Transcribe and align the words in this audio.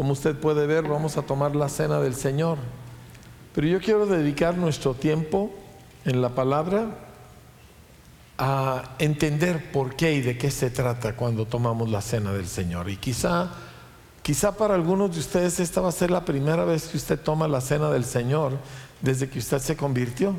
Como 0.00 0.14
usted 0.14 0.34
puede 0.34 0.66
ver, 0.66 0.88
vamos 0.88 1.18
a 1.18 1.22
tomar 1.26 1.54
la 1.54 1.68
cena 1.68 2.00
del 2.00 2.14
Señor. 2.14 2.56
Pero 3.54 3.66
yo 3.66 3.80
quiero 3.80 4.06
dedicar 4.06 4.56
nuestro 4.56 4.94
tiempo 4.94 5.50
en 6.06 6.22
la 6.22 6.30
palabra 6.30 6.96
a 8.38 8.96
entender 8.98 9.70
por 9.72 9.96
qué 9.96 10.14
y 10.14 10.22
de 10.22 10.38
qué 10.38 10.50
se 10.50 10.70
trata 10.70 11.14
cuando 11.16 11.44
tomamos 11.44 11.90
la 11.90 12.00
cena 12.00 12.32
del 12.32 12.48
Señor. 12.48 12.88
Y 12.88 12.96
quizá, 12.96 13.50
quizá 14.22 14.56
para 14.56 14.74
algunos 14.74 15.12
de 15.12 15.20
ustedes 15.20 15.60
esta 15.60 15.82
va 15.82 15.90
a 15.90 15.92
ser 15.92 16.10
la 16.10 16.24
primera 16.24 16.64
vez 16.64 16.88
que 16.88 16.96
usted 16.96 17.20
toma 17.20 17.46
la 17.46 17.60
cena 17.60 17.90
del 17.90 18.06
Señor 18.06 18.56
desde 19.02 19.28
que 19.28 19.38
usted 19.38 19.58
se 19.58 19.76
convirtió. 19.76 20.34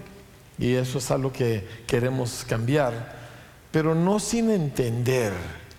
Y 0.57 0.73
eso 0.73 0.98
es 0.98 1.12
algo 1.12 1.32
que 1.32 1.68
queremos 1.86 2.46
cambiar, 2.50 3.16
pero 3.71 3.93
no 3.93 4.18
sin 4.18 4.50
entender 4.50 5.34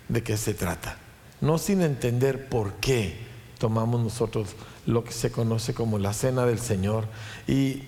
de 0.07 0.23
qué 0.23 0.37
se 0.37 0.53
trata, 0.53 0.95
no 1.41 1.57
sin 1.57 1.81
entender 1.81 2.47
por 2.47 2.75
qué 2.75 3.32
tomamos 3.63 4.01
nosotros 4.01 4.57
lo 4.85 5.05
que 5.05 5.13
se 5.13 5.31
conoce 5.31 5.73
como 5.73 5.97
la 5.97 6.11
cena 6.11 6.45
del 6.45 6.59
Señor. 6.59 7.05
Y 7.47 7.83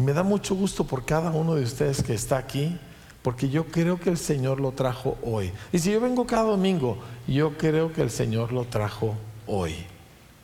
me 0.00 0.12
da 0.12 0.22
mucho 0.22 0.54
gusto 0.54 0.84
por 0.84 1.04
cada 1.04 1.32
uno 1.32 1.56
de 1.56 1.64
ustedes 1.64 2.00
que 2.04 2.14
está 2.14 2.38
aquí, 2.38 2.78
porque 3.22 3.48
yo 3.48 3.66
creo 3.66 3.98
que 3.98 4.10
el 4.10 4.18
Señor 4.18 4.60
lo 4.60 4.70
trajo 4.70 5.18
hoy. 5.24 5.50
Y 5.72 5.80
si 5.80 5.90
yo 5.90 6.00
vengo 6.00 6.28
cada 6.28 6.44
domingo, 6.44 6.96
yo 7.26 7.58
creo 7.58 7.92
que 7.92 8.02
el 8.02 8.10
Señor 8.10 8.52
lo 8.52 8.66
trajo 8.66 9.16
hoy. 9.48 9.74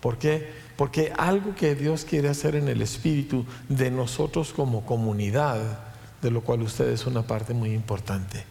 ¿Por 0.00 0.18
qué? 0.18 0.50
Porque 0.76 1.12
algo 1.16 1.54
que 1.54 1.76
Dios 1.76 2.04
quiere 2.04 2.28
hacer 2.28 2.56
en 2.56 2.66
el 2.66 2.82
Espíritu 2.82 3.46
de 3.68 3.92
nosotros 3.92 4.52
como 4.52 4.84
comunidad, 4.84 5.78
de 6.20 6.30
lo 6.32 6.40
cual 6.40 6.62
usted 6.62 6.88
es 6.88 7.06
una 7.06 7.22
parte 7.22 7.54
muy 7.54 7.72
importante. 7.72 8.44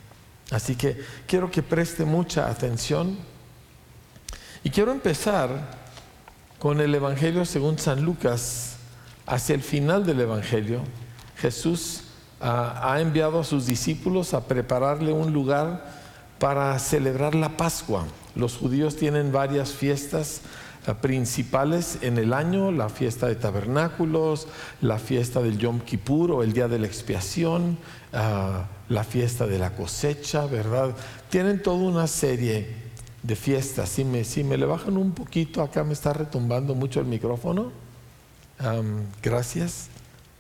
Así 0.50 0.78
que 0.78 0.98
quiero 1.28 1.52
que 1.52 1.62
preste 1.62 2.06
mucha 2.06 2.48
atención. 2.50 3.33
Y 4.66 4.70
quiero 4.70 4.94
empezar 4.94 5.50
con 6.58 6.80
el 6.80 6.96
Evangelio 6.96 7.44
según 7.44 7.78
San 7.78 8.06
Lucas, 8.06 8.78
hacia 9.26 9.56
el 9.56 9.62
final 9.62 10.06
del 10.06 10.22
Evangelio, 10.22 10.80
Jesús 11.36 12.04
ah, 12.40 12.80
ha 12.82 13.02
enviado 13.02 13.42
a 13.42 13.44
sus 13.44 13.66
discípulos 13.66 14.34
a 14.34 14.48
prepararle 14.48 15.12
un 15.12 15.34
lugar 15.34 15.86
para 16.40 16.80
celebrar 16.80 17.36
la 17.36 17.58
Pascua. 17.58 18.06
Los 18.36 18.56
judíos 18.56 18.96
tienen 18.96 19.34
varias 19.34 19.74
fiestas 19.74 20.40
ah, 20.88 20.94
principales 20.94 21.98
en 22.00 22.18
el 22.18 22.32
año, 22.32 22.72
la 22.72 22.88
fiesta 22.88 23.28
de 23.28 23.36
tabernáculos, 23.36 24.48
la 24.80 24.98
fiesta 24.98 25.42
del 25.42 25.58
Yom 25.58 25.82
Kippur 25.82 26.32
o 26.32 26.42
el 26.42 26.54
día 26.54 26.70
de 26.70 26.80
la 26.80 26.88
expiación, 26.88 27.78
ah, 28.14 28.68
la 28.88 29.04
fiesta 29.04 29.46
de 29.46 29.60
la 29.60 29.76
cosecha, 29.76 30.46
¿verdad? 30.46 30.96
Tienen 31.30 31.62
toda 31.62 31.80
una 31.80 32.08
serie 32.08 32.83
de 33.24 33.36
fiestas. 33.36 33.90
Si 33.90 34.04
me, 34.04 34.24
me 34.44 34.58
le 34.58 34.66
bajan 34.66 34.98
un 34.98 35.14
poquito, 35.14 35.62
acá 35.62 35.84
me 35.84 35.94
está 35.94 36.14
retumbando 36.14 36.76
mucho 36.76 37.00
el 37.00 37.08
micrófono 37.08 37.72
gracias. 39.22 39.88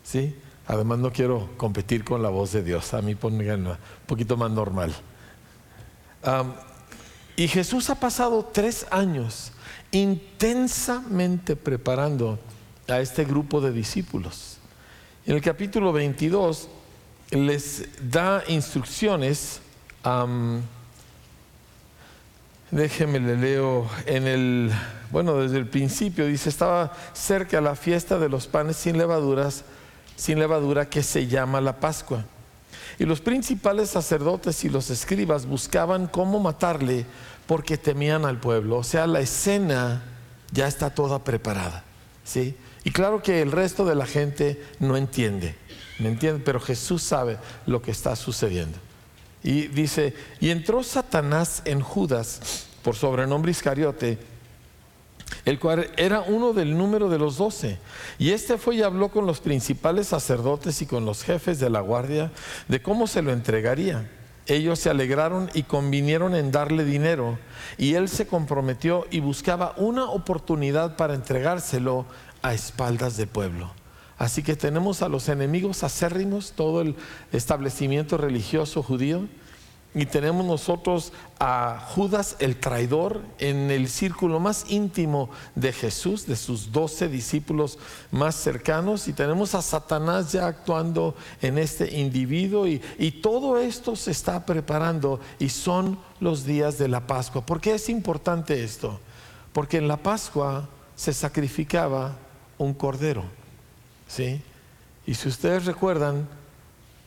¿sí? 0.03 0.35
Además 0.67 0.99
no 0.99 1.11
quiero 1.11 1.49
competir 1.57 2.03
con 2.03 2.21
la 2.21 2.29
voz 2.29 2.51
de 2.51 2.63
Dios. 2.63 2.93
A 2.93 3.01
mí 3.01 3.15
pongan 3.15 3.67
un 3.67 3.77
poquito 4.05 4.37
más 4.37 4.51
normal. 4.51 4.93
y 7.35 7.47
Jesús 7.47 7.89
ha 7.89 7.95
pasado 7.95 8.49
tres 8.53 8.85
años 8.91 9.51
intensamente 9.91 11.55
preparando 11.55 12.39
a 12.87 12.99
este 12.99 13.25
grupo 13.25 13.61
de 13.61 13.71
discípulos. 13.71 14.57
En 15.25 15.35
el 15.35 15.41
capítulo 15.41 15.91
22 15.93 16.69
les 17.31 17.87
da 18.09 18.43
instrucciones. 18.47 19.61
Déjeme 22.73 23.19
le 23.19 23.37
leo 23.37 23.89
en 24.05 24.27
el 24.27 24.71
bueno, 25.13 25.37
desde 25.37 25.59
el 25.59 25.67
principio 25.67 26.25
dice, 26.25 26.49
estaba 26.49 26.91
cerca 27.13 27.61
la 27.61 27.75
fiesta 27.75 28.17
de 28.17 28.29
los 28.29 28.47
panes 28.47 28.77
sin 28.77 28.97
levaduras, 28.97 29.63
sin 30.15 30.39
levadura 30.39 30.89
que 30.89 31.03
se 31.03 31.27
llama 31.27 31.61
la 31.61 31.79
Pascua. 31.79 32.25
Y 32.97 33.05
los 33.05 33.21
principales 33.21 33.91
sacerdotes 33.91 34.63
y 34.63 34.69
los 34.69 34.89
escribas 34.89 35.45
buscaban 35.45 36.07
cómo 36.07 36.39
matarle 36.39 37.05
porque 37.45 37.77
temían 37.77 38.25
al 38.25 38.39
pueblo. 38.39 38.77
O 38.77 38.83
sea, 38.83 39.05
la 39.05 39.19
escena 39.19 40.01
ya 40.51 40.67
está 40.67 40.89
toda 40.89 41.23
preparada. 41.23 41.83
¿sí? 42.23 42.57
Y 42.83 42.89
claro 42.89 43.21
que 43.21 43.43
el 43.43 43.51
resto 43.51 43.85
de 43.85 43.93
la 43.93 44.07
gente 44.07 44.65
no 44.79 44.97
entiende, 44.97 45.55
¿me 45.99 46.09
entiende? 46.09 46.41
Pero 46.43 46.59
Jesús 46.59 47.03
sabe 47.03 47.37
lo 47.67 47.83
que 47.83 47.91
está 47.91 48.15
sucediendo. 48.15 48.79
Y 49.43 49.67
dice, 49.67 50.15
y 50.39 50.49
entró 50.49 50.81
Satanás 50.81 51.61
en 51.65 51.81
Judas, 51.81 52.67
por 52.83 52.95
sobrenombre 52.95 53.51
Iscariote, 53.51 54.19
el 55.45 55.59
cual 55.59 55.89
era 55.97 56.21
uno 56.21 56.53
del 56.53 56.77
número 56.77 57.09
de 57.09 57.17
los 57.17 57.37
doce. 57.37 57.79
Y 58.19 58.31
este 58.31 58.57
fue 58.57 58.75
y 58.75 58.83
habló 58.83 59.09
con 59.09 59.25
los 59.25 59.39
principales 59.39 60.07
sacerdotes 60.07 60.81
y 60.81 60.85
con 60.85 61.05
los 61.05 61.23
jefes 61.23 61.59
de 61.59 61.69
la 61.69 61.81
guardia 61.81 62.31
de 62.67 62.81
cómo 62.81 63.07
se 63.07 63.21
lo 63.21 63.31
entregaría. 63.31 64.09
Ellos 64.45 64.79
se 64.79 64.89
alegraron 64.89 65.49
y 65.53 65.63
convinieron 65.63 66.35
en 66.35 66.51
darle 66.51 66.83
dinero, 66.83 67.39
y 67.77 67.93
él 67.93 68.09
se 68.09 68.27
comprometió 68.27 69.07
y 69.09 69.21
buscaba 69.21 69.73
una 69.77 70.09
oportunidad 70.09 70.97
para 70.97 71.13
entregárselo 71.13 72.05
a 72.41 72.53
espaldas 72.53 73.15
del 73.15 73.29
pueblo. 73.29 73.71
Así 74.17 74.43
que 74.43 74.55
tenemos 74.55 75.01
a 75.01 75.07
los 75.07 75.29
enemigos 75.29 75.83
acérrimos, 75.83 76.51
todo 76.51 76.81
el 76.81 76.95
establecimiento 77.31 78.17
religioso 78.17 78.83
judío, 78.83 79.27
y 79.95 80.07
tenemos 80.07 80.43
nosotros 80.43 81.13
a 81.39 81.79
Judas 81.93 82.35
el 82.39 82.59
traidor 82.59 83.21
en 83.37 83.69
el 83.69 83.87
círculo 83.87 84.39
más 84.39 84.65
íntimo 84.69 85.29
de 85.53 85.71
Jesús, 85.71 86.25
de 86.25 86.35
sus 86.35 86.71
doce 86.71 87.07
discípulos 87.07 87.77
más 88.11 88.33
cercanos. 88.33 89.07
Y 89.07 89.13
tenemos 89.13 89.53
a 89.53 89.61
Satanás 89.61 90.31
ya 90.31 90.47
actuando 90.47 91.15
en 91.43 91.59
este 91.59 91.99
individuo. 91.99 92.65
Y, 92.65 92.81
y 92.97 93.11
todo 93.11 93.59
esto 93.59 93.95
se 93.95 94.09
está 94.09 94.43
preparando 94.47 95.19
y 95.37 95.49
son 95.49 95.99
los 96.19 96.43
días 96.43 96.79
de 96.79 96.87
la 96.87 97.05
Pascua. 97.05 97.45
¿Por 97.45 97.61
qué 97.61 97.75
es 97.75 97.87
importante 97.87 98.63
esto? 98.63 98.99
Porque 99.51 99.77
en 99.77 99.87
la 99.87 99.97
Pascua 99.97 100.67
se 100.95 101.13
sacrificaba 101.13 102.15
un 102.57 102.73
cordero. 102.73 103.25
¿sí? 104.07 104.41
Y 105.05 105.13
si 105.13 105.27
ustedes 105.27 105.65
recuerdan, 105.65 106.27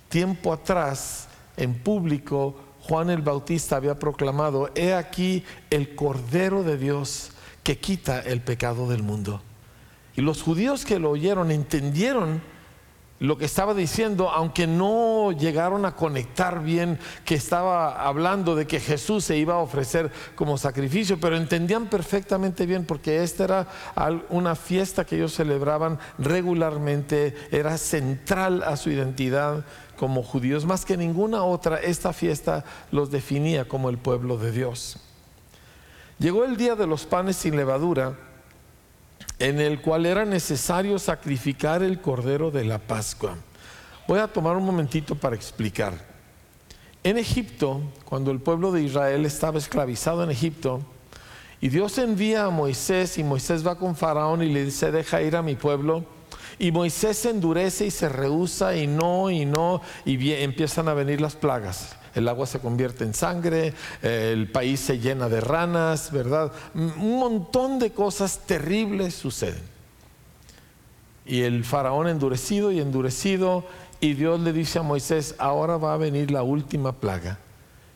tiempo 0.09 0.53
atrás, 0.53 1.27
en 1.57 1.75
público, 1.75 2.55
Juan 2.89 3.11
el 3.11 3.23
Bautista 3.23 3.77
había 3.77 3.99
proclamado, 3.99 4.71
he 4.77 4.95
aquí 4.95 5.45
el 5.71 5.97
Cordero 5.97 6.63
de 6.63 6.77
Dios 6.77 7.33
que 7.65 7.79
quita 7.79 8.21
el 8.21 8.43
pecado 8.43 8.89
del 8.89 9.03
mundo. 9.03 9.43
Y 10.15 10.21
los 10.21 10.41
judíos 10.43 10.85
que 10.85 11.01
lo 11.01 11.11
oyeron 11.11 11.51
entendieron 11.51 12.41
lo 13.19 13.39
que 13.39 13.47
estaba 13.47 13.73
diciendo, 13.75 14.31
aunque 14.31 14.67
no 14.67 15.33
llegaron 15.33 15.85
a 15.85 15.97
conectar 15.97 16.63
bien 16.63 16.99
que 17.25 17.35
estaba 17.35 18.07
hablando 18.07 18.55
de 18.55 18.67
que 18.67 18.79
Jesús 18.79 19.25
se 19.25 19.39
iba 19.39 19.55
a 19.55 19.59
ofrecer 19.59 20.13
como 20.35 20.59
sacrificio, 20.59 21.19
pero 21.19 21.37
entendían 21.37 21.87
perfectamente 21.87 22.67
bien 22.67 22.85
porque 22.85 23.23
esta 23.23 23.45
era 23.45 23.67
una 24.29 24.55
fiesta 24.55 25.05
que 25.05 25.17
ellos 25.17 25.35
celebraban 25.35 25.99
regularmente, 26.19 27.35
era 27.51 27.79
central 27.79 28.63
a 28.63 28.77
su 28.77 28.91
identidad 28.91 29.65
como 29.97 30.23
judíos, 30.23 30.65
más 30.65 30.84
que 30.84 30.97
ninguna 30.97 31.43
otra, 31.43 31.79
esta 31.81 32.12
fiesta 32.12 32.65
los 32.93 33.11
definía 33.11 33.67
como 33.67 33.91
el 33.91 33.99
pueblo 33.99 34.39
de 34.39 34.53
Dios. 34.53 34.99
Llegó 36.19 36.45
el 36.45 36.57
día 36.57 36.75
de 36.75 36.87
los 36.87 37.05
panes 37.05 37.37
sin 37.37 37.57
levadura, 37.57 38.17
en 39.39 39.61
el 39.61 39.83
cual 39.83 40.07
era 40.07 40.25
necesario 40.25 40.99
sacrificar 40.99 41.83
el 41.83 42.01
cordero 42.01 42.51
de 42.51 42.65
la 42.65 42.79
Pascua. 42.79 43.37
Voy 44.09 44.19
a 44.21 44.29
tomar 44.29 44.57
un 44.57 44.65
momentito 44.65 45.15
para 45.15 45.37
explicar. 45.37 45.95
En 47.03 47.19
Egipto, 47.19 47.81
cuando 48.05 48.31
el 48.31 48.41
pueblo 48.41 48.73
de 48.73 48.83
Israel 48.83 49.27
estaba 49.27 49.59
esclavizado 49.59 50.25
en 50.25 50.31
Egipto, 50.31 50.81
y 51.61 51.69
Dios 51.69 51.98
envía 51.98 52.45
a 52.45 52.51
Moisés 52.51 53.19
y 53.19 53.25
Moisés 53.25 53.66
va 53.66 53.77
con 53.77 53.97
Faraón 53.97 54.43
y 54.43 54.53
le 54.53 54.65
dice, 54.65 54.91
deja 54.91 55.22
ir 55.22 55.37
a 55.37 55.43
mi 55.43 55.54
pueblo, 55.54 56.04
y 56.59 56.73
Moisés 56.73 57.19
se 57.19 57.31
endurece 57.31 57.87
y 57.87 57.91
se 57.91 58.09
rehúsa 58.09 58.77
y 58.77 58.87
no, 58.87 59.31
y 59.31 59.45
no, 59.45 59.83
y 60.05 60.33
empiezan 60.33 60.89
a 60.89 60.95
venir 60.95 61.21
las 61.21 61.37
plagas. 61.37 61.97
El 62.15 62.29
agua 62.29 62.47
se 62.47 62.61
convierte 62.61 63.05
en 63.05 63.13
sangre, 63.13 63.75
el 64.01 64.51
país 64.51 64.81
se 64.81 64.99
llena 64.99 65.29
de 65.29 65.43
ranas, 65.43 66.11
¿verdad? 66.11 66.51
Un 66.75 67.19
montón 67.19 67.79
de 67.79 67.91
cosas 67.91 68.41
terribles 68.47 69.15
suceden. 69.15 69.63
Y 71.27 71.43
el 71.43 71.63
faraón 71.65 72.09
endurecido 72.09 72.73
y 72.73 72.81
endurecido, 72.81 73.65
y 74.01 74.15
Dios 74.15 74.41
le 74.41 74.55
dice 74.55 74.79
a 74.79 74.83
Moisés, 74.83 75.35
ahora 75.39 75.77
va 75.77 75.93
a 75.93 75.99
venir 75.99 76.31
la 76.31 76.43
última 76.43 76.93
plaga. 76.93 77.39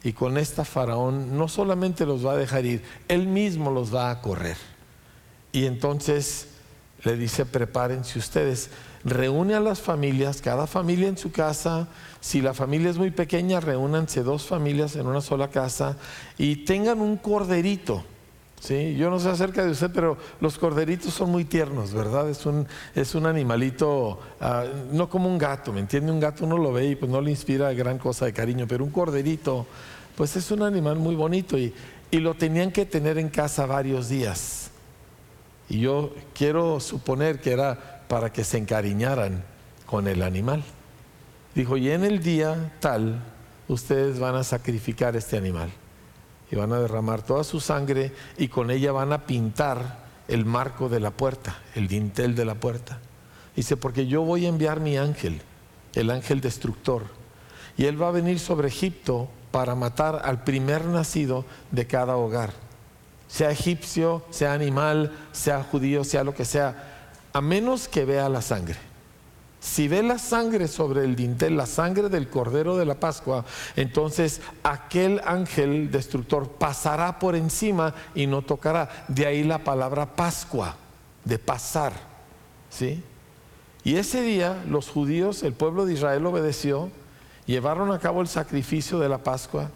Y 0.03 0.13
con 0.13 0.37
esta 0.37 0.67
faraón 0.67 1.39
no 1.39 1.49
solamente 1.49 2.05
los 2.05 2.27
va 2.27 2.33
a 2.33 2.37
dejar 2.37 2.67
ir, 2.67 2.83
él 3.09 3.27
mismo 3.27 3.71
los 3.71 3.95
va 3.95 4.11
a 4.11 4.21
correr. 4.21 4.57
Y 5.53 5.65
entonces 5.65 6.49
le 7.03 7.17
dice, 7.17 7.47
prepárense 7.47 8.19
ustedes, 8.19 8.71
reúne 9.05 9.55
a 9.55 9.61
las 9.61 9.81
familias, 9.81 10.43
cada 10.43 10.67
familia 10.67 11.09
en 11.09 11.17
su 11.17 11.33
casa, 11.33 11.89
si 12.21 12.41
la 12.43 12.55
familia 12.55 12.91
es 12.91 12.99
muy 12.99 13.11
pequeña, 13.11 13.61
reúnanse 13.61 14.23
dos 14.23 14.47
familias 14.47 14.97
en 14.97 15.07
una 15.07 15.21
sola 15.21 15.49
casa 15.49 15.97
y 16.37 16.65
tengan 16.65 17.01
un 17.01 17.17
corderito. 17.17 18.05
Sí, 18.61 18.95
yo 18.97 19.09
no 19.09 19.19
sé 19.19 19.31
acerca 19.31 19.65
de 19.65 19.71
usted, 19.71 19.91
pero 19.91 20.19
los 20.39 20.59
corderitos 20.59 21.15
son 21.15 21.31
muy 21.31 21.47
tiernos, 21.47 21.95
¿verdad? 21.95 22.29
Es 22.29 22.45
un, 22.45 22.67
es 22.95 23.15
un 23.15 23.25
animalito, 23.25 24.21
ah, 24.39 24.65
no 24.93 25.09
como 25.09 25.31
un 25.31 25.39
gato, 25.39 25.73
¿me 25.73 25.81
entiende? 25.81 26.13
Un 26.13 26.21
gato 26.21 26.45
uno 26.45 26.59
lo 26.59 26.71
ve 26.71 26.89
y 26.89 26.95
pues 26.95 27.11
no 27.11 27.23
le 27.23 27.31
inspira 27.31 27.73
gran 27.73 27.97
cosa 27.97 28.27
de 28.27 28.35
cariño, 28.35 28.67
pero 28.69 28.85
un 28.85 28.91
corderito, 28.91 29.67
pues 30.15 30.37
es 30.37 30.51
un 30.51 30.63
animal 30.63 30.97
muy 30.97 31.15
bonito 31.15 31.57
y, 31.57 31.73
y 32.11 32.19
lo 32.19 32.35
tenían 32.35 32.71
que 32.71 32.85
tener 32.85 33.17
en 33.17 33.31
casa 33.31 33.65
varios 33.65 34.11
días. 34.11 34.60
Y 35.71 35.79
yo 35.81 36.13
quiero 36.35 36.81
suponer 36.81 37.41
que 37.41 37.53
era 37.53 38.03
para 38.09 38.33
que 38.33 38.45
se 38.45 38.59
encariñaran 38.59 39.43
con 39.87 40.09
el 40.09 40.23
animal. 40.23 40.63
Dijo, 41.55 41.77
y 41.77 41.91
en 41.91 42.05
el 42.05 42.23
día 42.23 42.73
tal, 42.81 43.23
ustedes 43.69 44.19
van 44.19 44.35
a 44.35 44.45
sacrificar 44.45 45.15
este 45.17 45.39
animal 45.39 45.71
y 46.51 46.57
van 46.57 46.73
a 46.73 46.81
derramar 46.81 47.23
toda 47.23 47.45
su 47.45 47.61
sangre 47.61 48.13
y 48.37 48.49
con 48.49 48.71
ella 48.71 48.91
van 48.91 49.13
a 49.13 49.27
pintar 49.27 50.01
el 50.27 50.45
marco 50.45 50.89
de 50.89 51.01
la 51.01 51.13
puerta, 51.13 51.59
el 51.77 51.87
dintel 51.87 52.35
de 52.35 52.45
la 52.45 52.57
puerta. 52.57 52.99
Dice, 53.55 53.77
porque 53.77 54.07
yo 54.07 54.23
voy 54.23 54.47
a 54.47 54.49
enviar 54.49 54.81
mi 54.81 54.97
ángel, 54.97 55.41
el 55.95 56.11
ángel 56.11 56.41
destructor, 56.41 57.05
y 57.77 57.85
él 57.85 58.01
va 58.01 58.09
a 58.09 58.13
venir 58.13 58.41
sobre 58.41 58.69
Egipto 58.69 59.29
para 59.53 59.75
matar 59.75 60.23
al 60.25 60.43
primer 60.43 60.85
nacido 60.85 61.45
de 61.71 61.87
cada 61.87 62.17
hogar, 62.17 62.53
sea 63.31 63.53
egipcio, 63.53 64.25
sea 64.31 64.53
animal, 64.53 65.17
sea 65.31 65.63
judío, 65.63 66.03
sea 66.03 66.25
lo 66.25 66.35
que 66.35 66.45
sea, 66.45 67.07
a 67.33 67.41
menos 67.41 67.87
que 67.87 68.05
vea 68.05 68.29
la 68.29 68.43
sangre. 68.43 68.77
Si 69.61 69.87
ve 69.87 70.03
la 70.03 70.19
sangre 70.19 70.67
sobre 70.67 71.05
el 71.05 71.15
dintel, 71.15 71.57
la 71.57 71.67
sangre 71.67 72.09
del 72.09 72.29
cordero 72.29 72.77
de 72.77 72.87
la 72.87 72.95
Pascua, 72.95 73.45
entonces 73.77 74.41
aquel 74.65 75.21
ángel 75.25 75.93
destructor 75.93 76.49
pasará 76.49 77.19
por 77.19 77.37
encima 77.37 77.95
y 78.15 78.27
no 78.27 78.43
tocará. 78.43 79.05
De 79.07 79.27
ahí 79.27 79.45
la 79.45 79.59
palabra 79.59 80.17
Pascua, 80.17 80.75
de 81.25 81.39
pasar. 81.39 81.93
¿Sí? 82.69 83.05
Y 83.85 83.97
ese 83.97 84.23
día 84.23 84.65
los 84.67 84.89
judíos, 84.89 85.43
el 85.45 85.53
pueblo 85.53 85.87
de 85.87 85.93
Israel 85.93 86.27
obedeció, 86.27 86.91
llevaron 87.47 87.93
a 87.93 87.99
cabo 88.01 88.23
el 88.23 88.29
sacrificio 88.29 88.99
de 88.99 89.09
la 89.09 89.19
Pascua 89.19 89.71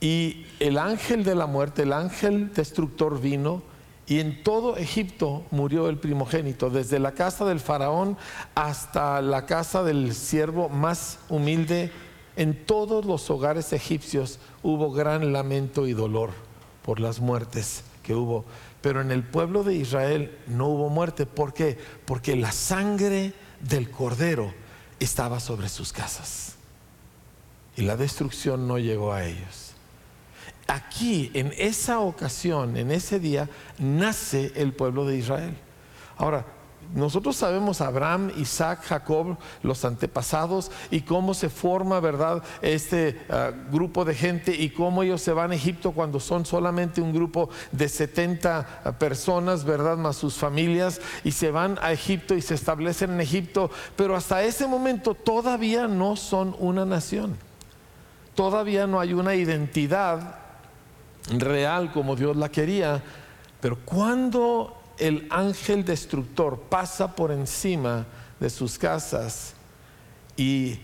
y 0.00 0.46
el 0.60 0.78
ángel 0.78 1.24
de 1.24 1.34
la 1.34 1.46
muerte, 1.46 1.82
el 1.82 1.92
ángel 1.92 2.52
destructor 2.54 3.20
vino 3.20 3.62
y 4.06 4.18
en 4.18 4.42
todo 4.42 4.76
Egipto 4.76 5.44
murió 5.50 5.88
el 5.88 5.98
primogénito, 5.98 6.70
desde 6.70 6.98
la 6.98 7.12
casa 7.12 7.44
del 7.44 7.60
faraón 7.60 8.16
hasta 8.54 9.20
la 9.20 9.46
casa 9.46 9.82
del 9.84 10.14
siervo 10.14 10.68
más 10.68 11.18
humilde. 11.28 11.92
En 12.36 12.64
todos 12.64 13.04
los 13.04 13.30
hogares 13.30 13.72
egipcios 13.72 14.40
hubo 14.62 14.90
gran 14.90 15.32
lamento 15.32 15.86
y 15.86 15.92
dolor 15.92 16.30
por 16.82 16.98
las 16.98 17.20
muertes 17.20 17.84
que 18.02 18.14
hubo. 18.14 18.44
Pero 18.80 19.02
en 19.02 19.10
el 19.10 19.22
pueblo 19.22 19.62
de 19.62 19.74
Israel 19.74 20.36
no 20.48 20.68
hubo 20.68 20.88
muerte. 20.88 21.26
¿Por 21.26 21.52
qué? 21.52 21.78
Porque 22.06 22.34
la 22.34 22.50
sangre 22.50 23.34
del 23.60 23.90
cordero 23.90 24.52
estaba 24.98 25.38
sobre 25.38 25.68
sus 25.68 25.92
casas. 25.92 26.54
Y 27.76 27.82
la 27.82 27.96
destrucción 27.96 28.66
no 28.66 28.78
llegó 28.78 29.12
a 29.12 29.24
ellos 29.24 29.70
aquí, 30.66 31.30
en 31.34 31.52
esa 31.58 32.00
ocasión, 32.00 32.76
en 32.76 32.90
ese 32.90 33.18
día, 33.18 33.48
nace 33.78 34.52
el 34.56 34.72
pueblo 34.72 35.04
de 35.06 35.16
Israel. 35.16 35.56
Ahora, 36.16 36.44
nosotros 36.94 37.36
sabemos 37.36 37.80
Abraham, 37.80 38.32
Isaac, 38.36 38.80
Jacob, 38.82 39.36
los 39.62 39.84
antepasados 39.84 40.72
y 40.90 41.02
cómo 41.02 41.34
se 41.34 41.48
forma, 41.48 42.00
¿verdad?, 42.00 42.42
este 42.62 43.20
ah, 43.30 43.52
grupo 43.70 44.04
de 44.04 44.14
gente 44.14 44.52
y 44.52 44.70
cómo 44.70 45.04
ellos 45.04 45.22
se 45.22 45.32
van 45.32 45.52
a 45.52 45.54
Egipto 45.54 45.92
cuando 45.92 46.18
son 46.18 46.44
solamente 46.44 47.00
un 47.00 47.12
grupo 47.12 47.48
de 47.70 47.88
70 47.88 48.80
ah, 48.84 48.92
personas, 48.92 49.64
¿verdad?, 49.64 49.98
más 49.98 50.16
sus 50.16 50.34
familias 50.34 51.00
y 51.22 51.30
se 51.30 51.52
van 51.52 51.78
a 51.80 51.92
Egipto 51.92 52.34
y 52.34 52.42
se 52.42 52.54
establecen 52.54 53.12
en 53.12 53.20
Egipto, 53.20 53.70
pero 53.94 54.16
hasta 54.16 54.42
ese 54.42 54.66
momento 54.66 55.14
todavía 55.14 55.86
no 55.86 56.16
son 56.16 56.56
una 56.58 56.84
nación. 56.84 57.36
Todavía 58.34 58.86
no 58.88 58.98
hay 58.98 59.12
una 59.12 59.34
identidad 59.34 60.49
real 61.28 61.92
como 61.92 62.16
Dios 62.16 62.36
la 62.36 62.48
quería, 62.48 63.02
pero 63.60 63.78
cuando 63.84 64.76
el 64.98 65.26
ángel 65.30 65.84
destructor 65.84 66.60
pasa 66.68 67.14
por 67.14 67.32
encima 67.32 68.06
de 68.38 68.50
sus 68.50 68.78
casas 68.78 69.54
y 70.36 70.78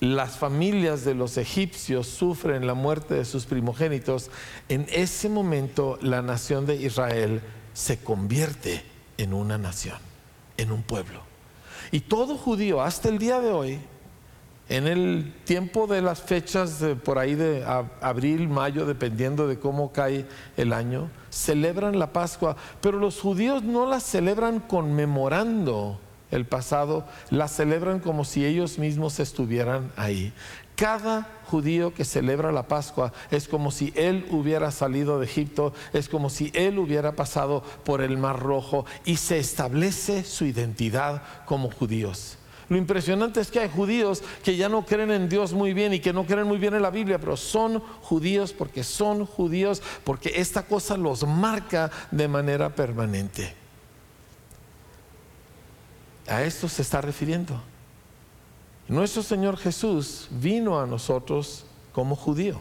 las 0.00 0.36
familias 0.36 1.04
de 1.04 1.14
los 1.14 1.36
egipcios 1.36 2.06
sufren 2.06 2.66
la 2.66 2.74
muerte 2.74 3.14
de 3.14 3.24
sus 3.24 3.46
primogénitos, 3.46 4.30
en 4.68 4.86
ese 4.90 5.28
momento 5.28 5.98
la 6.02 6.22
nación 6.22 6.66
de 6.66 6.76
Israel 6.76 7.40
se 7.72 7.98
convierte 7.98 8.84
en 9.16 9.32
una 9.32 9.58
nación, 9.58 9.98
en 10.56 10.72
un 10.72 10.82
pueblo. 10.82 11.22
Y 11.92 12.00
todo 12.00 12.36
judío 12.36 12.82
hasta 12.82 13.08
el 13.08 13.18
día 13.18 13.40
de 13.40 13.52
hoy 13.52 13.80
en 14.68 14.86
el 14.86 15.32
tiempo 15.44 15.86
de 15.86 16.02
las 16.02 16.20
fechas 16.20 16.84
por 17.04 17.18
ahí 17.18 17.34
de 17.34 17.64
abril, 18.00 18.48
mayo, 18.48 18.84
dependiendo 18.84 19.46
de 19.46 19.58
cómo 19.58 19.92
cae 19.92 20.26
el 20.56 20.72
año, 20.72 21.08
celebran 21.30 21.98
la 21.98 22.12
Pascua, 22.12 22.56
pero 22.80 22.98
los 22.98 23.20
judíos 23.20 23.62
no 23.62 23.86
la 23.86 24.00
celebran 24.00 24.60
conmemorando 24.60 26.00
el 26.32 26.46
pasado, 26.46 27.06
la 27.30 27.46
celebran 27.46 28.00
como 28.00 28.24
si 28.24 28.44
ellos 28.44 28.78
mismos 28.78 29.20
estuvieran 29.20 29.92
ahí. 29.96 30.32
Cada 30.74 31.26
judío 31.46 31.94
que 31.94 32.04
celebra 32.04 32.52
la 32.52 32.64
Pascua 32.64 33.12
es 33.30 33.48
como 33.48 33.70
si 33.70 33.92
él 33.96 34.26
hubiera 34.30 34.70
salido 34.70 35.18
de 35.18 35.24
Egipto, 35.24 35.72
es 35.92 36.08
como 36.08 36.28
si 36.28 36.50
él 36.54 36.78
hubiera 36.78 37.12
pasado 37.12 37.62
por 37.84 38.02
el 38.02 38.18
Mar 38.18 38.40
Rojo 38.40 38.84
y 39.04 39.16
se 39.16 39.38
establece 39.38 40.24
su 40.24 40.44
identidad 40.44 41.22
como 41.46 41.70
judíos. 41.70 42.36
Lo 42.68 42.76
impresionante 42.76 43.40
es 43.40 43.50
que 43.50 43.60
hay 43.60 43.68
judíos 43.68 44.22
que 44.42 44.56
ya 44.56 44.68
no 44.68 44.84
creen 44.84 45.12
en 45.12 45.28
Dios 45.28 45.52
muy 45.52 45.72
bien 45.72 45.94
y 45.94 46.00
que 46.00 46.12
no 46.12 46.26
creen 46.26 46.48
muy 46.48 46.58
bien 46.58 46.74
en 46.74 46.82
la 46.82 46.90
Biblia, 46.90 47.18
pero 47.18 47.36
son 47.36 47.80
judíos 48.02 48.52
porque 48.52 48.82
son 48.82 49.24
judíos, 49.24 49.82
porque 50.02 50.32
esta 50.34 50.64
cosa 50.64 50.96
los 50.96 51.24
marca 51.26 51.90
de 52.10 52.26
manera 52.26 52.74
permanente. 52.74 53.54
A 56.26 56.42
esto 56.42 56.68
se 56.68 56.82
está 56.82 57.00
refiriendo. 57.00 57.62
Nuestro 58.88 59.22
Señor 59.22 59.56
Jesús 59.56 60.28
vino 60.30 60.80
a 60.80 60.86
nosotros 60.86 61.66
como 61.92 62.16
judío, 62.16 62.60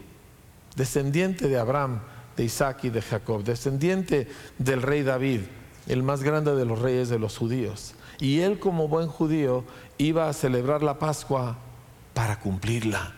descendiente 0.76 1.48
de 1.48 1.58
Abraham, 1.58 2.02
de 2.38 2.44
Isaac 2.44 2.84
y 2.84 2.90
de 2.90 3.02
Jacob, 3.02 3.44
descendiente 3.44 4.28
del 4.60 4.84
rey 4.84 5.02
David, 5.02 5.42
el 5.88 6.04
más 6.04 6.22
grande 6.22 6.56
de 6.56 6.66
los 6.66 6.80
reyes 6.80 7.10
de 7.10 7.18
los 7.18 7.38
judíos. 7.38 7.96
Y 8.20 8.40
él 8.40 8.60
como 8.60 8.88
buen 8.88 9.08
judío 9.08 9.64
iba 9.98 10.30
a 10.30 10.34
celebrar 10.34 10.84
la 10.84 11.00
Pascua 11.00 11.58
para 12.14 12.40
cumplirla. 12.40 13.14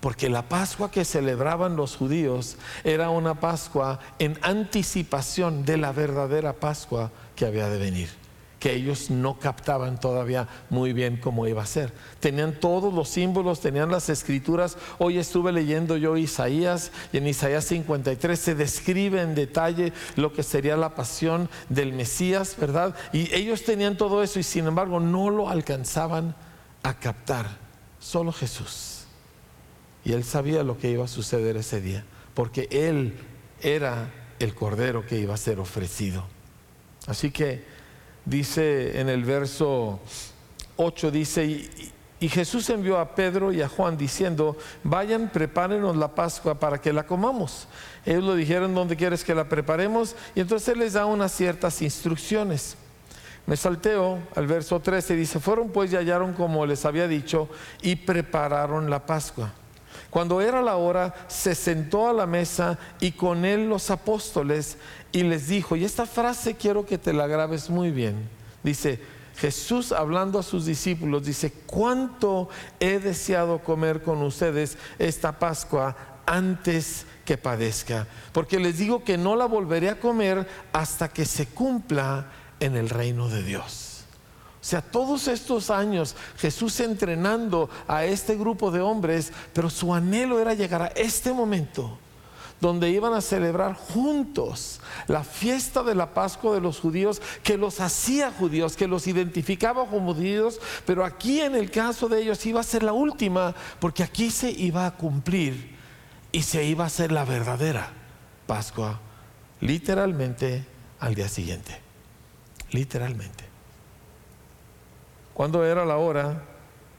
Porque 0.00 0.28
la 0.28 0.48
Pascua 0.48 0.90
que 0.90 1.04
celebraban 1.04 1.76
los 1.76 1.96
judíos 1.96 2.56
era 2.84 3.10
una 3.10 3.38
Pascua 3.38 4.00
en 4.18 4.38
anticipación 4.42 5.64
de 5.64 5.76
la 5.76 5.92
verdadera 5.92 6.54
Pascua 6.54 7.10
que 7.36 7.46
había 7.46 7.68
de 7.68 7.78
venir 7.78 8.21
que 8.62 8.72
ellos 8.72 9.10
no 9.10 9.40
captaban 9.40 9.98
todavía 9.98 10.46
muy 10.70 10.92
bien 10.92 11.16
cómo 11.16 11.48
iba 11.48 11.64
a 11.64 11.66
ser. 11.66 11.92
Tenían 12.20 12.60
todos 12.60 12.94
los 12.94 13.08
símbolos, 13.08 13.58
tenían 13.58 13.90
las 13.90 14.08
escrituras. 14.08 14.78
Hoy 15.00 15.18
estuve 15.18 15.50
leyendo 15.50 15.96
yo 15.96 16.16
Isaías 16.16 16.92
y 17.12 17.16
en 17.16 17.26
Isaías 17.26 17.64
53 17.64 18.38
se 18.38 18.54
describe 18.54 19.20
en 19.20 19.34
detalle 19.34 19.92
lo 20.14 20.32
que 20.32 20.44
sería 20.44 20.76
la 20.76 20.94
pasión 20.94 21.50
del 21.70 21.92
Mesías, 21.92 22.54
¿verdad? 22.56 22.94
Y 23.12 23.34
ellos 23.34 23.64
tenían 23.64 23.96
todo 23.96 24.22
eso 24.22 24.38
y 24.38 24.44
sin 24.44 24.68
embargo 24.68 25.00
no 25.00 25.28
lo 25.30 25.48
alcanzaban 25.48 26.36
a 26.84 26.94
captar. 26.94 27.58
Solo 27.98 28.30
Jesús. 28.30 29.06
Y 30.04 30.12
él 30.12 30.22
sabía 30.22 30.62
lo 30.62 30.78
que 30.78 30.88
iba 30.88 31.04
a 31.04 31.08
suceder 31.08 31.56
ese 31.56 31.80
día, 31.80 32.04
porque 32.32 32.68
él 32.70 33.18
era 33.60 34.12
el 34.38 34.54
cordero 34.54 35.04
que 35.04 35.18
iba 35.18 35.34
a 35.34 35.36
ser 35.36 35.58
ofrecido. 35.58 36.24
Así 37.08 37.32
que 37.32 37.71
dice 38.24 39.00
en 39.00 39.08
el 39.08 39.24
verso 39.24 40.00
8, 40.76 41.10
dice, 41.10 41.44
y, 42.20 42.28
Jesús 42.28 42.70
envió 42.70 42.98
a 42.98 43.16
Pedro 43.16 43.52
y 43.52 43.62
a 43.62 43.68
Juan 43.68 43.96
diciendo, 43.96 44.56
vayan, 44.84 45.28
prepárenos 45.32 45.96
la 45.96 46.14
Pascua 46.14 46.54
para 46.54 46.80
que 46.80 46.92
la 46.92 47.04
comamos. 47.04 47.66
Ellos 48.06 48.22
lo 48.22 48.36
dijeron, 48.36 48.74
¿dónde 48.76 48.96
quieres 48.96 49.24
que 49.24 49.34
la 49.34 49.48
preparemos? 49.48 50.14
Y 50.36 50.40
entonces 50.40 50.68
Él 50.68 50.78
les 50.78 50.92
da 50.92 51.04
unas 51.04 51.32
ciertas 51.32 51.82
instrucciones. 51.82 52.76
Me 53.44 53.56
salteo 53.56 54.20
al 54.36 54.46
verso 54.46 54.78
13, 54.78 55.16
dice, 55.16 55.40
fueron 55.40 55.70
pues 55.70 55.92
y 55.92 55.96
hallaron 55.96 56.32
como 56.32 56.64
les 56.64 56.84
había 56.84 57.08
dicho 57.08 57.48
y 57.82 57.96
prepararon 57.96 58.88
la 58.88 59.04
Pascua. 59.04 59.52
Cuando 60.10 60.40
era 60.40 60.62
la 60.62 60.76
hora, 60.76 61.14
se 61.28 61.54
sentó 61.54 62.08
a 62.08 62.12
la 62.12 62.26
mesa 62.26 62.78
y 63.00 63.12
con 63.12 63.44
él 63.44 63.68
los 63.68 63.90
apóstoles 63.90 64.76
y 65.12 65.22
les 65.22 65.48
dijo, 65.48 65.76
y 65.76 65.84
esta 65.84 66.06
frase 66.06 66.54
quiero 66.54 66.86
que 66.86 66.98
te 66.98 67.12
la 67.12 67.26
grabes 67.26 67.70
muy 67.70 67.90
bien, 67.90 68.28
dice, 68.62 69.00
Jesús 69.36 69.92
hablando 69.92 70.38
a 70.38 70.42
sus 70.42 70.66
discípulos 70.66 71.24
dice, 71.24 71.52
¿cuánto 71.66 72.48
he 72.80 72.98
deseado 72.98 73.60
comer 73.60 74.02
con 74.02 74.22
ustedes 74.22 74.76
esta 74.98 75.38
Pascua 75.38 75.96
antes 76.26 77.06
que 77.24 77.36
padezca, 77.36 78.06
porque 78.32 78.58
les 78.58 78.78
digo 78.78 79.04
que 79.04 79.16
no 79.16 79.36
la 79.36 79.46
volveré 79.46 79.90
a 79.90 80.00
comer 80.00 80.46
hasta 80.72 81.08
que 81.08 81.24
se 81.24 81.46
cumpla 81.46 82.26
en 82.60 82.76
el 82.76 82.88
reino 82.88 83.28
de 83.28 83.42
Dios. 83.42 83.91
O 84.62 84.64
sea, 84.64 84.80
todos 84.80 85.26
estos 85.26 85.70
años 85.70 86.14
Jesús 86.38 86.78
entrenando 86.78 87.68
a 87.88 88.04
este 88.04 88.36
grupo 88.36 88.70
de 88.70 88.80
hombres, 88.80 89.32
pero 89.52 89.68
su 89.68 89.92
anhelo 89.92 90.38
era 90.38 90.54
llegar 90.54 90.82
a 90.82 90.86
este 90.86 91.32
momento 91.32 91.98
donde 92.60 92.88
iban 92.90 93.12
a 93.12 93.20
celebrar 93.20 93.74
juntos 93.74 94.80
la 95.08 95.24
fiesta 95.24 95.82
de 95.82 95.96
la 95.96 96.14
Pascua 96.14 96.54
de 96.54 96.60
los 96.60 96.78
judíos, 96.78 97.20
que 97.42 97.58
los 97.58 97.80
hacía 97.80 98.30
judíos, 98.30 98.76
que 98.76 98.86
los 98.86 99.08
identificaba 99.08 99.84
como 99.84 100.14
judíos, 100.14 100.60
pero 100.86 101.04
aquí 101.04 101.40
en 101.40 101.56
el 101.56 101.72
caso 101.72 102.08
de 102.08 102.22
ellos 102.22 102.46
iba 102.46 102.60
a 102.60 102.62
ser 102.62 102.84
la 102.84 102.92
última, 102.92 103.56
porque 103.80 104.04
aquí 104.04 104.30
se 104.30 104.52
iba 104.52 104.86
a 104.86 104.94
cumplir 104.94 105.76
y 106.30 106.42
se 106.42 106.62
iba 106.62 106.84
a 106.84 106.86
hacer 106.86 107.10
la 107.10 107.24
verdadera 107.24 107.92
Pascua, 108.46 109.00
literalmente 109.60 110.64
al 111.00 111.16
día 111.16 111.28
siguiente, 111.28 111.80
literalmente. 112.70 113.51
Cuando 115.34 115.64
era 115.64 115.84
la 115.84 115.96
hora, 115.96 116.42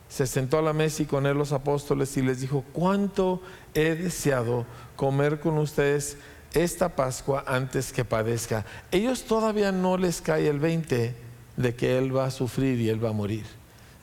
se 0.09 0.27
sentó 0.27 0.59
a 0.59 0.61
la 0.61 0.73
mesa 0.73 1.03
y 1.03 1.05
con 1.05 1.25
él 1.25 1.37
los 1.37 1.51
apóstoles 1.51 2.15
y 2.17 2.21
les 2.21 2.41
dijo, 2.41 2.63
¿cuánto 2.73 3.41
he 3.73 3.95
deseado 3.95 4.65
comer 4.95 5.39
con 5.39 5.57
ustedes 5.57 6.17
esta 6.53 6.89
Pascua 6.89 7.43
antes 7.47 7.91
que 7.91 8.05
padezca. 8.05 8.65
Ellos 8.91 9.23
todavía 9.23 9.71
no 9.71 9.97
les 9.97 10.21
cae 10.21 10.47
el 10.47 10.59
20 10.59 11.15
de 11.57 11.75
que 11.75 11.97
Él 11.97 12.15
va 12.15 12.25
a 12.25 12.31
sufrir 12.31 12.79
y 12.79 12.89
Él 12.89 13.03
va 13.03 13.09
a 13.09 13.13
morir. 13.13 13.45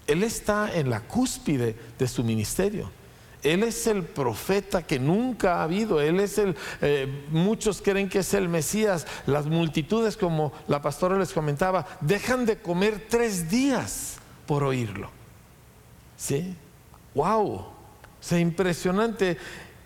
Él 0.07 0.23
está 0.23 0.71
en 0.75 0.91
la 0.91 1.01
cúspide 1.01 1.77
de 1.99 2.09
su 2.09 2.25
ministerio. 2.25 2.91
Él 3.43 3.63
es 3.63 3.87
el 3.87 4.03
profeta 4.03 4.83
que 4.83 4.99
nunca 4.99 5.57
ha 5.57 5.63
habido. 5.63 6.01
Él 6.01 6.21
es 6.21 6.37
el, 6.39 6.57
eh, 6.83 7.27
muchos 7.31 7.81
creen 7.81 8.09
que 8.09 8.19
es 8.19 8.35
el 8.35 8.49
Mesías. 8.49 9.07
Las 9.27 9.47
multitudes, 9.47 10.17
como 10.17 10.53
la 10.69 10.83
pastora 10.83 11.19
les 11.19 11.33
comentaba, 11.33 11.87
dejan 12.01 12.45
de 12.45 12.59
comer 12.59 13.07
tres 13.09 13.49
días 13.49 14.20
por 14.51 14.65
oírlo. 14.65 15.09
¿Sí? 16.17 16.57
¡Wow! 17.15 17.67
Sea, 18.21 18.41
impresionante. 18.41 19.39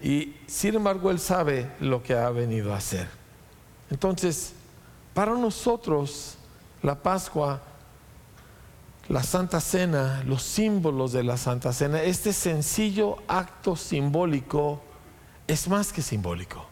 Y 0.03 0.37
sin 0.47 0.77
embargo 0.77 1.11
Él 1.11 1.19
sabe 1.19 1.71
lo 1.81 2.03
que 2.03 2.15
ha 2.15 2.31
venido 2.31 2.73
a 2.73 2.79
hacer. 2.79 3.07
Entonces, 3.91 4.55
para 5.13 5.35
nosotros, 5.35 6.39
la 6.81 6.95
Pascua, 6.95 7.61
la 9.11 9.23
Santa 9.23 9.61
Cena, 9.61 10.23
los 10.25 10.43
símbolos 10.43 11.13
de 11.13 11.25
la 11.25 11.37
Santa 11.37 11.71
Cena, 11.71 12.03
este 12.03 12.33
sencillo 12.33 13.19
acto 13.29 13.77
simbólico 13.77 14.81
es 15.47 15.69
más 15.69 15.93
que 15.93 16.01
simbólico. 16.01 16.65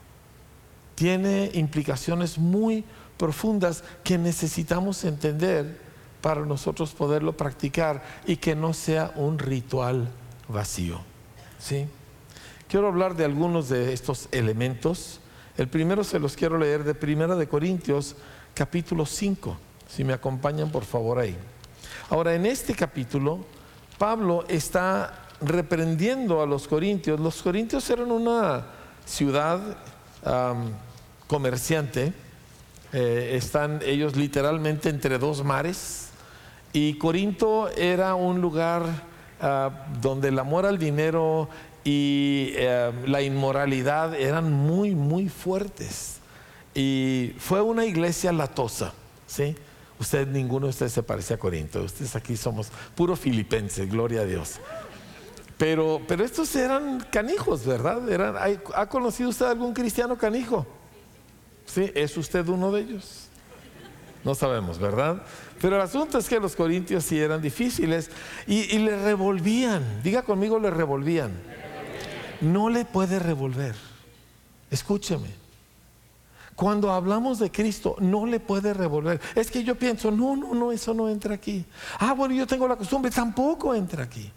Tiene 0.95 1.51
implicaciones 1.53 2.39
muy 2.39 2.87
profundas 3.19 3.85
que 4.03 4.17
necesitamos 4.17 5.05
entender 5.05 5.92
para 6.23 6.47
nosotros 6.47 6.93
poderlo 6.93 7.37
practicar 7.37 8.03
y 8.27 8.37
que 8.37 8.55
no 8.55 8.73
sea 8.73 9.13
un 9.17 9.39
ritual 9.39 10.09
vacío. 10.49 11.01
¿Sí? 11.59 11.87
Quiero 12.69 12.89
hablar 12.89 13.15
de 13.15 13.27
algunos 13.27 13.69
de 13.69 13.93
estos 13.93 14.29
elementos. 14.33 15.21
El 15.59 15.69
primero 15.69 16.05
se 16.05 16.19
los 16.19 16.37
quiero 16.37 16.57
leer 16.57 16.85
de 16.85 16.95
Primera 16.95 17.37
de 17.37 17.47
Corintios, 17.47 18.17
capítulo 18.55 19.05
5. 19.05 19.59
Si 19.87 20.05
me 20.05 20.15
acompañan, 20.15 20.71
por 20.71 20.85
favor, 20.85 21.19
ahí. 21.19 21.37
Ahora, 22.09 22.35
en 22.35 22.47
este 22.47 22.75
capítulo, 22.75 23.45
Pablo 23.99 24.45
está 24.49 25.29
reprendiendo 25.43 26.41
a 26.41 26.47
los 26.47 26.67
corintios. 26.67 27.21
Los 27.21 27.43
corintios 27.43 27.89
eran 27.91 28.11
una 28.11 28.65
ciudad 29.05 29.61
comerciante. 31.27 32.13
Eh, 32.93 33.33
están 33.37 33.81
ellos 33.85 34.17
literalmente 34.17 34.89
entre 34.89 35.19
dos 35.19 35.45
mares. 35.45 36.12
Y 36.73 36.95
Corinto 36.95 37.69
era 37.71 38.15
un 38.15 38.41
lugar 38.41 38.83
ah, 39.41 39.87
donde 40.01 40.29
el 40.29 40.39
amor 40.39 40.65
al 40.67 40.79
dinero 40.79 41.49
y 41.85 42.53
eh, 42.55 42.93
la 43.07 43.23
inmoralidad 43.23 44.15
eran 44.15 44.53
muy, 44.53 44.95
muy 44.95 45.29
fuertes. 45.29 46.19
Y 46.75 47.35
fue 47.39 47.61
una 47.61 47.85
iglesia 47.85 48.33
latosa, 48.33 48.95
¿sí? 49.27 49.55
Usted, 49.99 50.27
ninguno 50.27 50.67
de 50.67 50.71
ustedes 50.71 50.93
se 50.93 51.03
parece 51.03 51.35
a 51.35 51.39
Corinto, 51.39 51.83
ustedes 51.83 52.17
aquí 52.17 52.37
somos 52.37 52.69
puro 52.95 53.15
filipenses, 53.15 53.91
gloria 53.91 54.23
a 54.23 54.25
Dios. 54.25 54.59
Pero, 55.59 56.01
pero 56.09 56.25
estos 56.25 56.57
eran 56.57 57.07
canijos, 57.13 57.65
¿verdad? 57.67 58.01
¿Ha 58.75 58.89
conocido 58.89 59.29
usted 59.29 59.47
algún 59.47 59.75
cristiano 59.75 60.17
canijo? 60.17 60.67
¿Sí? 61.67 61.93
¿Es 61.95 62.17
usted 62.17 62.49
uno 62.49 62.73
de 62.73 62.81
ellos? 62.81 63.29
No 64.25 64.35
sabemos, 64.35 64.79
¿verdad? 64.79 65.23
Pero 65.63 65.77
el 65.77 65.83
asunto 65.83 66.19
es 66.19 66.29
que 66.29 66.39
los 66.39 66.55
corintios 66.55 67.05
sí 67.05 67.19
eran 67.19 67.41
difíciles 67.41 68.11
y, 68.47 68.75
y 68.75 68.79
le 68.81 69.03
revolvían, 69.03 70.03
diga 70.03 70.23
conmigo, 70.23 70.59
le 70.59 70.71
revolvían 70.71 71.33
no 72.43 72.69
le 72.69 72.85
puede 72.85 73.19
revolver. 73.19 73.75
Escúcheme. 74.71 75.29
Cuando 76.55 76.93
hablamos 76.93 77.39
de 77.39 77.51
Cristo, 77.51 77.97
no 77.99 78.27
le 78.27 78.39
puede 78.39 78.75
revolver. 78.75 79.21
Es 79.35 79.51
que 79.51 79.65
yo 79.65 79.75
pienso, 79.77 80.11
no, 80.11 80.37
no, 80.37 80.55
no, 80.55 80.71
eso 80.71 80.93
no 80.93 81.09
entra 81.09 81.35
aquí. 81.35 81.65
Ah, 81.99 82.13
bueno, 82.13 82.35
yo 82.35 82.47
tengo 82.47 82.69
la 82.69 82.77
costumbre, 82.77 83.11
tampoco 83.11 83.75
entra 83.75 84.05
aquí. 84.05 84.31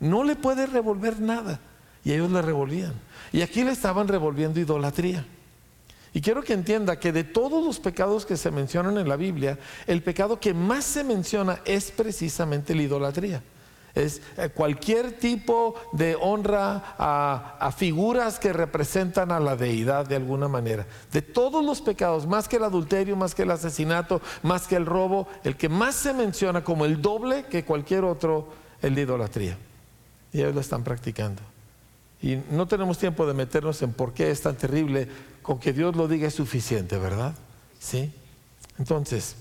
No 0.00 0.24
le 0.24 0.36
puede 0.36 0.66
revolver 0.66 1.20
nada. 1.20 1.58
Y 2.04 2.12
ellos 2.12 2.30
le 2.30 2.42
revolvían. 2.42 2.92
Y 3.32 3.40
aquí 3.40 3.64
le 3.64 3.72
estaban 3.72 4.08
revolviendo 4.08 4.60
idolatría. 4.60 5.24
Y 6.14 6.22
quiero 6.22 6.42
que 6.42 6.54
entienda 6.54 6.98
que 6.98 7.12
de 7.12 7.24
todos 7.24 7.62
los 7.62 7.80
pecados 7.80 8.24
que 8.24 8.38
se 8.38 8.50
mencionan 8.50 8.96
en 8.96 9.08
la 9.08 9.16
Biblia, 9.16 9.58
el 9.86 10.02
pecado 10.02 10.40
que 10.40 10.54
más 10.54 10.84
se 10.84 11.04
menciona 11.04 11.60
es 11.66 11.90
precisamente 11.90 12.74
la 12.74 12.82
idolatría 12.82 13.42
es 13.94 14.20
eh, 14.36 14.48
cualquier 14.48 15.12
tipo 15.18 15.76
de 15.92 16.16
honra 16.20 16.96
a, 16.98 17.72
figuras 17.76 18.38
que 18.38 18.52
representan 18.52 19.32
a 19.32 19.40
la 19.40 19.56
deidad 19.56 20.06
de 20.06 20.16
alguna 20.16 20.48
manera. 20.48 20.86
De 21.12 21.22
todos 21.22 21.64
los 21.64 21.80
pecados, 21.80 22.26
más 22.26 22.48
que 22.48 22.56
el 22.56 22.64
adulterio, 22.64 23.16
más 23.16 23.34
que 23.34 23.42
el 23.42 23.50
asesinato, 23.50 24.20
más 24.42 24.66
que 24.66 24.76
el 24.76 24.86
robo, 24.86 25.28
el 25.44 25.56
que 25.56 25.68
más 25.68 25.94
se 25.94 26.12
menciona 26.12 26.62
como 26.62 26.84
el 26.84 27.00
doble 27.00 27.44
que 27.46 27.64
cualquier 27.64 28.04
otro, 28.04 28.48
el 28.82 28.94
de 28.94 29.02
idolatría. 29.02 29.56
Y 30.32 30.40
ellos 30.40 30.54
lo 30.54 30.60
están 30.60 30.82
practicando. 30.82 31.42
Y 32.24 32.42
no 32.50 32.66
tenemos 32.66 32.96
tiempo 32.96 33.26
de 33.26 33.34
meternos 33.34 33.82
en 33.82 33.92
por 33.92 34.14
qué 34.14 34.30
es 34.30 34.40
tan 34.40 34.56
terrible. 34.56 35.06
Con 35.42 35.58
que 35.58 35.74
Dios 35.74 35.94
lo 35.94 36.08
diga 36.08 36.26
es 36.26 36.32
suficiente, 36.32 36.96
¿verdad? 36.96 37.34
Sí. 37.78 38.14
Entonces, 38.78 39.36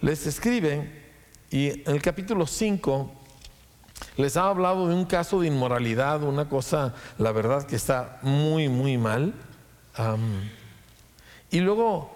les 0.00 0.26
escriben 0.26 0.92
y 1.48 1.68
en 1.88 1.94
el 1.94 2.02
capítulo 2.02 2.44
5 2.44 3.12
les 4.16 4.36
ha 4.36 4.48
hablado 4.48 4.88
de 4.88 4.96
un 4.96 5.04
caso 5.04 5.40
de 5.40 5.46
inmoralidad, 5.46 6.24
una 6.24 6.48
cosa, 6.48 6.92
la 7.18 7.30
verdad, 7.30 7.64
que 7.68 7.76
está 7.76 8.18
muy, 8.22 8.68
muy 8.68 8.98
mal. 8.98 9.32
y 11.52 11.60
luego, 11.60 12.10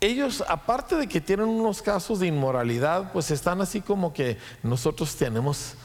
ellos, 0.00 0.42
aparte 0.48 0.96
de 0.96 1.06
que 1.06 1.20
tienen 1.20 1.46
unos 1.46 1.82
casos 1.82 2.18
de 2.18 2.26
inmoralidad, 2.26 3.12
pues 3.12 3.30
están 3.30 3.60
así 3.60 3.80
como 3.80 4.12
que 4.12 4.38
nosotros 4.64 5.14
tenemos, 5.14 5.76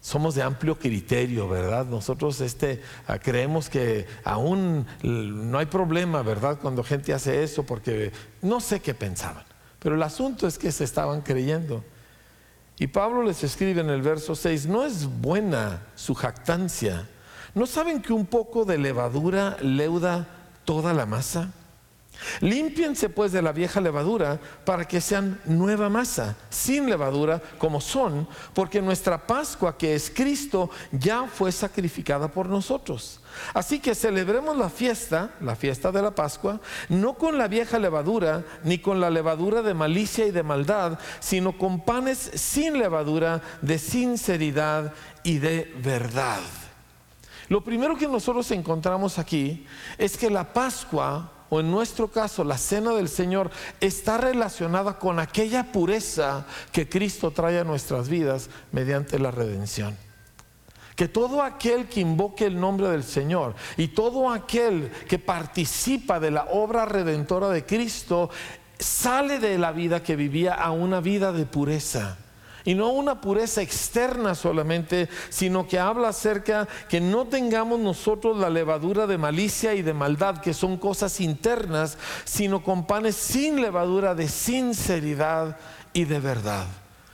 somos 0.00 0.34
de 0.34 0.42
amplio 0.42 0.78
criterio, 0.78 1.48
¿verdad? 1.48 1.86
Nosotros 1.86 2.40
este, 2.40 2.82
ah, 3.06 3.18
creemos 3.18 3.68
que 3.68 4.06
aún 4.24 4.86
no 5.02 5.58
hay 5.58 5.66
problema, 5.66 6.22
¿verdad? 6.22 6.58
Cuando 6.60 6.82
gente 6.82 7.12
hace 7.12 7.42
eso, 7.42 7.64
porque 7.64 8.12
no 8.40 8.60
sé 8.60 8.80
qué 8.80 8.94
pensaban. 8.94 9.44
Pero 9.78 9.94
el 9.94 10.02
asunto 10.02 10.46
es 10.46 10.58
que 10.58 10.72
se 10.72 10.84
estaban 10.84 11.20
creyendo. 11.20 11.84
Y 12.78 12.86
Pablo 12.86 13.22
les 13.22 13.44
escribe 13.44 13.82
en 13.82 13.90
el 13.90 14.00
verso 14.00 14.34
6, 14.34 14.66
no 14.66 14.84
es 14.84 15.06
buena 15.06 15.82
su 15.96 16.14
jactancia. 16.14 17.06
¿No 17.54 17.66
saben 17.66 18.00
que 18.00 18.14
un 18.14 18.24
poco 18.24 18.64
de 18.64 18.78
levadura 18.78 19.58
leuda 19.60 20.26
toda 20.64 20.94
la 20.94 21.04
masa? 21.04 21.52
Límpiense 22.40 23.08
pues 23.08 23.32
de 23.32 23.42
la 23.42 23.52
vieja 23.52 23.80
levadura 23.80 24.38
para 24.64 24.86
que 24.86 25.00
sean 25.00 25.40
nueva 25.44 25.88
masa, 25.88 26.36
sin 26.48 26.88
levadura 26.88 27.40
como 27.58 27.80
son, 27.80 28.28
porque 28.54 28.82
nuestra 28.82 29.26
Pascua, 29.26 29.76
que 29.76 29.94
es 29.94 30.10
Cristo, 30.10 30.70
ya 30.92 31.26
fue 31.26 31.52
sacrificada 31.52 32.28
por 32.28 32.48
nosotros. 32.48 33.20
Así 33.54 33.78
que 33.78 33.94
celebremos 33.94 34.56
la 34.56 34.70
fiesta, 34.70 35.30
la 35.40 35.56
fiesta 35.56 35.92
de 35.92 36.02
la 36.02 36.14
Pascua, 36.14 36.60
no 36.88 37.14
con 37.14 37.38
la 37.38 37.48
vieja 37.48 37.78
levadura, 37.78 38.44
ni 38.64 38.78
con 38.78 39.00
la 39.00 39.10
levadura 39.10 39.62
de 39.62 39.74
malicia 39.74 40.26
y 40.26 40.30
de 40.30 40.42
maldad, 40.42 40.98
sino 41.20 41.56
con 41.56 41.84
panes 41.84 42.30
sin 42.34 42.78
levadura, 42.78 43.40
de 43.62 43.78
sinceridad 43.78 44.92
y 45.22 45.38
de 45.38 45.72
verdad. 45.82 46.40
Lo 47.48 47.64
primero 47.64 47.96
que 47.96 48.06
nosotros 48.06 48.50
encontramos 48.52 49.18
aquí 49.18 49.66
es 49.98 50.16
que 50.16 50.30
la 50.30 50.52
Pascua 50.52 51.32
o 51.50 51.60
en 51.60 51.70
nuestro 51.70 52.08
caso 52.08 52.44
la 52.44 52.56
cena 52.56 52.92
del 52.92 53.08
Señor, 53.08 53.50
está 53.80 54.16
relacionada 54.16 54.98
con 54.98 55.18
aquella 55.18 55.72
pureza 55.72 56.46
que 56.72 56.88
Cristo 56.88 57.32
trae 57.32 57.58
a 57.58 57.64
nuestras 57.64 58.08
vidas 58.08 58.48
mediante 58.72 59.18
la 59.18 59.30
redención. 59.30 59.96
que 60.96 61.08
todo 61.08 61.42
aquel 61.42 61.88
que 61.88 62.00
invoque 62.00 62.44
el 62.44 62.60
nombre 62.60 62.88
del 62.88 63.04
Señor 63.04 63.54
y 63.78 63.88
todo 63.88 64.30
aquel 64.30 64.90
que 65.08 65.18
participa 65.18 66.20
de 66.20 66.30
la 66.30 66.44
obra 66.50 66.84
redentora 66.84 67.48
de 67.48 67.64
Cristo 67.64 68.28
sale 68.78 69.38
de 69.38 69.56
la 69.56 69.72
vida 69.72 70.02
que 70.02 70.14
vivía 70.14 70.52
a 70.52 70.72
una 70.72 71.00
vida 71.00 71.32
de 71.32 71.46
pureza. 71.46 72.18
Y 72.64 72.74
no 72.74 72.90
una 72.90 73.20
pureza 73.20 73.62
externa 73.62 74.34
solamente, 74.34 75.08
sino 75.28 75.66
que 75.66 75.78
habla 75.78 76.08
acerca 76.08 76.68
que 76.88 77.00
no 77.00 77.26
tengamos 77.26 77.80
nosotros 77.80 78.36
la 78.36 78.50
levadura 78.50 79.06
de 79.06 79.18
malicia 79.18 79.74
y 79.74 79.82
de 79.82 79.94
maldad, 79.94 80.38
que 80.38 80.54
son 80.54 80.76
cosas 80.76 81.20
internas, 81.20 81.98
sino 82.24 82.62
con 82.62 82.86
panes 82.86 83.16
sin 83.16 83.60
levadura 83.60 84.14
de 84.14 84.28
sinceridad 84.28 85.56
y 85.92 86.04
de 86.04 86.20
verdad. 86.20 86.66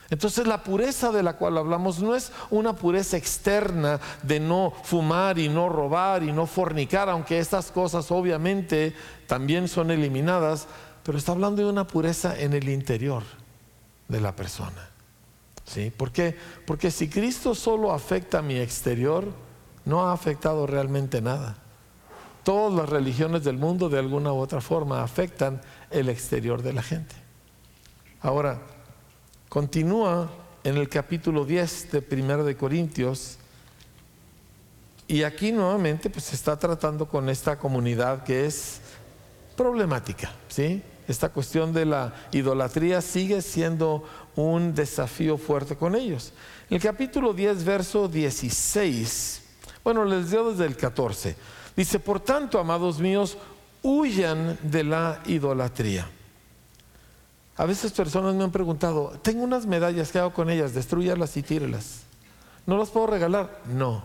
Entonces 0.09 0.47
la 0.47 0.63
pureza 0.63 1.11
de 1.11 1.21
la 1.21 1.33
cual 1.33 1.57
hablamos 1.57 1.99
no 1.99 2.15
es 2.15 2.31
una 2.49 2.73
pureza 2.73 3.17
externa 3.17 3.99
de 4.23 4.39
no 4.39 4.73
fumar 4.83 5.37
y 5.37 5.49
no 5.49 5.67
robar 5.67 6.23
y 6.23 6.31
no 6.31 6.45
fornicar, 6.45 7.09
aunque 7.09 7.39
estas 7.39 7.71
cosas 7.71 8.09
obviamente 8.11 8.95
también 9.27 9.67
son 9.67 9.91
eliminadas, 9.91 10.67
pero 11.03 11.17
está 11.17 11.33
hablando 11.33 11.61
de 11.61 11.69
una 11.69 11.87
pureza 11.87 12.39
en 12.39 12.53
el 12.53 12.69
interior 12.69 13.23
de 14.07 14.21
la 14.21 14.33
persona. 14.33 14.89
¿Sí? 15.67 15.91
¿Por 15.91 16.11
qué? 16.11 16.35
Porque 16.65 16.89
si 16.91 17.09
Cristo 17.09 17.53
solo 17.53 17.91
afecta 17.91 18.41
mi 18.41 18.57
exterior, 18.57 19.25
no 19.85 20.07
ha 20.07 20.13
afectado 20.13 20.65
realmente 20.65 21.21
nada. 21.21 21.57
Todas 22.43 22.73
las 22.73 22.89
religiones 22.89 23.43
del 23.43 23.57
mundo 23.57 23.89
de 23.89 23.99
alguna 23.99 24.31
u 24.31 24.37
otra 24.37 24.61
forma 24.61 25.03
afectan 25.03 25.61
el 25.91 26.07
exterior 26.07 26.61
de 26.61 26.71
la 26.71 26.81
gente. 26.81 27.15
Ahora, 28.21 28.61
continúa 29.49 30.29
en 30.63 30.77
el 30.77 30.87
capítulo 30.87 31.45
10 31.45 31.91
de 31.91 32.21
1 32.21 32.43
de 32.45 32.55
Corintios 32.55 33.37
y 35.07 35.23
aquí 35.23 35.51
nuevamente 35.51 36.09
pues 36.09 36.25
se 36.25 36.35
está 36.35 36.57
tratando 36.57 37.07
con 37.07 37.29
esta 37.29 37.57
comunidad 37.57 38.23
que 38.23 38.45
es 38.45 38.79
problemática, 39.55 40.31
¿sí? 40.47 40.81
Esta 41.07 41.29
cuestión 41.29 41.71
de 41.71 41.85
la 41.85 42.13
idolatría 42.31 43.01
sigue 43.01 43.41
siendo 43.41 44.03
un 44.35 44.75
desafío 44.75 45.37
fuerte 45.37 45.77
con 45.77 45.95
ellos. 45.95 46.33
El 46.69 46.81
capítulo 46.81 47.33
10, 47.33 47.63
verso 47.63 48.09
16, 48.09 49.41
bueno, 49.83 50.03
les 50.03 50.29
dio 50.29 50.51
desde 50.51 50.65
el 50.65 50.75
14. 50.75 51.35
Dice, 51.77 51.99
por 51.99 52.19
tanto, 52.19 52.59
amados 52.59 52.99
míos, 52.99 53.37
huyan 53.83 54.57
de 54.63 54.83
la 54.83 55.21
idolatría. 55.27 56.09
A 57.55 57.65
veces 57.65 57.91
personas 57.93 58.35
me 58.35 58.43
han 58.43 58.51
preguntado, 58.51 59.17
tengo 59.21 59.43
unas 59.43 59.65
medallas, 59.65 60.11
¿qué 60.11 60.19
hago 60.19 60.33
con 60.33 60.49
ellas? 60.49 60.73
Destruyalas 60.73 61.37
y 61.37 61.41
tírelas. 61.43 62.01
¿No 62.65 62.77
las 62.77 62.89
puedo 62.89 63.07
regalar? 63.07 63.61
No. 63.65 64.03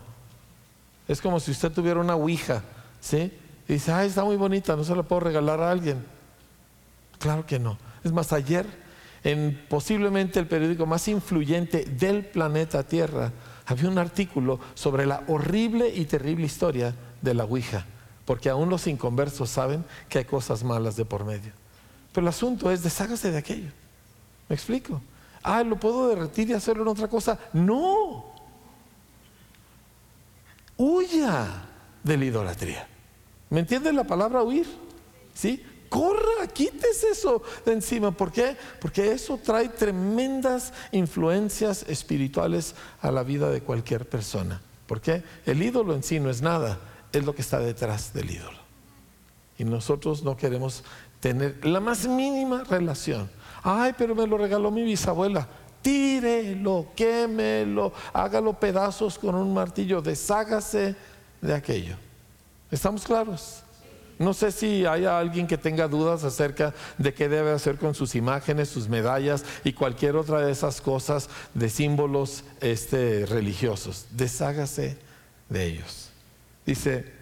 Es 1.08 1.20
como 1.20 1.40
si 1.40 1.50
usted 1.50 1.72
tuviera 1.72 1.98
una 1.98 2.14
ouija, 2.14 2.62
¿sí? 3.00 3.32
Y 3.68 3.74
dice, 3.74 3.90
ay, 3.90 4.08
está 4.08 4.24
muy 4.24 4.36
bonita, 4.36 4.76
no 4.76 4.84
se 4.84 4.94
la 4.94 5.02
puedo 5.02 5.20
regalar 5.20 5.60
a 5.60 5.70
alguien. 5.70 6.21
Claro 7.22 7.46
que 7.46 7.60
no. 7.60 7.78
Es 8.02 8.10
más, 8.10 8.32
ayer 8.32 8.66
en 9.22 9.64
posiblemente 9.68 10.40
el 10.40 10.48
periódico 10.48 10.86
más 10.86 11.06
influyente 11.06 11.84
del 11.84 12.24
planeta 12.24 12.82
Tierra, 12.82 13.30
había 13.64 13.88
un 13.88 13.98
artículo 13.98 14.58
sobre 14.74 15.06
la 15.06 15.22
horrible 15.28 15.88
y 15.88 16.04
terrible 16.04 16.46
historia 16.46 16.92
de 17.20 17.34
la 17.34 17.44
Ouija, 17.44 17.86
porque 18.24 18.50
aún 18.50 18.68
los 18.68 18.88
inconversos 18.88 19.50
saben 19.50 19.84
que 20.08 20.18
hay 20.18 20.24
cosas 20.24 20.64
malas 20.64 20.96
de 20.96 21.04
por 21.04 21.24
medio. 21.24 21.52
Pero 22.12 22.24
el 22.24 22.28
asunto 22.28 22.72
es, 22.72 22.82
deshágase 22.82 23.30
de 23.30 23.38
aquello. 23.38 23.70
¿Me 24.48 24.56
explico? 24.56 25.00
Ah, 25.44 25.62
¿lo 25.62 25.76
puedo 25.78 26.08
derretir 26.08 26.50
y 26.50 26.54
hacerlo 26.54 26.82
en 26.82 26.88
otra 26.88 27.06
cosa? 27.06 27.38
No. 27.52 28.34
Huya 30.76 31.68
de 32.02 32.16
la 32.16 32.24
idolatría. 32.24 32.88
¿Me 33.48 33.60
entiende 33.60 33.92
la 33.92 34.02
palabra 34.02 34.42
huir? 34.42 34.66
¿Sí? 35.32 35.64
Corra, 35.92 36.46
quítese 36.50 37.10
eso 37.10 37.42
de 37.66 37.74
encima. 37.74 38.10
¿Por 38.12 38.32
qué? 38.32 38.56
Porque 38.80 39.12
eso 39.12 39.36
trae 39.36 39.68
tremendas 39.68 40.72
influencias 40.90 41.84
espirituales 41.86 42.74
a 43.02 43.10
la 43.10 43.22
vida 43.22 43.50
de 43.50 43.60
cualquier 43.60 44.08
persona. 44.08 44.62
¿Por 44.86 45.02
qué? 45.02 45.22
El 45.44 45.62
ídolo 45.62 45.94
en 45.94 46.02
sí 46.02 46.18
no 46.18 46.30
es 46.30 46.40
nada, 46.40 46.78
es 47.12 47.26
lo 47.26 47.34
que 47.34 47.42
está 47.42 47.58
detrás 47.58 48.14
del 48.14 48.30
ídolo. 48.30 48.56
Y 49.58 49.64
nosotros 49.64 50.22
no 50.22 50.34
queremos 50.34 50.82
tener 51.20 51.62
la 51.62 51.78
más 51.78 52.08
mínima 52.08 52.64
relación. 52.64 53.30
Ay, 53.62 53.94
pero 53.96 54.14
me 54.14 54.26
lo 54.26 54.38
regaló 54.38 54.70
mi 54.70 54.84
bisabuela. 54.84 55.46
Tírelo, 55.82 56.86
quémelo, 56.96 57.92
hágalo 58.14 58.54
pedazos 58.54 59.18
con 59.18 59.34
un 59.34 59.52
martillo, 59.52 60.00
deshágase 60.00 60.96
de 61.42 61.54
aquello. 61.54 61.96
¿Estamos 62.70 63.04
claros? 63.04 63.62
No 64.22 64.34
sé 64.34 64.52
si 64.52 64.86
hay 64.86 65.04
alguien 65.04 65.48
que 65.48 65.58
tenga 65.58 65.88
dudas 65.88 66.22
acerca 66.22 66.72
de 66.96 67.12
qué 67.12 67.28
debe 67.28 67.50
hacer 67.50 67.76
con 67.76 67.92
sus 67.92 68.14
imágenes, 68.14 68.68
sus 68.68 68.88
medallas 68.88 69.44
y 69.64 69.72
cualquier 69.72 70.14
otra 70.14 70.42
de 70.42 70.52
esas 70.52 70.80
cosas 70.80 71.28
de 71.54 71.68
símbolos 71.68 72.44
este, 72.60 73.26
religiosos. 73.26 74.06
Deshágase 74.12 74.96
de 75.48 75.66
ellos. 75.66 76.10
Dice, 76.64 77.12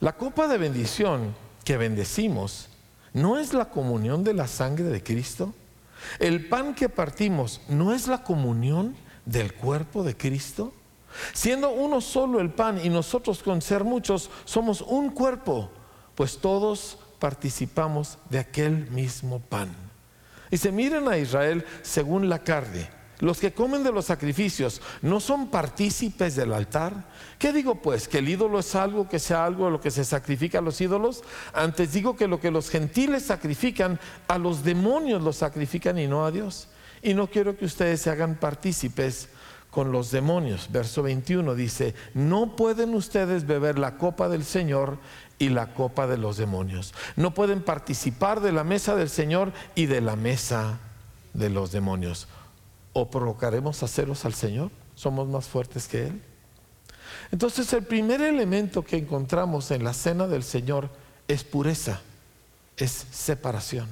la 0.00 0.12
copa 0.12 0.48
de 0.48 0.58
bendición 0.58 1.34
que 1.64 1.78
bendecimos 1.78 2.68
no 3.14 3.38
es 3.38 3.54
la 3.54 3.70
comunión 3.70 4.22
de 4.22 4.34
la 4.34 4.48
sangre 4.48 4.84
de 4.84 5.02
Cristo. 5.02 5.54
El 6.18 6.46
pan 6.46 6.74
que 6.74 6.90
partimos 6.90 7.62
no 7.70 7.94
es 7.94 8.06
la 8.06 8.22
comunión 8.22 8.94
del 9.24 9.54
cuerpo 9.54 10.02
de 10.02 10.14
Cristo. 10.14 10.74
Siendo 11.32 11.70
uno 11.70 12.02
solo 12.02 12.38
el 12.38 12.50
pan 12.50 12.78
y 12.84 12.90
nosotros 12.90 13.42
con 13.42 13.62
ser 13.62 13.82
muchos 13.82 14.28
somos 14.44 14.82
un 14.82 15.08
cuerpo 15.08 15.70
pues 16.14 16.38
todos 16.38 16.98
participamos 17.18 18.18
de 18.30 18.38
aquel 18.38 18.90
mismo 18.90 19.40
pan. 19.40 19.74
Y 20.50 20.56
se 20.58 20.72
miren 20.72 21.08
a 21.08 21.16
Israel 21.16 21.64
según 21.82 22.28
la 22.28 22.40
carne. 22.40 22.88
Los 23.20 23.38
que 23.38 23.52
comen 23.52 23.84
de 23.84 23.92
los 23.92 24.06
sacrificios 24.06 24.82
no 25.00 25.20
son 25.20 25.48
partícipes 25.48 26.34
del 26.34 26.52
altar. 26.52 27.04
¿Qué 27.38 27.52
digo 27.52 27.76
pues? 27.76 28.08
¿Que 28.08 28.18
el 28.18 28.28
ídolo 28.28 28.58
es 28.58 28.74
algo 28.74 29.08
que 29.08 29.20
sea 29.20 29.44
algo 29.44 29.68
a 29.68 29.70
lo 29.70 29.80
que 29.80 29.92
se 29.92 30.04
sacrifica 30.04 30.58
a 30.58 30.62
los 30.62 30.80
ídolos? 30.80 31.22
Antes 31.52 31.92
digo 31.92 32.16
que 32.16 32.26
lo 32.26 32.40
que 32.40 32.50
los 32.50 32.68
gentiles 32.68 33.22
sacrifican, 33.22 34.00
a 34.26 34.38
los 34.38 34.64
demonios 34.64 35.22
los 35.22 35.36
sacrifican 35.36 36.00
y 36.00 36.08
no 36.08 36.26
a 36.26 36.32
Dios. 36.32 36.66
Y 37.00 37.14
no 37.14 37.28
quiero 37.28 37.56
que 37.56 37.64
ustedes 37.64 38.00
se 38.00 38.10
hagan 38.10 38.34
partícipes 38.34 39.28
con 39.70 39.90
los 39.90 40.10
demonios. 40.10 40.68
Verso 40.70 41.02
21 41.02 41.54
dice, 41.54 41.94
no 42.12 42.56
pueden 42.56 42.92
ustedes 42.94 43.46
beber 43.46 43.78
la 43.78 43.96
copa 43.96 44.28
del 44.28 44.44
Señor 44.44 44.98
y 45.38 45.48
la 45.48 45.74
copa 45.74 46.06
de 46.06 46.18
los 46.18 46.36
demonios. 46.36 46.94
No 47.16 47.34
pueden 47.34 47.62
participar 47.62 48.40
de 48.40 48.52
la 48.52 48.64
mesa 48.64 48.94
del 48.94 49.08
Señor 49.08 49.52
y 49.74 49.86
de 49.86 50.00
la 50.00 50.16
mesa 50.16 50.78
de 51.34 51.50
los 51.50 51.72
demonios. 51.72 52.28
¿O 52.92 53.10
provocaremos 53.10 53.82
a 53.82 53.88
celos 53.88 54.24
al 54.24 54.34
Señor? 54.34 54.70
¿Somos 54.94 55.28
más 55.28 55.46
fuertes 55.46 55.88
que 55.88 56.08
Él? 56.08 56.22
Entonces 57.30 57.72
el 57.72 57.82
primer 57.82 58.20
elemento 58.20 58.82
que 58.82 58.98
encontramos 58.98 59.70
en 59.70 59.84
la 59.84 59.94
cena 59.94 60.26
del 60.26 60.42
Señor 60.42 60.90
es 61.28 61.44
pureza, 61.44 62.00
es 62.76 62.90
separación. 63.10 63.86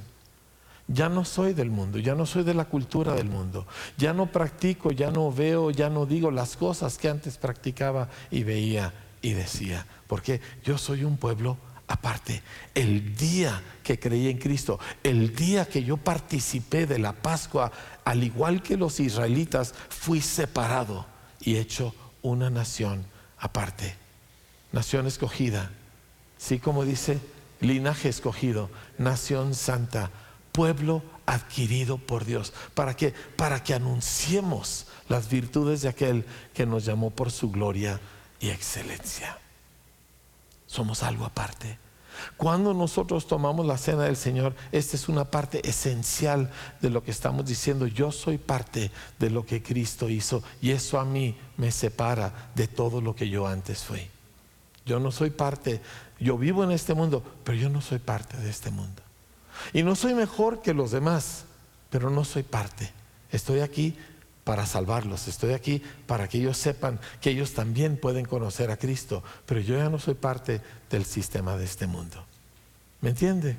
Ya 0.89 1.09
no 1.09 1.25
soy 1.25 1.55
del 1.55 1.71
mundo, 1.71 1.99
ya 1.99 2.15
no 2.15 2.27
soy 2.27 2.43
de 2.43 2.53
la 2.53 2.65
cultura 2.65 3.15
del 3.15 3.29
mundo, 3.29 3.67
ya 3.97 4.13
no 4.13 4.27
practico, 4.27 4.91
ya 4.91 5.11
no 5.11 5.33
veo, 5.33 5.71
ya 5.71 5.89
no 5.89 6.05
digo 6.05 6.31
las 6.31 6.57
cosas 6.57 6.99
que 6.99 7.09
antes 7.09 7.39
practicaba 7.39 8.09
y 8.31 8.43
veía 8.43 8.93
y 9.23 9.33
decía, 9.33 9.87
porque 10.07 10.41
yo 10.65 10.79
soy 10.79 11.05
un 11.05 11.17
pueblo 11.17 11.59
aparte. 11.91 12.43
El 12.75 13.17
día 13.17 13.61
que 13.83 13.99
creí 13.99 14.29
en 14.29 14.39
Cristo, 14.39 14.79
el 15.03 15.35
día 15.35 15.69
que 15.69 15.83
yo 15.83 15.97
participé 15.97 16.87
de 16.87 16.99
la 16.99 17.13
Pascua, 17.13 17.73
al 18.05 18.23
igual 18.23 18.63
que 18.63 18.77
los 18.77 19.01
israelitas, 19.01 19.75
fui 19.89 20.21
separado 20.21 21.07
y 21.41 21.57
hecho 21.57 21.95
una 22.23 22.49
nación 22.49 23.05
aparte. 23.39 23.97
Nación 24.73 25.07
escogida, 25.07 25.71
sí 26.39 26.59
como 26.61 26.85
dice, 26.85 27.19
linaje 27.61 28.09
escogido, 28.09 28.71
nación 28.99 29.55
santa, 29.55 30.11
pueblo 30.53 31.03
adquirido 31.27 31.99
por 31.99 32.25
Dios. 32.25 32.53
¿Para 32.75 32.95
qué? 32.95 33.15
Para 33.37 33.65
que 33.65 33.75
anunciemos 33.75 34.87
las 35.09 35.29
virtudes 35.29 35.83
de 35.83 35.89
aquel 35.89 36.25
que 36.55 36.67
nos 36.67 36.85
llamó 36.85 37.11
por 37.11 37.33
su 37.33 37.51
gloria 37.51 38.01
y 38.41 38.49
excelencia. 38.49 39.39
Somos 40.67 41.03
algo 41.03 41.25
aparte. 41.25 41.79
Cuando 42.37 42.75
nosotros 42.75 43.27
tomamos 43.27 43.67
la 43.67 43.79
cena 43.79 44.05
del 44.05 44.17
Señor, 44.17 44.55
esta 44.73 44.97
es 44.97 45.09
una 45.09 45.25
parte 45.25 45.67
esencial 45.69 46.51
de 46.81 46.91
lo 46.91 47.03
que 47.03 47.11
estamos 47.11 47.47
diciendo. 47.47 47.87
Yo 47.87 48.13
soy 48.13 48.39
parte 48.39 48.91
de 49.19 49.31
lo 49.31 49.47
que 49.47 49.63
Cristo 49.63 50.09
hizo 50.09 50.43
y 50.61 50.71
eso 50.71 50.99
a 50.99 51.05
mí 51.05 51.37
me 51.57 51.71
separa 51.71 52.51
de 52.55 52.67
todo 52.67 53.01
lo 53.01 53.15
que 53.15 53.29
yo 53.29 53.47
antes 53.47 53.85
fui. 53.85 54.09
Yo 54.85 54.99
no 54.99 55.13
soy 55.13 55.31
parte, 55.31 55.81
yo 56.19 56.37
vivo 56.39 56.65
en 56.65 56.73
este 56.73 56.95
mundo, 56.95 57.23
pero 57.45 57.57
yo 57.57 57.69
no 57.69 57.81
soy 57.81 57.99
parte 57.99 58.37
de 58.39 58.51
este 58.51 58.71
mundo. 58.71 59.03
Y 59.73 59.83
no 59.83 59.95
soy 59.95 60.15
mejor 60.15 60.63
que 60.63 60.75
los 60.75 60.91
demás, 60.91 61.45
pero 61.91 62.11
no 62.11 62.25
soy 62.25 62.43
parte. 62.43 62.93
Estoy 63.31 63.61
aquí 63.61 63.97
para 64.51 64.67
salvarlos, 64.67 65.29
estoy 65.29 65.53
aquí 65.53 65.81
para 66.09 66.27
que 66.27 66.39
ellos 66.39 66.57
sepan 66.57 66.99
que 67.21 67.31
ellos 67.31 67.55
también 67.55 67.97
pueden 67.97 68.25
conocer 68.25 68.73
a 68.73 68.77
Cristo, 68.77 69.23
pero 69.47 69.61
yo 69.61 69.77
ya 69.77 69.89
no 69.89 70.01
soy 70.01 70.15
parte 70.15 70.61
del 70.91 71.05
sistema 71.05 71.57
de 71.57 71.65
este 71.65 71.87
mundo. 71.87 72.27
¿Me 73.01 73.11
entiende? 73.11 73.57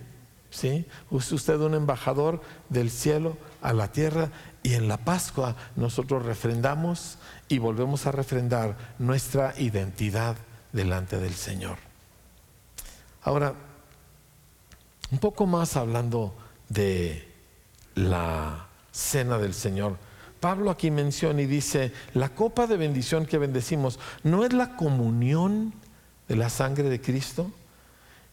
¿Sí? 0.49 0.85
Es 1.09 1.31
usted 1.31 1.55
un 1.61 1.75
embajador 1.75 2.41
del 2.67 2.91
cielo 2.91 3.37
a 3.61 3.71
la 3.71 3.93
tierra 3.93 4.31
y 4.63 4.73
en 4.73 4.89
la 4.89 4.97
Pascua 4.97 5.55
nosotros 5.77 6.25
refrendamos 6.25 7.17
y 7.47 7.59
volvemos 7.59 8.05
a 8.05 8.11
refrendar 8.11 8.75
nuestra 8.99 9.53
identidad 9.57 10.35
delante 10.73 11.19
del 11.19 11.35
Señor. 11.35 11.77
Ahora, 13.23 13.55
un 15.09 15.19
poco 15.19 15.45
más 15.45 15.77
hablando 15.77 16.35
de 16.67 17.33
la 17.95 18.67
cena 18.91 19.37
del 19.37 19.53
Señor. 19.53 20.10
Pablo 20.41 20.71
aquí 20.71 20.89
menciona 20.89 21.41
y 21.43 21.45
dice, 21.45 21.93
la 22.15 22.29
copa 22.29 22.65
de 22.65 22.75
bendición 22.75 23.27
que 23.27 23.37
bendecimos 23.37 23.99
no 24.23 24.43
es 24.43 24.51
la 24.51 24.75
comunión 24.75 25.71
de 26.27 26.35
la 26.35 26.49
sangre 26.49 26.89
de 26.89 26.99
Cristo. 26.99 27.51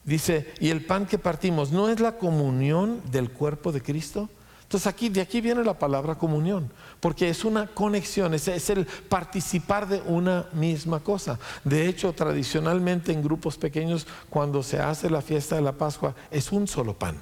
Dice, 0.03 0.51
y 0.59 0.69
el 0.69 0.83
pan 0.83 1.05
que 1.05 1.19
partimos 1.19 1.71
no 1.71 1.87
es 1.87 1.99
la 1.99 2.17
comunión 2.17 2.99
del 3.11 3.29
cuerpo 3.29 3.71
de 3.71 3.83
Cristo. 3.83 4.27
Entonces 4.63 4.87
aquí, 4.87 5.09
de 5.09 5.21
aquí 5.21 5.39
viene 5.39 5.63
la 5.63 5.77
palabra 5.77 6.15
comunión, 6.15 6.71
porque 6.99 7.29
es 7.29 7.45
una 7.45 7.67
conexión, 7.67 8.33
es, 8.33 8.47
es, 8.47 8.69
el 8.71 8.85
participar 8.85 9.87
de 9.87 10.01
una 10.01 10.47
misma 10.53 11.01
cosa. 11.01 11.37
De 11.63 11.87
hecho, 11.87 12.13
tradicionalmente 12.13 13.11
en 13.11 13.21
grupos 13.21 13.57
pequeños, 13.57 14.07
cuando 14.31 14.63
se 14.63 14.79
hace 14.79 15.11
la 15.11 15.21
fiesta 15.21 15.55
de 15.55 15.61
la 15.61 15.73
Pascua, 15.73 16.15
es 16.31 16.51
un 16.51 16.67
solo 16.67 16.97
pan 16.97 17.21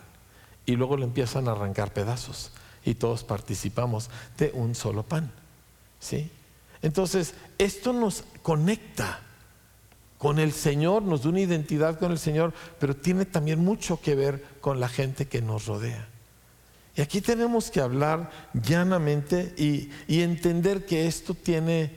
y 0.65 0.77
luego 0.77 0.95
le 0.95 1.03
empiezan 1.03 1.49
a 1.49 1.51
arrancar 1.51 1.91
pedazos 1.91 2.51
y 2.87 2.95
todos 2.95 3.25
participamos 3.25 4.09
de 4.37 4.51
un 4.53 4.73
solo 4.73 5.03
pan. 5.03 5.29
¿Sí? 5.99 6.31
Entonces, 6.81 7.33
esto 7.57 7.91
nos 7.91 8.23
conecta 8.41 9.19
con 10.17 10.39
el 10.39 10.53
Señor, 10.53 11.03
nos 11.03 11.23
da 11.23 11.29
una 11.29 11.41
identidad 11.41 11.99
con 11.99 12.13
el 12.13 12.17
Señor, 12.17 12.53
pero 12.79 12.95
tiene 12.95 13.25
también 13.25 13.59
mucho 13.59 13.99
que 13.99 14.15
ver 14.15 14.41
con 14.61 14.79
la 14.79 14.87
gente 14.87 15.27
que 15.27 15.41
nos 15.41 15.65
rodea. 15.65 16.07
Y 16.95 17.01
aquí 17.01 17.19
tenemos 17.19 17.69
que 17.69 17.81
hablar 17.81 18.31
llanamente 18.53 19.53
y, 19.57 19.89
entender 20.07 20.85
que 20.85 21.07
esto 21.07 21.33
tiene 21.33 21.91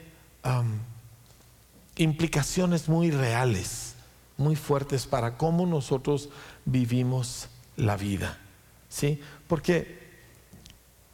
implicaciones 1.97 2.89
muy 2.89 3.13
reales, 3.13 3.95
muy 4.37 4.57
fuertes 4.57 5.07
para 5.07 5.37
cómo 5.37 5.67
nosotros 5.67 6.31
vivimos 6.65 7.49
la 7.77 7.97
vida. 7.97 8.39
¿Sí? 8.89 9.21
Porque 9.47 10.00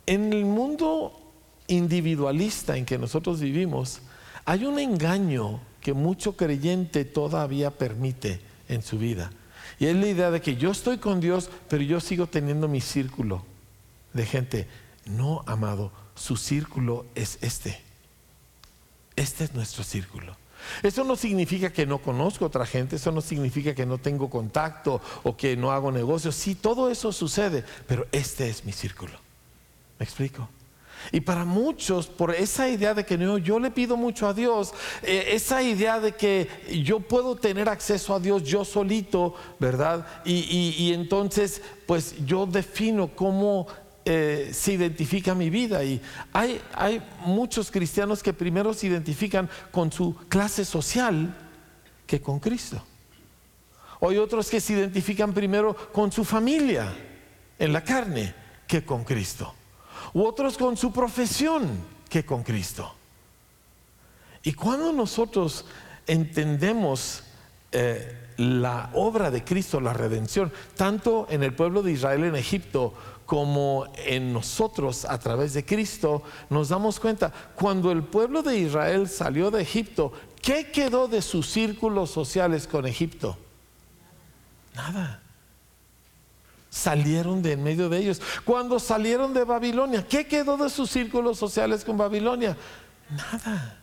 en 0.07 0.33
el 0.33 0.45
mundo 0.45 1.12
individualista 1.66 2.77
en 2.77 2.85
que 2.87 2.99
nosotros 2.99 3.40
vivimos, 3.40 4.01
hay 4.45 4.64
un 4.64 4.79
engaño 4.79 5.61
que 5.81 5.92
mucho 5.92 6.37
creyente 6.37 7.05
todavía 7.05 7.71
permite 7.71 8.40
en 8.69 8.83
su 8.83 8.99
vida. 8.99 9.31
Y 9.79 9.87
es 9.87 9.97
la 9.97 10.07
idea 10.07 10.31
de 10.31 10.40
que 10.40 10.57
yo 10.57 10.71
estoy 10.71 10.99
con 10.99 11.21
Dios, 11.21 11.51
pero 11.69 11.83
yo 11.83 12.01
sigo 12.01 12.27
teniendo 12.27 12.69
mi 12.69 12.81
círculo 12.81 13.45
de 14.12 14.25
gente. 14.25 14.69
No, 15.05 15.42
amado, 15.47 15.92
su 16.14 16.37
círculo 16.37 17.07
es 17.14 17.38
este. 17.42 17.81
Este 19.16 19.45
es 19.45 19.55
nuestro 19.55 19.85
círculo. 19.85 20.37
Eso 20.83 21.05
no 21.05 21.16
significa 21.16 21.73
que 21.73 21.87
no 21.87 21.99
conozco 21.99 22.47
otra 22.47 22.66
gente, 22.66 22.97
eso 22.97 23.12
no 23.12 23.21
significa 23.21 23.75
que 23.75 23.87
no 23.87 23.99
tengo 23.99 24.31
contacto 24.31 25.01
o 25.23 25.37
que 25.37 25.57
no 25.57 25.71
hago 25.71 25.92
negocios. 25.92 26.35
Sí, 26.35 26.55
todo 26.55 26.90
eso 26.90 27.12
sucede, 27.12 27.64
pero 27.87 28.07
este 28.12 28.49
es 28.49 28.64
mi 28.64 28.73
círculo. 28.73 29.26
¿Me 29.99 30.05
explico? 30.05 30.49
Y 31.13 31.21
para 31.21 31.45
muchos, 31.45 32.07
por 32.07 32.35
esa 32.35 32.69
idea 32.69 32.95
de 32.95 33.05
que 33.05 33.17
no, 33.17 33.39
yo 33.39 33.59
le 33.59 33.71
pido 33.71 33.97
mucho 33.97 34.27
a 34.29 34.35
Dios, 34.35 34.73
eh, 35.03 35.31
esa 35.33 35.63
idea 35.63 36.01
de 36.01 36.13
que 36.13 36.49
yo 36.83 37.01
puedo 37.01 37.37
tener 37.37 37.69
acceso 37.69 38.15
a 38.15 38.21
Dios 38.21 38.43
yo 38.43 38.65
solito, 38.65 39.35
¿verdad? 39.59 40.07
Y, 40.25 40.93
entonces, 40.93 41.63
pues 41.87 42.15
yo 42.25 42.47
defino 42.47 43.09
cómo 43.15 43.67
eh, 44.05 44.51
se 44.53 44.73
identifica 44.73 45.35
mi 45.35 45.51
vida. 45.51 45.85
Y 45.85 46.01
hay, 46.33 46.61
hay 46.75 47.03
muchos 47.25 47.71
cristianos 47.71 48.23
que 48.23 48.33
primero 48.33 48.75
se 48.75 48.89
identifican 48.89 49.49
con 49.71 49.93
su 49.93 50.15
clase 50.29 50.65
social 50.65 51.35
que 52.07 52.21
con 52.21 52.41
Cristo. 52.41 52.83
Hay 54.01 54.19
otros 54.19 54.51
que 54.51 54.61
se 54.61 54.75
identifican 54.75 55.33
primero 55.33 55.75
con 55.93 56.13
su 56.13 56.25
familia 56.25 56.95
en 57.59 57.73
la 57.73 57.83
carne 57.83 58.35
que 58.67 58.85
con 58.85 59.05
Cristo 59.05 59.56
u 60.17 60.25
otros 60.25 60.57
con 60.57 60.79
su 60.79 60.93
profesión 60.93 61.69
que 62.09 62.25
con 62.25 62.43
Cristo. 62.43 62.91
Y 64.45 64.55
cuando 64.55 64.91
nosotros 64.91 65.67
entendemos 66.07 67.23
eh, 67.71 68.33
la 68.39 68.89
obra 68.95 69.31
de 69.31 69.45
Cristo, 69.45 69.79
la 69.79 69.93
redención, 69.93 70.51
tanto 70.75 71.27
en 71.29 71.43
el 71.43 71.53
pueblo 71.53 71.83
de 71.83 71.93
Israel 71.93 72.25
en 72.25 72.35
Egipto 72.35 72.95
como 73.27 73.89
en 74.07 74.33
nosotros 74.33 75.05
a 75.05 75.19
través 75.19 75.53
de 75.53 75.67
Cristo, 75.67 76.23
nos 76.49 76.71
damos 76.71 76.99
cuenta, 76.99 77.31
cuando 77.55 77.93
el 77.93 78.03
pueblo 78.03 78.43
de 78.43 78.57
Israel 78.57 79.11
salió 79.11 79.51
de 79.51 79.61
Egipto, 79.61 80.15
¿qué 80.41 80.71
quedó 80.71 81.09
de 81.09 81.21
sus 81.21 81.47
círculos 81.51 82.11
sociales 82.11 82.67
con 82.67 82.87
Egipto? 82.87 83.37
Nada 84.75 85.26
salieron 86.77 87.43
de 87.43 87.53
en 87.53 87.62
medio 87.62 87.89
de 87.89 87.99
ellos. 87.99 88.21
Cuando 88.45 88.79
salieron 88.79 89.33
de 89.33 89.45
Babilonia, 89.45 90.07
¿qué 90.07 90.27
quedó 90.27 90.57
de 90.59 90.69
sus 90.69 90.91
círculos 90.91 91.39
sociales 91.39 91.85
con 91.85 91.97
Babilonia? 91.97 92.57
Nada. 93.11 93.81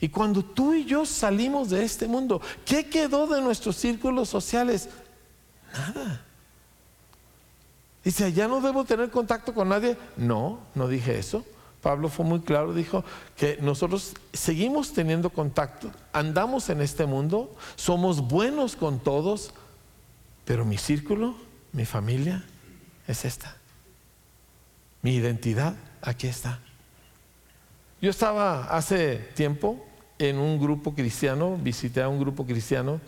Y 0.00 0.08
cuando 0.08 0.42
tú 0.42 0.72
y 0.72 0.84
yo 0.84 1.04
salimos 1.04 1.70
de 1.70 1.84
este 1.84 2.06
mundo, 2.06 2.40
¿qué 2.64 2.88
quedó 2.88 3.26
de 3.26 3.42
nuestros 3.42 3.76
círculos 3.76 4.28
sociales? 4.28 4.88
Nada. 5.72 6.22
Dice, 8.02 8.32
¿ya 8.32 8.48
no 8.48 8.60
debo 8.60 8.84
tener 8.84 9.10
contacto 9.10 9.52
con 9.52 9.68
nadie? 9.68 9.96
No, 10.16 10.60
no 10.74 10.88
dije 10.88 11.18
eso. 11.18 11.44
Pablo 11.82 12.08
fue 12.08 12.24
muy 12.24 12.40
claro, 12.40 12.72
dijo 12.72 13.04
que 13.36 13.58
nosotros 13.60 14.14
seguimos 14.32 14.92
teniendo 14.92 15.30
contacto, 15.30 15.90
andamos 16.12 16.68
en 16.70 16.80
este 16.80 17.06
mundo, 17.06 17.54
somos 17.76 18.22
buenos 18.22 18.74
con 18.74 18.98
todos, 18.98 19.52
pero 20.46 20.64
mi 20.64 20.78
círculo, 20.78 21.34
mi 21.72 21.84
familia, 21.84 22.42
es 23.06 23.24
esta. 23.24 23.56
Mi 25.02 25.16
identidad, 25.16 25.74
aquí 26.00 26.28
está. 26.28 26.60
Yo 28.00 28.10
estaba 28.10 28.64
hace 28.64 29.16
tiempo 29.34 29.84
en 30.18 30.38
un 30.38 30.58
grupo 30.60 30.94
cristiano, 30.94 31.56
visité 31.56 32.00
a 32.00 32.08
un 32.08 32.20
grupo 32.20 32.46
cristiano 32.46 33.00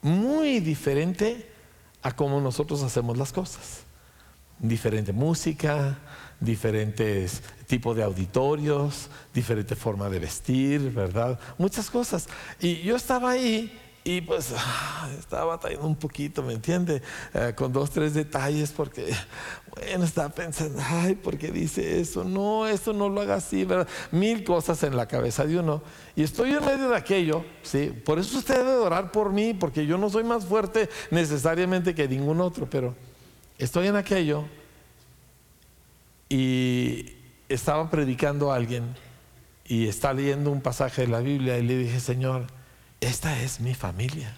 muy 0.00 0.60
diferente 0.60 1.50
a 2.02 2.14
cómo 2.14 2.40
nosotros 2.40 2.82
hacemos 2.82 3.18
las 3.18 3.32
cosas. 3.32 3.82
Diferente 4.58 5.12
música, 5.12 5.98
diferentes 6.38 7.42
tipos 7.66 7.96
de 7.96 8.04
auditorios, 8.04 9.08
diferente 9.34 9.74
forma 9.74 10.08
de 10.08 10.20
vestir, 10.20 10.92
¿verdad? 10.92 11.38
Muchas 11.58 11.90
cosas. 11.90 12.28
Y 12.60 12.82
yo 12.82 12.94
estaba 12.94 13.30
ahí 13.30 13.76
y 14.04 14.20
pues 14.20 14.52
estaba 15.18 15.44
batallando 15.44 15.86
un 15.86 15.96
poquito, 15.96 16.42
¿me 16.42 16.54
entiende? 16.54 17.02
Eh, 17.34 17.52
con 17.54 17.72
dos, 17.72 17.90
tres 17.90 18.14
detalles, 18.14 18.72
porque, 18.72 19.14
bueno, 19.76 20.04
estaba 20.04 20.28
pensando, 20.28 20.82
ay, 20.84 21.14
¿por 21.14 21.38
qué 21.38 21.52
dice 21.52 22.00
eso? 22.00 22.24
No, 22.24 22.66
eso 22.66 22.92
no 22.92 23.08
lo 23.08 23.20
haga 23.20 23.36
así, 23.36 23.64
¿verdad? 23.64 23.88
Mil 24.10 24.42
cosas 24.44 24.82
en 24.82 24.96
la 24.96 25.06
cabeza 25.06 25.44
de 25.44 25.58
uno. 25.58 25.82
Y 26.16 26.22
estoy 26.22 26.52
en 26.52 26.64
medio 26.64 26.88
de 26.88 26.96
aquello, 26.96 27.44
¿sí? 27.62 27.92
Por 28.04 28.18
eso 28.18 28.38
usted 28.38 28.56
debe 28.56 28.74
orar 28.74 29.12
por 29.12 29.32
mí, 29.32 29.54
porque 29.54 29.86
yo 29.86 29.98
no 29.98 30.10
soy 30.10 30.24
más 30.24 30.44
fuerte 30.44 30.88
necesariamente 31.10 31.94
que 31.94 32.08
ningún 32.08 32.40
otro, 32.40 32.68
pero 32.68 32.94
estoy 33.58 33.86
en 33.86 33.96
aquello 33.96 34.44
y 36.28 37.12
estaba 37.48 37.88
predicando 37.90 38.50
a 38.50 38.56
alguien 38.56 38.94
y 39.64 39.86
está 39.86 40.12
leyendo 40.12 40.50
un 40.50 40.60
pasaje 40.60 41.02
de 41.02 41.08
la 41.08 41.20
Biblia 41.20 41.58
y 41.58 41.62
le 41.62 41.76
dije, 41.76 42.00
Señor, 42.00 42.46
esta 43.02 43.40
es 43.40 43.58
mi 43.58 43.74
familia. 43.74 44.36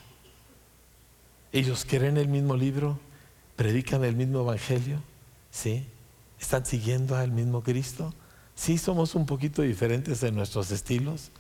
Ellos 1.53 1.87
creen 1.87 2.17
el 2.17 2.29
mismo 2.29 2.57
libro, 2.57 2.99
predican 3.57 4.03
el 4.05 4.17
mismo 4.17 4.41
evangelio, 4.41 5.03
¿sí? 5.51 5.87
Están 6.41 6.65
siguiendo 6.65 7.15
al 7.15 7.31
mismo 7.31 7.63
Cristo. 7.63 8.15
Sí, 8.55 8.79
somos 8.79 9.15
un 9.15 9.27
poquito 9.27 9.61
diferentes 9.61 10.23
en 10.23 10.35
nuestros 10.35 10.71
estilos, 10.71 11.31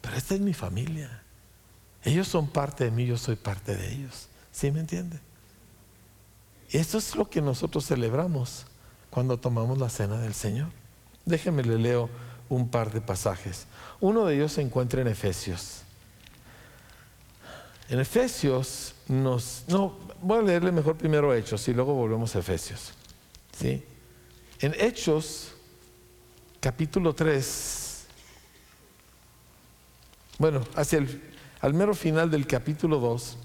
pero 0.00 0.16
esta 0.16 0.34
es 0.34 0.40
mi 0.40 0.54
familia. 0.54 1.22
Ellos 2.02 2.26
son 2.26 2.48
parte 2.48 2.84
de 2.84 2.90
mí, 2.90 3.06
yo 3.06 3.16
soy 3.16 3.36
parte 3.36 3.76
de 3.76 3.92
ellos. 3.92 4.28
¿Sí 4.50 4.72
me 4.72 4.80
entiende? 4.80 5.20
Esto 6.70 6.98
es 6.98 7.14
lo 7.14 7.30
que 7.30 7.40
nosotros 7.40 7.86
celebramos 7.86 8.66
cuando 9.08 9.38
tomamos 9.38 9.78
la 9.78 9.88
cena 9.88 10.18
del 10.18 10.34
Señor. 10.34 10.68
Déjenme 11.24 11.62
le 11.62 11.78
leo 11.78 12.10
un 12.48 12.68
par 12.68 12.92
de 12.92 13.00
pasajes. 13.00 13.66
Uno 14.00 14.24
de 14.24 14.34
ellos 14.34 14.52
se 14.52 14.62
encuentra 14.62 15.00
en 15.00 15.06
Efesios. 15.06 15.81
En 17.92 18.00
Efesios 18.00 18.94
nos... 19.06 19.64
No, 19.68 19.98
voy 20.22 20.38
a 20.38 20.42
leerle 20.42 20.72
mejor 20.72 20.96
primero 20.96 21.34
Hechos 21.34 21.68
y 21.68 21.74
luego 21.74 21.92
volvemos 21.92 22.34
a 22.34 22.38
Efesios. 22.38 22.94
¿sí? 23.54 23.84
En 24.60 24.72
Hechos 24.80 25.52
capítulo 26.58 27.14
3, 27.14 28.06
bueno, 30.38 30.64
hacia 30.74 31.00
el 31.00 31.22
al 31.60 31.74
mero 31.74 31.94
final 31.94 32.30
del 32.30 32.46
capítulo 32.46 32.98
2, 32.98 33.36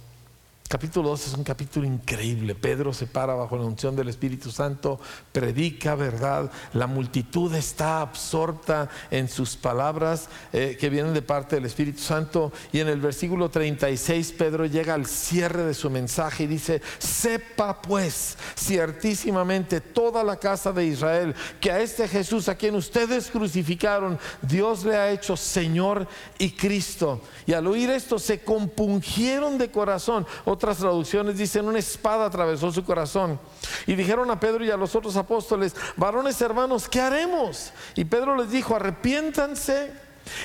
Capítulo 0.70 1.12
2 1.12 1.28
es 1.28 1.34
un 1.34 1.46
capítulo 1.46 1.88
increíble. 1.88 2.54
Pedro 2.54 2.92
se 2.92 3.08
para 3.08 3.36
bajo 3.36 3.56
la 3.56 3.64
unción 3.64 3.96
del 3.96 4.10
Espíritu 4.10 4.52
Santo, 4.52 5.00
predica 5.32 5.96
verdad. 5.96 6.52
La 6.74 6.88
multitud 6.88 7.56
está 7.56 8.02
absorta 8.02 8.90
en 9.10 9.30
sus 9.30 9.56
palabras 9.56 10.28
eh, 10.52 10.76
que 10.78 10.90
vienen 10.90 11.14
de 11.14 11.22
parte 11.22 11.56
del 11.56 11.64
Espíritu 11.64 12.02
Santo. 12.02 12.52
Y 12.74 12.82
en 12.82 12.90
el 12.90 13.00
versículo 13.00 13.50
36 13.50 14.34
Pedro 14.34 14.66
llega 14.66 14.94
al 14.94 15.06
cierre 15.06 15.64
de 15.64 15.74
su 15.74 15.90
mensaje 15.90 16.44
y 16.44 16.48
dice, 16.48 16.82
sepa 17.00 17.82
pues 17.82 18.38
ciertísimamente 18.58 19.80
toda 19.80 20.22
la 20.22 20.36
casa 20.36 20.74
de 20.74 20.86
Israel 20.86 21.34
que 21.62 21.72
a 21.72 21.80
este 21.80 22.10
Jesús 22.10 22.50
a 22.50 22.56
quien 22.56 22.76
ustedes 22.76 23.32
crucificaron, 23.32 24.20
Dios 24.42 24.84
le 24.84 24.98
ha 24.98 25.12
hecho 25.12 25.38
Señor 25.38 26.10
y 26.38 26.52
Cristo. 26.52 27.22
Y 27.46 27.54
al 27.54 27.68
oír 27.68 27.90
esto 27.90 28.20
se 28.20 28.42
compungieron 28.42 29.58
de 29.58 29.72
corazón 29.72 30.28
otras 30.58 30.78
traducciones 30.78 31.38
dicen, 31.38 31.68
una 31.68 31.78
espada 31.78 32.26
atravesó 32.26 32.72
su 32.72 32.84
corazón. 32.84 33.40
Y 33.86 33.94
dijeron 33.94 34.30
a 34.32 34.40
Pedro 34.40 34.66
y 34.66 34.72
a 34.72 34.78
los 34.78 34.96
otros 34.96 35.16
apóstoles, 35.16 35.76
varones 35.96 36.42
hermanos, 36.42 36.90
¿qué 36.90 37.00
haremos? 37.00 37.72
Y 37.96 38.06
Pedro 38.06 38.36
les 38.36 38.50
dijo, 38.50 38.76
arrepiéntanse 38.76 39.92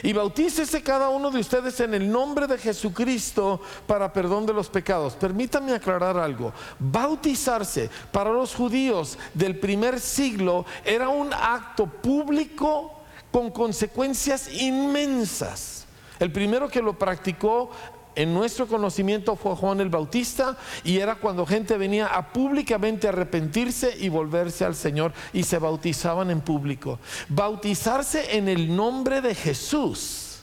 y 0.02 0.12
bautícese 0.12 0.82
cada 0.82 1.08
uno 1.08 1.30
de 1.30 1.40
ustedes 1.40 1.80
en 1.80 1.94
el 1.94 2.10
nombre 2.10 2.46
de 2.46 2.58
Jesucristo 2.58 3.60
para 3.86 4.12
perdón 4.12 4.44
de 4.44 4.52
los 4.52 4.68
pecados. 4.68 5.14
Permítanme 5.14 5.72
aclarar 5.72 6.18
algo. 6.18 6.52
Bautizarse 6.78 7.88
para 8.12 8.30
los 8.30 8.54
judíos 8.54 9.18
del 9.32 9.58
primer 9.58 9.98
siglo 9.98 10.66
era 10.84 11.08
un 11.08 11.32
acto 11.32 11.86
público 11.86 13.00
con 13.30 13.50
consecuencias 13.50 14.52
inmensas. 14.52 15.86
El 16.22 16.30
primero 16.30 16.68
que 16.68 16.80
lo 16.80 16.96
practicó 16.96 17.70
en 18.14 18.34
nuestro 18.34 18.66
conocimiento 18.66 19.36
fue 19.36 19.56
Juan 19.56 19.80
el 19.80 19.88
Bautista 19.88 20.56
y 20.84 20.98
era 20.98 21.16
cuando 21.16 21.46
gente 21.46 21.78
venía 21.78 22.06
a 22.06 22.32
públicamente 22.32 23.08
arrepentirse 23.08 23.96
y 23.98 24.08
volverse 24.08 24.64
al 24.64 24.74
Señor 24.74 25.12
y 25.32 25.42
se 25.42 25.58
bautizaban 25.58 26.30
en 26.30 26.40
público. 26.40 26.98
Bautizarse 27.28 28.36
en 28.36 28.48
el 28.48 28.74
nombre 28.74 29.20
de 29.20 29.34
Jesús 29.34 30.40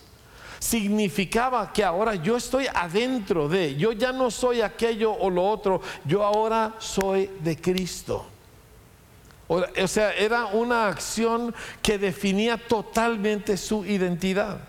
significaba 0.60 1.72
que 1.72 1.84
ahora 1.84 2.16
yo 2.16 2.36
estoy 2.38 2.68
adentro 2.74 3.48
de, 3.48 3.76
yo 3.76 3.92
ya 3.94 4.12
no 4.12 4.30
soy 4.30 4.62
aquello 4.62 5.14
o 5.14 5.30
lo 5.30 5.48
otro, 5.48 5.82
yo 6.06 6.24
ahora 6.24 6.76
soy 6.80 7.30
de 7.42 7.60
Cristo. 7.60 8.26
O 9.48 9.88
sea, 9.88 10.14
era 10.14 10.46
una 10.46 10.88
acción 10.88 11.56
que 11.82 11.98
definía 11.98 12.56
totalmente 12.56 13.58
su 13.58 13.84
identidad. 13.84 14.69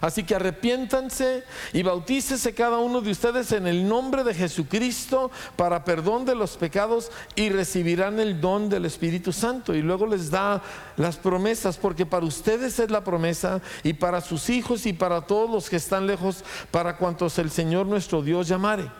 Así 0.00 0.24
que 0.24 0.34
arrepiéntanse 0.34 1.44
y 1.72 1.82
bautícese 1.82 2.54
cada 2.54 2.78
uno 2.78 3.00
de 3.00 3.10
ustedes 3.10 3.52
en 3.52 3.66
el 3.66 3.88
nombre 3.88 4.24
de 4.24 4.34
Jesucristo 4.34 5.30
para 5.56 5.84
perdón 5.84 6.24
de 6.24 6.34
los 6.34 6.56
pecados 6.56 7.10
y 7.34 7.48
recibirán 7.48 8.20
el 8.20 8.40
don 8.40 8.68
del 8.68 8.84
Espíritu 8.84 9.32
Santo. 9.32 9.74
Y 9.74 9.82
luego 9.82 10.06
les 10.06 10.30
da 10.30 10.62
las 10.96 11.16
promesas, 11.16 11.76
porque 11.76 12.06
para 12.06 12.26
ustedes 12.26 12.78
es 12.78 12.90
la 12.90 13.04
promesa 13.04 13.60
y 13.82 13.94
para 13.94 14.20
sus 14.20 14.50
hijos 14.50 14.86
y 14.86 14.92
para 14.92 15.22
todos 15.22 15.50
los 15.50 15.68
que 15.68 15.76
están 15.76 16.06
lejos, 16.06 16.44
para 16.70 16.96
cuantos 16.96 17.38
el 17.38 17.50
Señor 17.50 17.86
nuestro 17.86 18.22
Dios 18.22 18.48
llamare. 18.48 18.90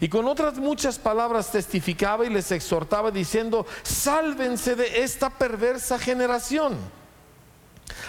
Y 0.00 0.08
con 0.08 0.26
otras 0.26 0.58
muchas 0.58 0.98
palabras 0.98 1.50
testificaba 1.50 2.24
y 2.24 2.30
les 2.30 2.50
exhortaba 2.52 3.10
diciendo, 3.10 3.66
sálvense 3.82 4.76
de 4.76 5.02
esta 5.02 5.30
perversa 5.30 5.98
generación. 5.98 7.03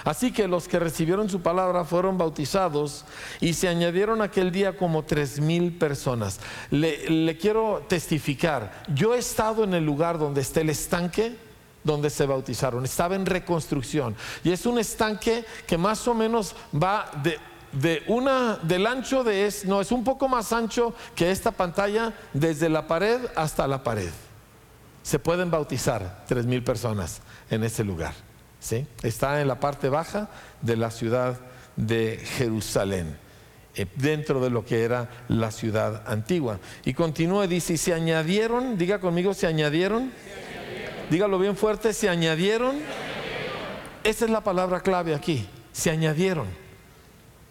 Así 0.03 0.31
que 0.31 0.47
los 0.47 0.67
que 0.67 0.79
recibieron 0.79 1.29
su 1.29 1.41
palabra 1.41 1.83
fueron 1.83 2.17
bautizados 2.17 3.05
y 3.41 3.53
se 3.53 3.67
añadieron 3.67 4.21
aquel 4.21 4.51
día 4.51 4.77
como 4.77 5.03
tres 5.03 5.39
mil 5.39 5.73
personas. 5.77 6.39
Le, 6.71 7.37
quiero 7.37 7.85
testificar, 7.87 8.83
yo 8.93 9.15
he 9.15 9.19
estado 9.19 9.63
en 9.63 9.73
el 9.73 9.85
lugar 9.85 10.17
donde 10.17 10.41
está 10.41 10.61
el 10.61 10.69
estanque 10.69 11.35
donde 11.83 12.09
se 12.09 12.25
bautizaron, 12.25 12.83
estaba 12.83 13.15
en 13.15 13.27
reconstrucción 13.27 14.15
y 14.43 14.51
es 14.51 14.65
un 14.65 14.79
estanque 14.79 15.45
que 15.67 15.77
más 15.77 16.07
o 16.07 16.15
menos 16.15 16.55
va 16.73 17.11
de, 17.21 17.37
de 17.71 18.03
una 18.07 18.55
del 18.55 18.87
ancho 18.87 19.23
de 19.23 19.45
es 19.45 19.65
no 19.65 19.81
es 19.81 19.91
un 19.91 20.03
poco 20.03 20.27
más 20.27 20.51
ancho 20.51 20.95
que 21.15 21.29
esta 21.29 21.51
pantalla 21.51 22.13
desde 22.33 22.69
la 22.69 22.87
pared 22.87 23.21
hasta 23.35 23.67
la 23.67 23.83
pared. 23.83 24.09
Se 25.03 25.19
pueden 25.19 25.51
bautizar 25.51 26.23
tres 26.27 26.47
mil 26.47 26.63
personas 26.63 27.21
en 27.51 27.63
ese 27.63 27.83
lugar. 27.83 28.24
Está 29.03 29.41
en 29.41 29.47
la 29.47 29.59
parte 29.59 29.89
baja 29.89 30.29
de 30.61 30.75
la 30.75 30.89
ciudad 30.89 31.37
de 31.75 32.19
Jerusalén, 32.37 33.17
eh, 33.75 33.85
dentro 33.95 34.39
de 34.39 34.49
lo 34.49 34.65
que 34.65 34.83
era 34.83 35.09
la 35.27 35.51
ciudad 35.51 36.03
antigua. 36.07 36.59
Y 36.83 36.93
continúa, 36.93 37.47
dice, 37.47 37.73
y 37.73 37.77
se 37.77 37.93
añadieron, 37.93 38.77
diga 38.77 38.99
conmigo, 38.99 39.33
se 39.33 39.47
añadieron. 39.47 40.11
Dígalo 41.09 41.37
bien 41.37 41.55
fuerte, 41.55 41.93
se 41.93 42.09
añadieron. 42.09 42.77
Esa 44.03 44.25
es 44.25 44.31
la 44.31 44.41
palabra 44.41 44.81
clave 44.81 45.13
aquí, 45.13 45.47
se 45.71 45.91
añadieron. 45.91 46.47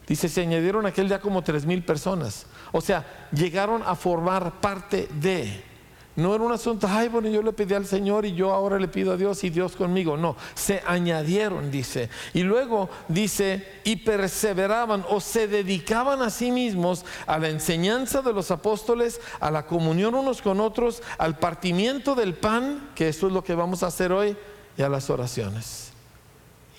Dice, 0.07 0.29
se 0.29 0.43
añadieron 0.43 0.85
aquel 0.87 1.09
día 1.09 1.21
como 1.21 1.43
tres 1.43 1.65
mil 1.65 1.83
personas. 1.83 2.47
O 2.73 2.81
sea, 2.81 3.29
llegaron 3.33 3.83
a 3.85 3.95
formar 3.95 4.61
parte 4.61 5.09
de. 5.21 5.74
No 6.17 6.33
era 6.33 6.45
un 6.45 6.53
asunto, 6.53 6.87
ay, 6.89 7.09
bueno, 7.09 7.29
yo 7.29 7.43
le 7.43 7.53
pedí 7.53 7.75
al 7.75 7.87
Señor 7.87 8.25
y 8.25 8.35
yo 8.35 8.53
ahora 8.53 8.79
le 8.79 8.87
pido 8.87 9.13
a 9.13 9.17
Dios 9.17 9.43
y 9.43 9.51
Dios 9.51 9.75
conmigo. 9.75 10.17
No, 10.17 10.37
se 10.55 10.81
añadieron, 10.87 11.73
dice. 11.73 12.09
Y 12.35 12.45
luego 12.45 12.89
dice, 13.09 13.81
y 13.83 13.97
perseveraban 13.97 15.05
o 15.09 15.21
se 15.21 15.49
dedicaban 15.49 16.23
a 16.23 16.31
sí 16.31 16.53
mismos 16.53 17.05
a 17.27 17.39
la 17.39 17.49
enseñanza 17.49 18.23
de 18.23 18.33
los 18.33 18.53
apóstoles, 18.53 19.21
a 19.41 19.51
la 19.51 19.67
comunión 19.67 20.15
unos 20.15 20.41
con 20.41 20.61
otros, 20.61 21.03
al 21.19 21.37
partimiento 21.39 22.15
del 22.15 22.35
pan, 22.35 22.91
que 22.95 23.09
eso 23.09 23.27
es 23.27 23.33
lo 23.33 23.43
que 23.43 23.57
vamos 23.57 23.83
a 23.83 23.89
hacer 23.89 24.13
hoy, 24.13 24.37
y 24.79 24.83
a 24.83 24.89
las 24.89 25.11
oraciones. 25.11 25.91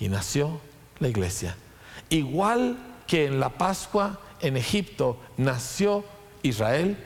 Y 0.00 0.08
nació 0.08 0.60
la 0.98 1.08
iglesia. 1.08 1.56
Igual 2.08 2.78
que 3.06 3.26
en 3.26 3.38
la 3.38 3.50
Pascua 3.50 4.18
en 4.40 4.56
Egipto 4.56 5.18
nació 5.36 6.04
Israel, 6.42 6.96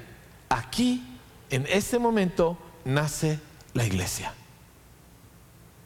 aquí 0.48 1.09
en 1.50 1.66
ese 1.66 1.98
momento 1.98 2.56
nace 2.84 3.38
la 3.74 3.84
iglesia. 3.84 4.32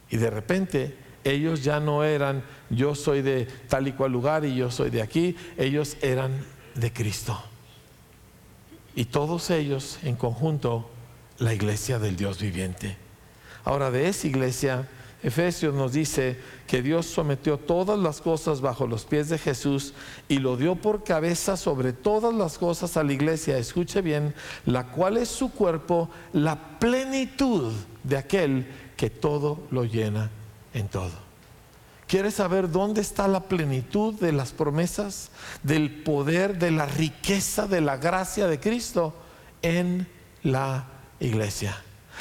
Y 0.09 0.17
de 0.17 0.29
repente 0.29 0.97
ellos 1.23 1.63
ya 1.63 1.79
no 1.79 2.03
eran 2.03 2.43
yo 2.69 2.95
soy 2.95 3.21
de 3.21 3.45
tal 3.45 3.87
y 3.87 3.93
cual 3.93 4.11
lugar 4.11 4.45
y 4.45 4.55
yo 4.55 4.71
soy 4.71 4.89
de 4.89 5.01
aquí, 5.01 5.35
ellos 5.57 5.97
eran 6.01 6.31
de 6.75 6.91
Cristo. 6.93 7.41
Y 8.95 9.05
todos 9.05 9.49
ellos 9.49 9.99
en 10.03 10.15
conjunto, 10.15 10.89
la 11.37 11.53
iglesia 11.53 11.99
del 11.99 12.15
Dios 12.15 12.39
viviente. 12.39 12.95
Ahora 13.65 13.91
de 13.91 14.07
esa 14.07 14.27
iglesia 14.27 14.87
Efesios 15.23 15.73
nos 15.73 15.93
dice 15.93 16.37
que 16.67 16.81
Dios 16.81 17.05
sometió 17.05 17.57
todas 17.57 17.97
las 17.97 18.21
cosas 18.21 18.61
bajo 18.61 18.85
los 18.85 19.05
pies 19.05 19.29
de 19.29 19.37
Jesús 19.37 19.93
y 20.27 20.37
lo 20.37 20.57
dio 20.57 20.75
por 20.75 21.03
cabeza 21.03 21.57
sobre 21.57 21.93
todas 21.93 22.33
las 22.33 22.57
cosas 22.57 22.95
a 22.97 23.03
la 23.03 23.13
iglesia, 23.13 23.57
escuche 23.57 24.01
bien, 24.01 24.35
la 24.65 24.87
cual 24.87 25.17
es 25.17 25.29
su 25.29 25.51
cuerpo, 25.51 26.09
la 26.33 26.79
plenitud 26.79 27.73
de 28.03 28.17
aquel 28.17 28.67
que 28.97 29.09
todo 29.09 29.59
lo 29.71 29.83
llena 29.85 30.29
en 30.73 30.87
todo. 30.89 31.25
¿Quieres 32.07 32.35
saber 32.35 32.69
dónde 32.69 33.01
está 33.01 33.27
la 33.27 33.41
plenitud 33.41 34.13
de 34.13 34.31
las 34.31 34.51
promesas, 34.51 35.31
del 35.63 36.03
poder, 36.03 36.59
de 36.59 36.69
la 36.69 36.85
riqueza, 36.85 37.65
de 37.65 37.81
la 37.81 37.97
gracia 37.97 38.47
de 38.47 38.59
Cristo? 38.59 39.15
En 39.63 40.07
la 40.43 40.85
iglesia. 41.19 41.75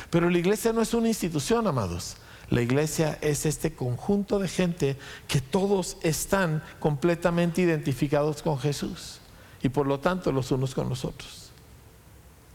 Pero 0.09 0.30
la 0.30 0.38
iglesia 0.38 0.72
no 0.72 0.80
es 0.80 0.94
una 0.94 1.09
institución, 1.09 1.66
amados. 1.66 2.16
La 2.54 2.62
iglesia 2.62 3.18
es 3.20 3.46
este 3.46 3.74
conjunto 3.74 4.38
de 4.38 4.46
gente 4.46 4.96
que 5.26 5.40
todos 5.40 5.96
están 6.02 6.62
completamente 6.78 7.60
identificados 7.62 8.44
con 8.44 8.60
Jesús 8.60 9.18
y 9.60 9.70
por 9.70 9.88
lo 9.88 9.98
tanto 9.98 10.30
los 10.30 10.52
unos 10.52 10.72
con 10.72 10.88
los 10.88 11.04
otros. 11.04 11.50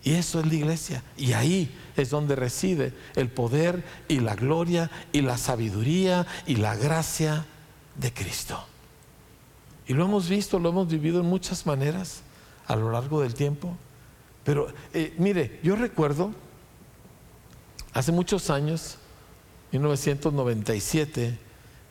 Y 0.02 0.14
eso 0.14 0.40
es 0.40 0.46
la 0.46 0.54
iglesia. 0.54 1.04
Y 1.18 1.34
ahí 1.34 1.78
es 1.98 2.12
donde 2.12 2.38
reside 2.38 2.94
el 3.18 3.28
poder 3.28 3.84
y 4.08 4.22
la 4.22 4.38
gloria 4.38 4.90
y 5.12 5.20
la 5.20 5.38
sabiduría 5.38 6.26
y 6.48 6.56
la 6.56 6.78
gracia 6.78 7.46
de 7.96 8.14
Cristo. 8.14 8.58
Y 9.86 9.96
lo 9.96 10.06
hemos 10.06 10.30
visto, 10.30 10.60
lo 10.60 10.70
hemos 10.70 10.88
vivido 10.88 11.20
en 11.20 11.26
muchas 11.26 11.66
maneras 11.66 12.22
a 12.68 12.78
lo 12.78 12.90
largo 12.90 13.20
del 13.20 13.34
tiempo. 13.34 13.76
Pero 14.46 14.74
eh, 14.94 15.14
mire, 15.18 15.60
yo 15.62 15.76
recuerdo 15.76 16.32
hace 17.92 18.14
muchos 18.14 18.50
años 18.50 18.98
1997, 19.72 21.38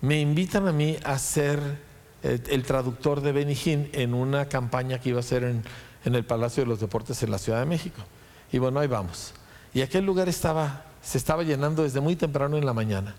me 0.00 0.20
invitan 0.20 0.66
a 0.68 0.72
mí 0.72 0.96
a 1.04 1.18
ser 1.18 1.60
el, 2.22 2.62
traductor 2.64 3.20
de 3.20 3.32
Benijín 3.32 3.90
en 3.92 4.14
una 4.14 4.46
campaña 4.46 4.98
que 4.98 5.10
iba 5.10 5.20
a 5.20 5.22
ser 5.22 5.44
en, 5.44 5.62
el 6.04 6.24
Palacio 6.24 6.62
de 6.62 6.68
los 6.68 6.80
Deportes 6.80 7.22
en 7.22 7.30
la 7.30 7.38
Ciudad 7.38 7.60
de 7.60 7.66
México. 7.66 8.00
Y 8.50 8.58
bueno, 8.58 8.80
ahí 8.80 8.88
vamos. 8.88 9.34
Y 9.74 9.82
aquel 9.82 10.04
lugar 10.06 10.28
estaba, 10.28 10.84
se 11.02 11.18
estaba 11.18 11.42
llenando 11.42 11.82
desde 11.82 12.00
muy 12.00 12.16
temprano 12.16 12.56
en 12.56 12.64
la 12.64 12.72
mañana. 12.72 13.14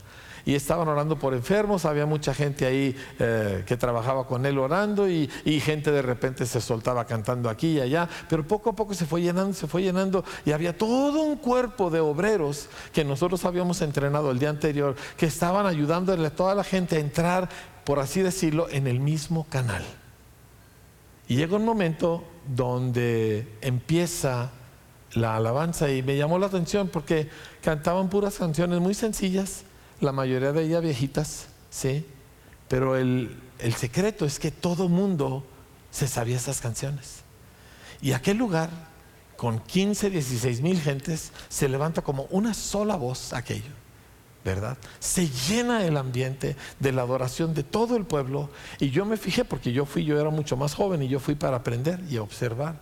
Y 0.49 0.55
estaban 0.55 0.87
orando 0.87 1.15
por 1.15 1.35
enfermos, 1.35 1.85
había 1.85 2.07
mucha 2.07 2.33
gente 2.33 2.65
ahí 2.65 2.95
eh, 3.19 3.63
que 3.67 3.77
trabajaba 3.77 4.25
con 4.25 4.47
él 4.47 4.57
orando 4.57 5.07
y, 5.07 5.29
gente 5.59 5.91
de 5.91 6.01
repente 6.01 6.47
se 6.47 6.59
soltaba 6.59 7.05
cantando 7.05 7.51
aquí 7.51 7.73
y 7.73 7.81
allá, 7.81 8.09
pero 8.27 8.47
poco 8.47 8.71
a 8.71 8.75
poco 8.75 8.95
se 8.95 9.05
fue 9.05 9.21
llenando, 9.21 9.53
se 9.53 9.67
fue 9.67 9.83
llenando 9.83 10.23
y 10.47 10.51
había 10.51 10.75
todo 10.75 11.21
un 11.21 11.35
cuerpo 11.35 11.91
de 11.91 11.99
obreros 11.99 12.67
que 12.91 13.05
nosotros 13.05 13.45
habíamos 13.45 13.83
entrenado 13.83 14.31
el 14.31 14.39
día 14.39 14.49
anterior, 14.49 14.95
que 15.17 15.27
estaban 15.27 15.67
ayudándole 15.67 16.25
a 16.25 16.35
toda 16.35 16.55
la 16.55 16.63
gente 16.63 16.95
a 16.95 16.99
entrar, 16.99 17.47
por 17.83 17.99
así 17.99 18.23
decirlo, 18.23 18.67
en 18.71 18.87
el 18.87 18.99
mismo 18.99 19.45
canal. 19.49 19.83
Y 21.27 21.35
llega 21.35 21.57
un 21.57 21.65
momento 21.65 22.23
donde 22.47 23.47
empieza 23.61 24.49
la 25.13 25.35
alabanza 25.35 25.91
y 25.91 26.01
me 26.01 26.17
llamó 26.17 26.39
la 26.39 26.47
atención 26.47 26.87
porque 26.87 27.29
cantaban 27.61 28.09
puras 28.09 28.39
canciones 28.39 28.79
muy 28.79 28.95
sencillas, 28.95 29.65
la 30.01 30.11
mayoría 30.11 30.51
de 30.51 30.63
ellas 30.63 30.81
viejitas, 30.81 31.47
¿sí? 31.69 32.05
Pero 32.67 32.95
el, 32.95 33.37
el 33.59 33.73
secreto 33.73 34.25
es 34.25 34.39
que 34.39 34.51
todo 34.51 34.89
mundo 34.89 35.43
se 35.91 36.07
sabía 36.07 36.37
esas 36.37 36.61
canciones. 36.61 37.21
Y 38.01 38.13
aquel 38.13 38.37
lugar, 38.37 38.69
con 39.35 39.59
15, 39.59 40.09
16 40.09 40.61
mil 40.61 40.79
gentes, 40.79 41.31
se 41.49 41.67
levanta 41.67 42.01
como 42.01 42.23
una 42.31 42.53
sola 42.53 42.95
voz 42.95 43.33
aquello. 43.33 43.79
¿verdad? 44.43 44.77
Se 44.99 45.27
llena 45.27 45.85
el 45.85 45.97
ambiente 45.97 46.55
de 46.79 46.91
la 46.91 47.01
adoración 47.01 47.53
de 47.53 47.63
todo 47.63 47.95
el 47.97 48.05
pueblo. 48.05 48.49
Y 48.79 48.89
yo 48.89 49.05
me 49.05 49.17
fijé, 49.17 49.45
porque 49.45 49.71
yo 49.71 49.85
fui, 49.85 50.05
yo 50.05 50.19
era 50.19 50.29
mucho 50.29 50.55
más 50.57 50.73
joven 50.73 51.03
y 51.03 51.07
yo 51.07 51.19
fui 51.19 51.35
para 51.35 51.57
aprender 51.57 51.99
y 52.09 52.17
observar. 52.17 52.75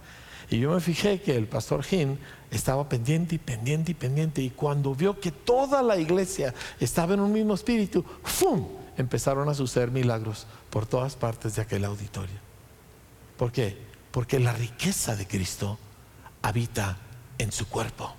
Y 0.49 0.59
yo 0.59 0.71
me 0.71 0.79
fijé 0.79 1.21
que 1.21 1.35
el 1.35 1.47
pastor 1.47 1.83
Jim 1.83 2.17
estaba 2.51 2.87
pendiente 2.87 3.35
y 3.35 3.37
pendiente 3.37 3.91
y 3.91 3.95
pendiente. 3.95 4.41
Y 4.41 4.49
cuando 4.49 4.95
vio 4.95 5.19
que 5.19 5.31
toda 5.31 5.83
la 5.83 5.97
iglesia 5.97 6.53
estaba 6.79 7.13
en 7.13 7.19
un 7.19 7.33
mismo 7.33 7.53
espíritu, 7.53 8.05
¡fum! 8.23 8.67
Empezaron 8.97 9.49
a 9.49 9.53
suceder 9.53 9.91
milagros 9.91 10.47
por 10.69 10.85
todas 10.85 11.15
partes 11.15 11.55
de 11.55 11.61
aquel 11.61 11.85
auditorio. 11.85 12.35
¿Por 13.37 13.51
qué? 13.51 13.77
Porque 14.11 14.39
la 14.39 14.53
riqueza 14.53 15.15
de 15.15 15.27
Cristo 15.27 15.77
habita 16.41 16.97
en 17.37 17.51
su 17.51 17.67
cuerpo 17.67 18.13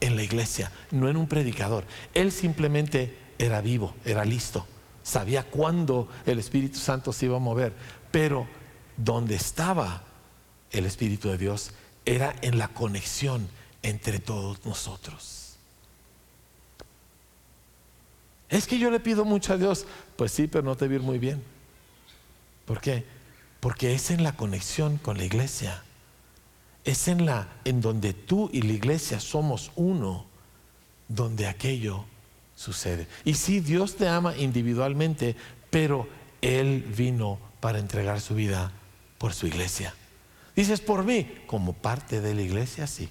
en 0.00 0.16
la 0.16 0.22
iglesia, 0.22 0.70
no 0.90 1.08
en 1.08 1.16
un 1.16 1.26
predicador. 1.26 1.84
Él 2.14 2.30
simplemente 2.30 3.16
era 3.38 3.60
vivo, 3.60 3.94
era 4.04 4.24
listo, 4.24 4.66
sabía 5.02 5.44
cuándo 5.44 6.08
el 6.26 6.38
Espíritu 6.38 6.78
Santo 6.78 7.12
se 7.12 7.26
iba 7.26 7.36
a 7.36 7.40
mover, 7.40 7.74
pero 8.10 8.46
donde 8.96 9.34
estaba 9.34 10.02
el 10.72 10.86
Espíritu 10.86 11.28
de 11.28 11.38
Dios 11.38 11.72
era 12.04 12.34
en 12.42 12.58
la 12.58 12.68
conexión 12.68 13.48
entre 13.82 14.18
todos 14.18 14.64
nosotros. 14.64 15.56
Es 18.48 18.66
que 18.66 18.78
yo 18.78 18.90
le 18.90 19.00
pido 19.00 19.24
mucho 19.24 19.52
a 19.52 19.58
Dios, 19.58 19.86
pues 20.16 20.32
sí, 20.32 20.46
pero 20.46 20.64
no 20.64 20.76
te 20.76 20.88
vi 20.88 20.98
muy 20.98 21.18
bien. 21.18 21.42
¿Por 22.64 22.80
qué? 22.80 23.04
Porque 23.60 23.94
es 23.94 24.10
en 24.10 24.22
la 24.22 24.32
conexión 24.32 24.98
con 24.98 25.18
la 25.18 25.24
iglesia 25.24 25.82
es 26.88 27.06
en 27.06 27.26
la 27.26 27.48
en 27.64 27.82
donde 27.82 28.14
tú 28.14 28.48
y 28.50 28.62
la 28.62 28.72
iglesia 28.72 29.20
somos 29.20 29.72
uno 29.76 30.24
donde 31.08 31.46
aquello 31.46 32.04
sucede. 32.56 33.06
Y 33.24 33.34
sí, 33.34 33.60
Dios 33.60 33.96
te 33.96 34.08
ama 34.08 34.36
individualmente, 34.36 35.36
pero 35.70 36.08
él 36.40 36.82
vino 36.96 37.38
para 37.60 37.78
entregar 37.78 38.22
su 38.22 38.34
vida 38.34 38.72
por 39.18 39.34
su 39.34 39.46
iglesia. 39.46 39.94
Dices 40.58 40.80
por 40.80 41.04
mí, 41.04 41.24
como 41.46 41.72
parte 41.72 42.20
de 42.20 42.34
la 42.34 42.42
iglesia, 42.42 42.88
sí. 42.88 43.08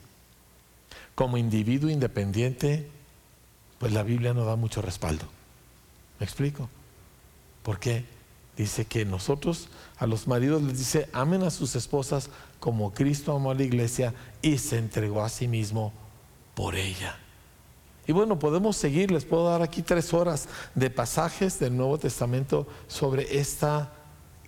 Como 1.16 1.38
individuo 1.38 1.90
independiente, 1.90 2.90
pues 3.80 3.94
la 3.94 4.04
Biblia 4.04 4.34
no 4.34 4.44
da 4.44 4.58
mucho 4.58 4.82
respaldo. 4.82 5.24
¿Me 6.20 6.26
explico? 6.26 6.68
¿Por 7.64 7.80
qué? 7.80 8.04
Dice 8.58 8.84
que 8.84 9.06
nosotros 9.06 9.70
a 9.98 10.08
los 10.08 10.28
maridos 10.28 10.62
les 10.62 10.78
dice, 10.78 11.08
amen 11.14 11.42
a 11.44 11.50
sus 11.50 11.78
esposas 11.78 12.32
como 12.60 12.94
Cristo 12.94 13.34
amó 13.34 13.52
a 13.52 13.56
la 13.56 13.64
iglesia 13.64 14.14
y 14.42 14.58
se 14.58 14.78
entregó 14.78 15.24
a 15.24 15.30
sí 15.30 15.48
mismo 15.48 15.94
por 16.54 16.76
ella. 16.76 17.18
Y 18.08 18.12
bueno, 18.12 18.40
podemos 18.40 18.76
seguir, 18.76 19.10
les 19.10 19.24
puedo 19.24 19.50
dar 19.50 19.62
aquí 19.62 19.82
tres 19.84 20.14
horas 20.14 20.50
de 20.76 20.90
pasajes 20.90 21.60
del 21.60 21.78
Nuevo 21.78 21.98
Testamento 21.98 22.68
sobre 22.90 23.40
esta 23.40 23.94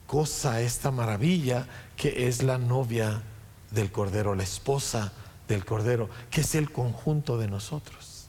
cosa, 0.10 0.60
esta 0.60 0.90
maravilla 0.90 1.68
que 1.96 2.28
es 2.28 2.42
la 2.42 2.58
novia 2.58 3.22
del 3.70 3.92
Cordero, 3.92 4.34
la 4.34 4.42
esposa 4.42 5.14
del 5.48 5.64
Cordero, 5.66 6.10
que 6.32 6.42
es 6.42 6.56
el 6.56 6.72
conjunto 6.72 7.38
de 7.38 7.48
nosotros. 7.48 8.26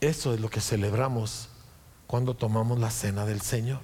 Eso 0.00 0.32
es 0.32 0.38
lo 0.38 0.48
que 0.50 0.60
celebramos 0.60 1.48
cuando 2.06 2.34
tomamos 2.34 2.78
la 2.78 2.92
cena 2.92 3.26
del 3.26 3.40
Señor. 3.40 3.80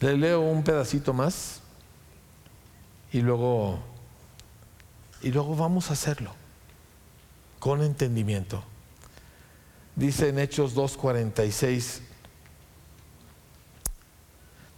Le 0.00 0.18
leo 0.18 0.40
un 0.40 0.64
pedacito 0.64 1.12
más 1.12 1.60
y 3.12 3.20
luego 3.20 3.78
y 5.22 5.30
luego 5.30 5.54
vamos 5.54 5.90
a 5.90 5.92
hacerlo 5.92 6.34
con 7.60 7.80
entendimiento. 7.80 8.73
Dice 9.96 10.28
en 10.28 10.38
Hechos 10.38 10.74
2:46 10.74 12.00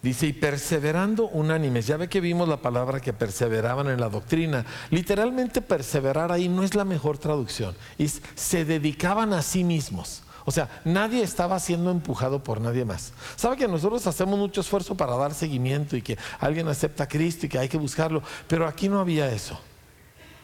Dice, 0.07 0.29
y 0.29 0.33
perseverando 0.33 1.27
unánimes. 1.27 1.89
Ya 1.89 1.97
ve 1.97 2.09
que 2.09 2.21
vimos 2.21 2.49
la 2.49 2.59
palabra 2.59 3.01
que 3.01 3.13
perseveraban 3.13 3.89
en 3.89 3.99
la 4.01 4.09
doctrina. 4.09 4.65
Literalmente 4.91 5.61
perseverar 5.61 6.31
ahí 6.31 6.49
no 6.49 6.63
es 6.63 6.77
la 6.77 6.85
mejor 6.85 7.19
traducción. 7.19 7.75
Y 7.99 8.07
se 8.07 8.65
dedicaban 8.65 9.33
a 9.33 9.43
sí 9.43 9.65
mismos. 9.65 10.23
O 10.45 10.53
sea, 10.53 10.69
nadie 10.85 11.25
estaba 11.25 11.59
siendo 11.59 11.91
empujado 11.91 12.41
por 12.45 12.61
nadie 12.61 12.85
más. 12.85 13.13
¿Sabe 13.35 13.57
que 13.57 13.67
nosotros 13.67 14.07
hacemos 14.07 14.39
mucho 14.39 14.61
esfuerzo 14.61 14.95
para 14.95 15.17
dar 15.17 15.35
seguimiento 15.35 15.97
y 15.97 16.03
que 16.03 16.17
alguien 16.39 16.69
acepta 16.69 17.03
a 17.03 17.09
Cristo 17.09 17.47
y 17.47 17.49
que 17.49 17.59
hay 17.59 17.69
que 17.69 17.77
buscarlo? 17.77 18.23
Pero 18.47 18.69
aquí 18.69 18.89
no 18.89 19.01
había 19.01 19.29
eso. 19.33 19.59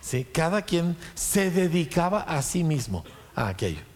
¿Sí? 0.01 0.25
Cada 0.25 0.63
quien 0.63 0.97
se 1.15 1.53
dedicaba 1.53 2.23
a 2.23 2.43
sí 2.43 2.65
mismo 2.65 3.05
a 3.37 3.47
aquello. 3.47 3.91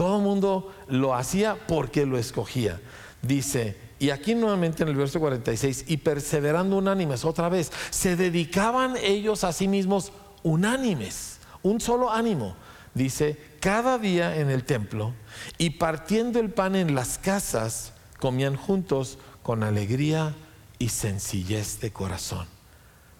Todo 0.00 0.16
el 0.16 0.22
mundo 0.22 0.72
lo 0.88 1.14
hacía 1.14 1.58
porque 1.68 2.06
lo 2.06 2.16
escogía. 2.16 2.80
Dice, 3.20 3.76
y 3.98 4.08
aquí 4.08 4.34
nuevamente 4.34 4.82
en 4.82 4.88
el 4.88 4.96
verso 4.96 5.20
46, 5.20 5.84
y 5.88 5.98
perseverando 5.98 6.78
unánimes, 6.78 7.26
otra 7.26 7.50
vez, 7.50 7.70
se 7.90 8.16
dedicaban 8.16 8.96
ellos 8.96 9.44
a 9.44 9.52
sí 9.52 9.68
mismos 9.68 10.10
unánimes, 10.42 11.40
un 11.62 11.82
solo 11.82 12.10
ánimo 12.10 12.56
dice, 12.94 13.38
cada 13.60 13.98
día 13.98 14.36
en 14.38 14.48
el 14.48 14.64
templo 14.64 15.12
y 15.58 15.68
partiendo 15.68 16.40
el 16.40 16.48
pan 16.48 16.76
en 16.76 16.94
las 16.94 17.18
casas, 17.18 17.92
comían 18.18 18.56
juntos 18.56 19.18
con 19.42 19.62
alegría 19.62 20.34
y 20.78 20.88
sencillez 20.88 21.78
de 21.80 21.92
corazón. 21.92 22.46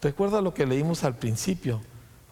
Recuerda 0.01 0.41
lo 0.41 0.55
que 0.55 0.65
leímos 0.65 1.05
al 1.05 1.19
principio, 1.19 1.83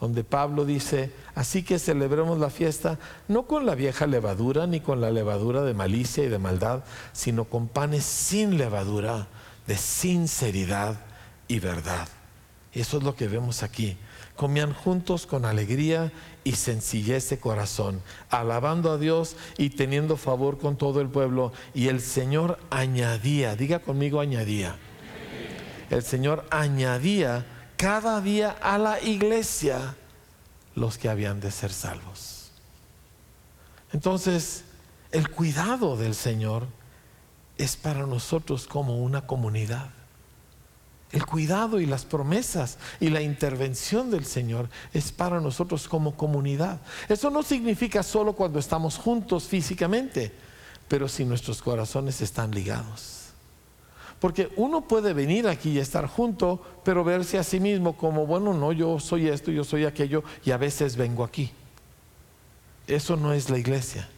donde 0.01 0.25
Pablo 0.25 0.65
dice, 0.65 1.13
así 1.35 1.63
que 1.63 1.79
celebremos 1.79 2.39
la 2.39 2.51
fiesta 2.51 2.99
no 3.27 3.47
con 3.47 3.67
la 3.67 3.75
vieja 3.75 4.07
levadura 4.07 4.67
ni 4.67 4.81
con 4.81 5.01
la 5.01 5.11
levadura 5.11 5.63
de 5.63 5.75
malicia 5.75 6.25
y 6.25 6.29
de 6.29 6.39
maldad, 6.39 6.85
sino 7.13 7.45
con 7.45 7.69
panes 7.69 8.05
sin 8.05 8.59
levadura, 8.59 9.29
de 9.67 9.77
sinceridad 9.77 11.01
y 11.49 11.59
verdad. 11.59 12.09
Eso 12.73 12.99
es 12.99 13.03
lo 13.03 13.17
que 13.17 13.29
vemos 13.29 13.63
aquí 13.63 13.97
comían 14.39 14.73
juntos 14.73 15.27
con 15.27 15.45
alegría 15.45 16.13
y 16.45 16.53
sencillez 16.53 17.29
de 17.29 17.39
corazón, 17.39 18.01
alabando 18.31 18.93
a 18.93 18.97
Dios 18.97 19.37
y 19.59 19.71
teniendo 19.71 20.17
favor 20.17 20.59
con 20.59 20.77
todo 20.77 21.01
el 21.01 21.09
pueblo. 21.09 21.53
Y 21.75 21.89
el 21.89 22.01
Señor 22.01 22.61
añadía, 22.71 23.57
diga 23.57 23.81
conmigo 23.81 24.21
añadía, 24.21 24.77
el 25.91 26.05
Señor 26.05 26.47
añadía 26.51 27.45
cada 27.79 28.21
día 28.21 28.57
a 28.61 28.77
la 28.77 29.01
iglesia 29.01 29.95
los 30.75 30.99
que 30.99 31.09
habían 31.09 31.41
de 31.41 31.51
ser 31.51 31.73
salvos. 31.73 32.51
Entonces, 33.93 34.65
el 35.13 35.31
cuidado 35.31 35.97
del 35.97 36.15
Señor 36.15 36.67
es 37.57 37.77
para 37.77 38.05
nosotros 38.07 38.67
como 38.67 38.99
una 38.99 39.27
comunidad. 39.27 39.91
El 41.11 41.25
cuidado 41.25 41.81
y 41.81 41.87
las 41.87 42.05
promesas 42.05 42.79
y 43.01 43.09
la 43.09 43.23
intervención 43.23 44.11
del 44.11 44.27
Señor 44.27 44.69
es 44.93 45.11
para 45.11 45.41
nosotros 45.41 45.89
como 45.89 46.17
comunidad. 46.17 46.81
Eso 47.09 47.31
no 47.31 47.43
significa 47.43 48.03
solo 48.03 48.35
cuando 48.35 48.59
estamos 48.59 48.99
juntos 48.99 49.45
físicamente, 49.45 50.35
pero 50.89 51.09
si 51.09 51.25
nuestros 51.25 51.63
corazones 51.63 52.21
están 52.21 52.51
ligados. 52.51 53.18
Porque 54.21 54.49
uno 54.57 54.81
puede 54.81 55.13
venir 55.13 55.47
aquí 55.47 55.71
y 55.71 55.79
estar 55.79 56.07
junto, 56.07 56.61
pero 56.85 57.05
verse 57.05 57.39
a 57.39 57.45
sí 57.45 57.61
mismo 57.61 57.97
como, 57.97 58.27
bueno, 58.27 58.53
no, 58.53 58.73
yo 58.73 58.99
soy 58.99 59.29
esto, 59.29 59.53
yo 59.53 59.63
soy 59.63 59.85
aquello, 59.85 60.25
y 60.45 60.51
a 60.51 60.57
veces 60.57 60.97
vengo 60.97 61.23
aquí. 61.23 61.53
Eso 62.87 63.17
no 63.17 63.33
es 63.33 63.49
la 63.49 63.59
iglesia. 63.59 64.09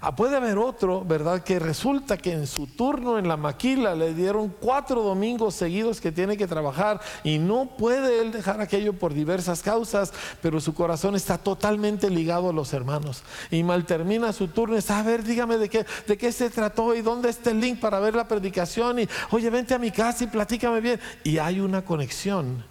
Ah, 0.00 0.14
puede 0.14 0.36
haber 0.36 0.58
otro, 0.58 1.04
¿verdad? 1.04 1.42
Que 1.42 1.58
resulta 1.58 2.16
que 2.16 2.32
en 2.32 2.46
su 2.46 2.66
turno 2.66 3.18
en 3.18 3.28
la 3.28 3.36
maquila 3.36 3.94
le 3.94 4.14
dieron 4.14 4.48
cuatro 4.48 5.02
domingos 5.02 5.54
seguidos 5.54 6.00
que 6.00 6.12
tiene 6.12 6.36
que 6.36 6.46
trabajar 6.46 7.00
y 7.24 7.38
no 7.38 7.76
puede 7.76 8.20
él 8.20 8.32
dejar 8.32 8.60
aquello 8.60 8.92
por 8.92 9.14
diversas 9.14 9.62
causas, 9.62 10.12
pero 10.42 10.60
su 10.60 10.74
corazón 10.74 11.14
está 11.14 11.38
totalmente 11.38 12.10
ligado 12.10 12.50
a 12.50 12.52
los 12.52 12.72
hermanos. 12.72 13.22
Y 13.50 13.62
mal 13.62 13.86
termina 13.86 14.32
su 14.32 14.48
turno, 14.48 14.76
está, 14.76 14.98
a 14.98 15.02
ver, 15.02 15.24
dígame 15.24 15.56
de 15.58 15.68
qué, 15.68 15.86
de 16.06 16.18
qué 16.18 16.32
se 16.32 16.50
trató 16.50 16.94
y 16.94 17.02
dónde 17.02 17.30
está 17.30 17.50
el 17.50 17.60
link 17.60 17.80
para 17.80 18.00
ver 18.00 18.14
la 18.14 18.28
predicación 18.28 19.00
y, 19.00 19.08
oye, 19.30 19.50
vente 19.50 19.74
a 19.74 19.78
mi 19.78 19.90
casa 19.90 20.24
y 20.24 20.26
platícame 20.26 20.80
bien. 20.80 21.00
Y 21.24 21.38
hay 21.38 21.60
una 21.60 21.84
conexión 21.84 22.64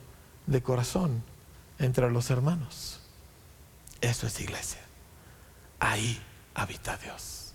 de 0.46 0.62
corazón 0.62 1.24
entre 1.80 2.10
los 2.12 2.30
hermanos. 2.30 3.00
Eso 4.02 4.28
es 4.28 4.40
iglesia. 4.40 4.82
Ahí 5.80 6.20
habita 6.56 6.98
Dios. 6.98 7.52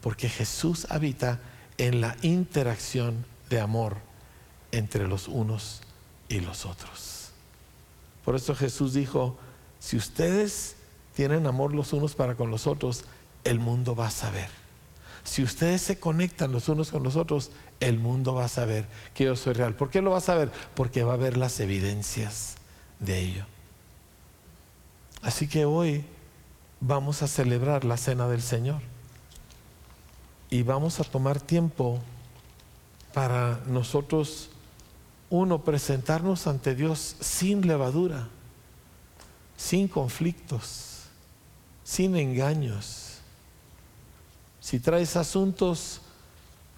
Porque 0.00 0.28
Jesús 0.28 0.86
habita 0.88 1.40
en 1.76 2.00
la 2.00 2.16
interacción 2.22 3.26
de 3.50 3.60
amor 3.60 3.96
entre 4.72 5.06
los 5.06 5.28
unos 5.28 5.82
y 6.28 6.40
los 6.40 6.64
otros. 6.64 7.30
Por 8.24 8.34
eso 8.36 8.54
Jesús 8.54 8.94
dijo, 8.94 9.36
si 9.78 9.96
ustedes 9.96 10.76
tienen 11.14 11.46
amor 11.46 11.74
los 11.74 11.92
unos 11.92 12.14
para 12.14 12.34
con 12.34 12.50
los 12.50 12.66
otros, 12.66 13.04
el 13.44 13.58
mundo 13.58 13.94
va 13.94 14.08
a 14.08 14.10
saber. 14.10 14.48
Si 15.24 15.42
ustedes 15.42 15.82
se 15.82 15.98
conectan 15.98 16.52
los 16.52 16.68
unos 16.68 16.90
con 16.90 17.02
los 17.02 17.16
otros, 17.16 17.50
el 17.80 17.98
mundo 17.98 18.34
va 18.34 18.44
a 18.44 18.48
saber 18.48 18.86
que 19.14 19.24
yo 19.24 19.36
soy 19.36 19.54
real. 19.54 19.74
¿Por 19.74 19.90
qué 19.90 20.00
lo 20.02 20.12
va 20.12 20.18
a 20.18 20.22
saber? 20.22 20.52
Porque 20.74 21.02
va 21.02 21.14
a 21.14 21.18
ver 21.18 21.36
las 21.36 21.58
evidencias 21.60 22.56
de 23.00 23.18
ello. 23.18 23.44
Así 25.22 25.48
que 25.48 25.64
hoy 25.64 26.04
vamos 26.80 27.22
a 27.22 27.26
celebrar 27.26 27.84
la 27.84 27.96
cena 27.96 28.28
del 28.28 28.42
Señor. 28.42 28.82
Y 30.50 30.62
vamos 30.62 31.00
a 31.00 31.04
tomar 31.04 31.40
tiempo 31.40 31.98
para 33.12 33.60
nosotros, 33.66 34.50
uno, 35.30 35.62
presentarnos 35.62 36.46
ante 36.46 36.74
Dios 36.74 37.16
sin 37.20 37.66
levadura, 37.66 38.28
sin 39.56 39.88
conflictos, 39.88 41.04
sin 41.82 42.16
engaños. 42.16 43.18
Si 44.60 44.78
traes 44.78 45.16
asuntos 45.16 46.00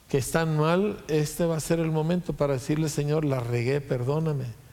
que 0.08 0.18
están 0.18 0.56
mal, 0.56 1.04
este 1.08 1.44
va 1.44 1.56
a 1.56 1.60
ser 1.60 1.80
el 1.80 1.90
momento 1.90 2.32
para 2.32 2.54
decirle, 2.54 2.88
Señor, 2.88 3.24
la 3.24 3.40
regué, 3.40 3.80
perdóname 3.80 4.67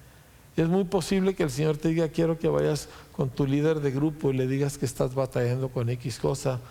es 0.55 0.69
muy 0.69 0.85
posible 0.85 1.35
que 1.35 1.43
el 1.43 1.51
Señor 1.51 1.77
te 1.77 1.89
diga, 1.89 2.07
quiero 2.07 2.39
que 2.39 2.47
vayas 2.47 2.87
con 3.11 3.29
tu 3.29 3.45
líder 3.45 3.81
de 3.81 3.91
grupo 3.91 4.31
y 4.31 4.37
le 4.37 4.47
digas 4.47 4.77
que 4.77 4.85
estás 4.85 5.13
batallando 5.13 5.69
con 5.69 5.89
X 5.89 6.17
cosa, 6.19 6.61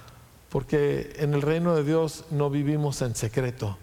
porque 0.48 1.14
en 1.18 1.34
el 1.34 1.42
reino 1.42 1.74
de 1.74 1.84
Dios 1.84 2.24
no 2.30 2.48
vivimos 2.48 3.02
en 3.02 3.14
secreto. 3.14 3.76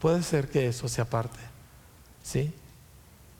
Puede 0.00 0.22
ser 0.22 0.48
que 0.48 0.66
eso 0.68 0.88
sea 0.88 1.04
parte, 1.04 1.38
¿sí? 2.22 2.52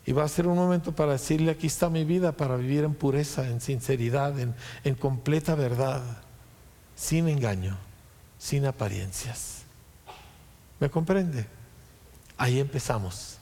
Y 0.05 0.13
va 0.13 0.23
a 0.23 0.29
ser 0.29 0.47
un 0.47 0.55
momento 0.55 0.93
para 0.93 1.13
decirle, 1.13 1.51
aquí 1.51 1.67
está 1.67 1.89
mi 1.89 2.05
vida, 2.05 2.31
para 2.31 2.55
vivir 2.55 2.83
en 2.83 2.93
pureza, 2.93 3.47
en 3.47 3.59
sinceridad, 3.59 4.39
en, 4.39 4.55
en 4.83 4.95
completa 4.95 5.55
verdad, 5.55 6.01
sin 6.95 7.27
engaño, 7.27 7.77
sin 8.37 8.65
apariencias. 8.65 9.63
¿Me 10.79 10.89
comprende? 10.89 11.45
Ahí 12.37 12.59
empezamos. 12.59 13.38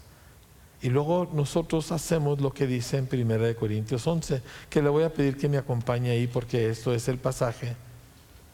Y 0.82 0.90
luego 0.90 1.30
nosotros 1.34 1.92
hacemos 1.92 2.40
lo 2.40 2.54
que 2.54 2.68
dice 2.68 2.98
en 2.98 3.10
1 3.12 3.56
Corintios 3.56 4.06
11, 4.06 4.42
que 4.70 4.82
le 4.82 4.90
voy 4.90 5.04
a 5.04 5.14
pedir 5.14 5.38
que 5.38 5.50
me 5.50 5.58
acompañe 5.58 6.12
ahí 6.12 6.28
porque 6.28 6.70
esto 6.70 6.94
es 6.94 7.08
el 7.08 7.18
pasaje 7.18 7.76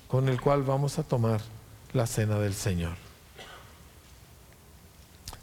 con 0.08 0.30
el 0.30 0.40
cual 0.40 0.64
vamos 0.64 1.00
a 1.00 1.04
tomar 1.04 1.42
la 1.92 2.08
cena 2.08 2.40
del 2.40 2.54
Señor. 2.54 2.94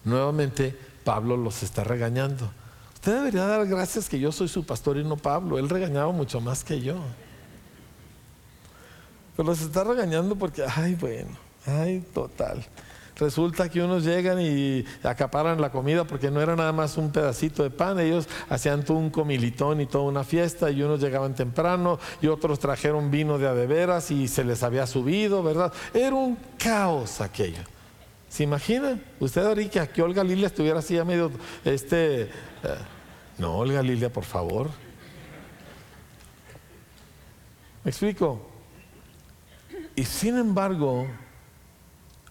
Nuevamente, 0.05 0.76
Pablo 1.05 1.37
los 1.37 1.62
está 1.62 1.85
regañando. 1.85 2.51
Usted 2.95 3.14
debería 3.14 3.47
dar 3.47 3.66
gracias 3.66 4.09
que 4.09 4.18
yo 4.18 4.33
soy 4.33 4.49
su 4.49 4.64
pastor 4.64 4.97
y 4.97 5.05
no 5.05 5.16
Pablo. 5.16 5.59
Él 5.59 5.68
regañaba 5.68 6.12
mucho 6.12 6.41
más 6.41 6.64
que 6.64 6.81
yo. 6.81 6.97
Pero 9.37 9.49
los 9.49 9.61
está 9.61 9.85
regañando 9.85 10.37
porque, 10.37 10.64
ay, 10.64 10.95
bueno, 10.95 11.31
ay, 11.66 12.05
total. 12.14 12.64
Resulta 13.20 13.68
que 13.68 13.82
unos 13.82 14.02
llegan 14.02 14.40
y 14.40 14.82
acaparan 15.02 15.60
la 15.60 15.70
comida 15.70 16.04
porque 16.04 16.30
no 16.30 16.40
era 16.40 16.56
nada 16.56 16.72
más 16.72 16.96
un 16.96 17.12
pedacito 17.12 17.62
de 17.62 17.68
pan, 17.68 18.00
ellos 18.00 18.26
hacían 18.48 18.82
todo 18.82 18.96
un 18.96 19.10
comilitón 19.10 19.82
y 19.82 19.86
toda 19.86 20.04
una 20.04 20.24
fiesta 20.24 20.70
y 20.70 20.82
unos 20.82 21.00
llegaban 21.00 21.34
temprano 21.34 21.98
y 22.22 22.28
otros 22.28 22.58
trajeron 22.58 23.10
vino 23.10 23.36
de 23.38 23.46
adeveras 23.46 24.10
y 24.10 24.26
se 24.26 24.42
les 24.42 24.62
había 24.62 24.86
subido, 24.86 25.42
¿verdad? 25.42 25.70
Era 25.92 26.14
un 26.14 26.38
caos 26.58 27.20
aquello. 27.20 27.62
¿Se 28.30 28.42
imagina? 28.44 28.98
Usted 29.18 29.44
ahorita 29.44 29.86
que 29.88 30.00
Olga 30.00 30.24
Lilia 30.24 30.46
estuviera 30.46 30.78
así 30.78 30.96
a 30.96 31.04
medio, 31.04 31.30
este, 31.62 32.22
eh, 32.22 32.28
no, 33.36 33.58
Olga 33.58 33.82
Lilia, 33.82 34.10
por 34.10 34.24
favor. 34.24 34.70
¿Me 37.84 37.90
explico? 37.90 38.40
Y 39.94 40.04
sin 40.04 40.38
embargo, 40.38 41.06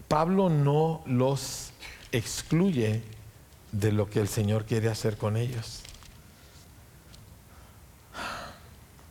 Pablo 0.10 0.50
no 0.50 1.02
los 1.06 1.70
excluye 2.12 3.04
de 3.72 3.92
lo 3.92 4.10
que 4.10 4.20
el 4.20 4.28
Señor 4.28 4.66
quiere 4.66 4.90
hacer 4.90 5.18
con 5.18 5.38
ellos. 5.38 5.82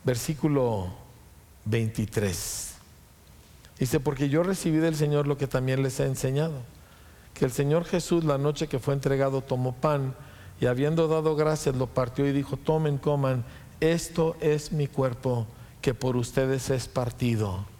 Versículo 0.02 0.88
23. 1.66 2.74
Dice, 3.78 4.00
porque 4.00 4.28
yo 4.28 4.42
recibí 4.42 4.78
del 4.78 4.96
Señor 4.96 5.28
lo 5.28 5.38
que 5.38 5.46
también 5.46 5.84
les 5.84 6.00
he 6.00 6.04
enseñado, 6.04 6.62
que 7.32 7.44
el 7.44 7.52
Señor 7.52 7.84
Jesús 7.84 8.24
la 8.24 8.36
noche 8.36 8.66
que 8.66 8.80
fue 8.80 8.94
entregado 8.94 9.40
tomó 9.40 9.74
pan 9.76 10.16
y 10.60 10.66
habiendo 10.66 11.06
dado 11.06 11.36
gracias 11.36 11.76
lo 11.76 11.86
partió 11.86 12.26
y 12.26 12.32
dijo, 12.32 12.56
tomen, 12.56 12.98
coman, 12.98 13.44
esto 13.78 14.36
es 14.40 14.72
mi 14.72 14.88
cuerpo 14.88 15.46
que 15.80 15.94
por 15.94 16.16
ustedes 16.16 16.70
es 16.70 16.88
partido 16.88 17.77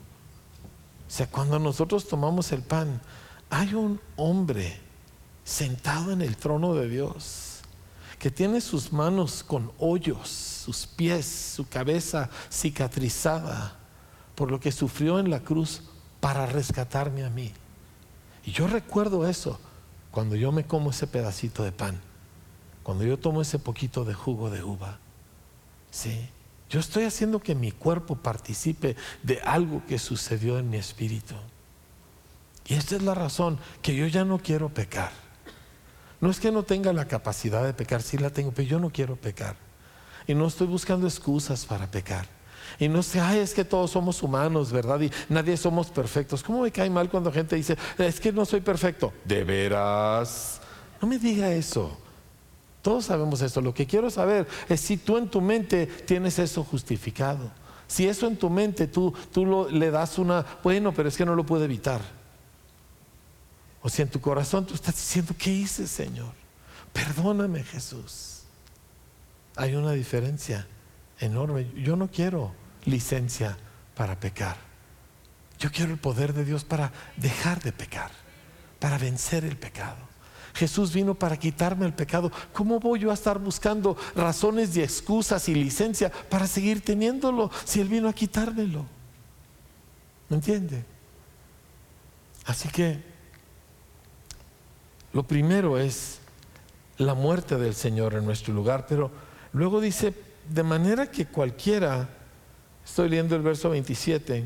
o 1.09 1.11
sea, 1.11 1.27
cuando 1.27 1.59
nosotros 1.59 2.07
tomamos 2.07 2.53
el 2.53 2.61
pan, 2.61 3.01
hay 3.49 3.73
un 3.73 3.99
hombre 4.17 4.79
sentado 5.43 6.13
en 6.13 6.21
el 6.21 6.37
trono 6.37 6.75
de 6.75 6.87
Dios 6.87 7.61
que 8.19 8.31
tiene 8.31 8.61
sus 8.61 8.93
manos 8.93 9.43
con 9.43 9.73
hoyos, 9.79 10.29
sus 10.29 10.87
pies, 10.87 11.25
su 11.57 11.67
cabeza 11.67 12.29
cicatrizada 12.53 13.79
por 14.35 14.51
lo 14.51 14.61
que 14.61 14.71
sufrió 14.71 15.19
en 15.19 15.31
la 15.31 15.41
cruz 15.41 15.83
para 16.21 16.45
rescatarme 16.45 17.25
a 17.25 17.31
mí. 17.31 17.53
Y 18.45 18.53
yo 18.53 18.67
recuerdo 18.67 19.27
eso 19.27 19.59
cuando 20.11 20.37
yo 20.37 20.53
me 20.53 20.67
como 20.67 20.91
ese 20.91 21.07
pedacito 21.07 21.65
de 21.65 21.73
pan, 21.73 21.99
cuando 22.83 23.05
yo 23.05 23.19
tomo 23.19 23.41
ese 23.41 23.59
poquito 23.59 24.05
de 24.05 24.13
jugo 24.13 24.51
de 24.51 24.63
uva. 24.63 24.99
Sí. 25.91 26.29
Yo 26.69 26.81
estoy 26.81 27.05
haciendo 27.05 27.41
que 27.41 27.55
mi 27.55 27.73
cuerpo 27.73 28.17
participe 28.17 28.97
de 29.23 29.41
algo 29.41 29.83
que 29.87 29.99
sucedió 29.99 30.59
en 30.59 30.69
mi 30.69 30.77
espíritu. 30.77 31.35
Y 32.67 32.75
esta 32.75 32.97
es 32.97 33.03
la 33.03 33.15
razón 33.15 33.59
que 33.81 33.97
yo 33.97 34.07
ya 34.07 34.25
no 34.25 34.39
quiero 34.39 34.69
pecar. 34.69 35.11
No 36.21 36.31
es 36.31 36.41
que 36.41 36.53
no 36.53 36.65
tenga 36.65 36.93
la 36.93 37.07
capacidad 37.07 37.65
de 37.65 37.73
pecar, 37.73 38.03
sí 38.03 38.19
la 38.19 38.31
tengo, 38.31 38.53
pero 38.53 38.69
yo 38.69 38.79
no 38.79 38.91
quiero 38.91 39.17
pecar. 39.17 39.57
Y 40.27 40.35
no 40.35 40.47
estoy 40.47 40.67
buscando 40.67 41.07
excusas 41.07 41.65
para 41.65 41.91
pecar. 41.91 42.27
Y 42.79 42.89
no 42.89 43.03
sé, 43.03 43.21
ay, 43.21 43.39
es 43.39 43.55
que 43.55 43.65
todos 43.65 43.93
somos 43.93 44.23
humanos, 44.23 44.71
¿verdad? 44.71 45.01
Y 45.01 45.11
nadie 45.31 45.57
somos 45.57 45.89
perfectos. 45.91 46.43
¿Cómo 46.43 46.63
me 46.63 46.71
cae 46.71 46.91
mal 46.91 47.09
cuando 47.09 47.33
gente 47.33 47.57
dice, 47.57 47.79
es 47.97 48.21
que 48.21 48.31
no 48.31 48.45
soy 48.45 48.61
perfecto? 48.61 49.13
De 49.25 49.43
veras. 49.43 50.61
No 51.01 51.09
me 51.09 51.19
diga 51.19 51.51
eso. 51.51 51.97
Todos 52.83 53.07
sabemos 53.07 53.43
esto. 53.43 53.61
Lo 53.61 53.75
que 53.75 53.87
quiero 53.87 54.11
saber 54.11 54.47
es 54.69 54.81
si 54.81 54.97
tú 54.97 55.19
en 55.19 55.29
tu 55.29 55.41
mente 55.41 55.87
tienes 55.87 56.39
eso 56.39 56.65
justificado. 56.65 57.51
Si 57.87 58.07
eso 58.07 58.27
en 58.27 58.37
tu 58.37 58.51
mente 58.51 58.87
tú, 58.87 59.15
tú 59.33 59.69
le 59.71 59.91
das 59.91 60.19
una, 60.19 60.45
bueno, 60.63 60.93
pero 60.93 61.09
es 61.09 61.17
que 61.17 61.25
no 61.25 61.35
lo 61.35 61.45
puedo 61.45 61.65
evitar. 61.65 62.01
O 63.81 63.89
si 63.89 64.03
en 64.03 64.09
tu 64.09 64.21
corazón 64.21 64.67
tú 64.67 64.75
estás 64.75 64.95
diciendo, 64.95 65.35
¿qué 65.39 65.51
hice, 65.51 65.87
Señor? 65.87 66.33
Perdóname, 66.93 67.63
Jesús. 67.63 68.43
Hay 69.57 69.75
una 69.75 69.93
diferencia 69.93 70.67
enorme. 71.19 71.71
Yo 71.75 71.97
no 71.97 72.09
quiero 72.09 72.53
licencia 72.85 73.57
para 73.95 74.21
pecar. 74.21 74.57
Yo 75.59 75.71
quiero 75.73 75.93
el 75.93 75.99
poder 75.99 76.35
de 76.35 76.45
Dios 76.45 76.65
para 76.65 76.93
dejar 77.17 77.63
de 77.63 77.73
pecar, 77.73 78.11
para 78.79 78.99
vencer 78.99 79.45
el 79.45 79.57
pecado. 79.57 80.08
Jesús 80.59 80.93
vino 80.93 81.15
para 81.15 81.37
quitarme 81.37 81.87
el 81.87 81.95
pecado. 81.95 82.33
¿Cómo 82.53 82.81
voy 82.81 82.99
yo 82.99 83.13
a 83.13 83.15
estar 83.15 83.39
buscando 83.39 83.97
razones 84.17 84.77
y 84.77 84.83
excusas 84.83 85.49
y 85.49 85.55
licencia 85.55 86.11
para 86.11 86.49
seguir 86.49 86.85
teniéndolo 86.85 87.49
si 87.65 87.81
Él 87.81 87.87
vino 87.87 88.09
a 88.09 88.13
quitármelo? 88.13 88.85
¿Me 90.29 90.37
entiende? 90.37 90.85
Así 92.45 92.69
que 92.71 93.01
lo 95.13 95.23
primero 95.23 95.79
es 95.79 96.19
la 96.97 97.15
muerte 97.15 97.57
del 97.57 97.75
Señor 97.75 98.15
en 98.15 98.25
nuestro 98.25 98.53
lugar, 98.53 98.87
pero 98.89 99.13
luego 99.53 99.81
dice, 99.81 100.13
de 100.49 100.63
manera 100.65 101.09
que 101.09 101.27
cualquiera, 101.27 102.09
estoy 102.85 103.11
leyendo 103.11 103.37
el 103.37 103.43
verso 103.43 103.71
27, 103.71 104.45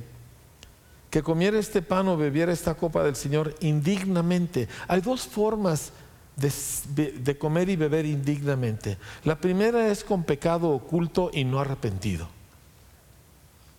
que 1.08 1.22
comiera 1.22 1.58
este 1.58 1.80
pan 1.80 2.08
o 2.08 2.18
bebiera 2.18 2.52
esta 2.52 2.74
copa 2.74 3.02
del 3.02 3.16
Señor 3.16 3.54
indignamente. 3.60 4.68
Hay 4.88 5.00
dos 5.00 5.26
formas 5.26 5.92
de, 6.36 7.38
comer 7.38 7.68
y 7.68 7.76
beber 7.76 8.06
indignamente. 8.06 8.98
La 9.24 9.38
primera 9.38 9.88
es 9.88 10.04
con 10.04 10.24
pecado 10.24 10.70
oculto 10.70 11.30
y 11.32 11.44
no 11.44 11.60
arrepentido. 11.60 12.28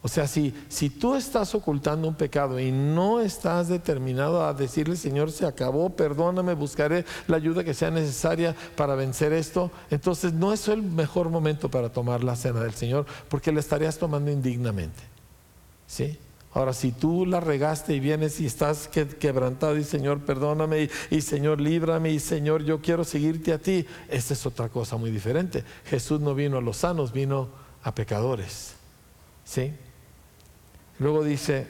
O 0.06 0.10
sea, 0.10 0.28
si, 0.28 0.54
si 0.68 0.90
tú 0.90 1.16
estás 1.16 1.56
ocultando 1.56 2.10
un 2.10 2.16
pecado 2.16 2.60
y 2.60 2.74
no 2.74 3.22
estás 3.22 3.70
determinado 3.70 4.46
a 4.46 4.54
decirle, 4.54 4.98
Señor, 4.98 5.32
se 5.32 5.46
acabó, 5.46 5.90
perdóname, 5.92 6.54
buscaré 6.56 7.06
la 7.28 7.38
ayuda 7.38 7.64
que 7.64 7.74
sea 7.74 7.90
necesaria 7.90 8.54
para 8.76 8.96
vencer 8.96 9.32
esto, 9.32 9.72
entonces 9.90 10.34
no 10.34 10.52
es 10.52 10.68
el 10.68 10.84
mejor 10.84 11.30
momento 11.30 11.72
para 11.72 11.88
tomar 11.88 12.22
la 12.22 12.36
cena 12.36 12.60
del 12.60 12.74
Señor, 12.74 13.06
porque 13.30 13.54
la 13.54 13.62
estarías 13.62 13.98
tomando 13.98 14.30
indignamente. 14.30 15.02
¿Sí? 15.88 16.20
Ahora, 16.54 16.74
si 16.74 16.92
tú 16.92 17.26
la 17.26 17.40
regaste 17.40 17.96
y 17.96 18.00
vienes 18.00 18.40
y 18.40 18.46
estás 18.46 18.88
quebrantado 18.88 19.76
y 19.78 19.84
Señor, 19.84 20.22
perdóname 20.22 20.84
y, 20.84 21.16
y, 21.18 21.22
Señor, 21.22 21.60
líbrame 21.60 22.12
y 22.12 22.20
Señor, 22.20 22.64
yo 22.64 22.80
quiero 22.80 23.04
seguirte 23.04 23.54
a 23.54 23.58
ti, 23.58 23.86
esta 24.08 24.34
es 24.34 24.46
otra 24.46 24.70
cosa 24.70 24.98
muy 24.98 25.10
diferente. 25.10 25.64
Jesús 25.86 26.20
no 26.20 26.36
vino 26.36 26.58
a 26.58 26.62
los 26.62 26.78
sanos, 26.78 27.12
vino 27.12 27.50
a 27.82 27.96
pecadores. 27.96 28.76
¿Sí? 29.44 29.74
Luego 31.00 31.24
dice, 31.24 31.68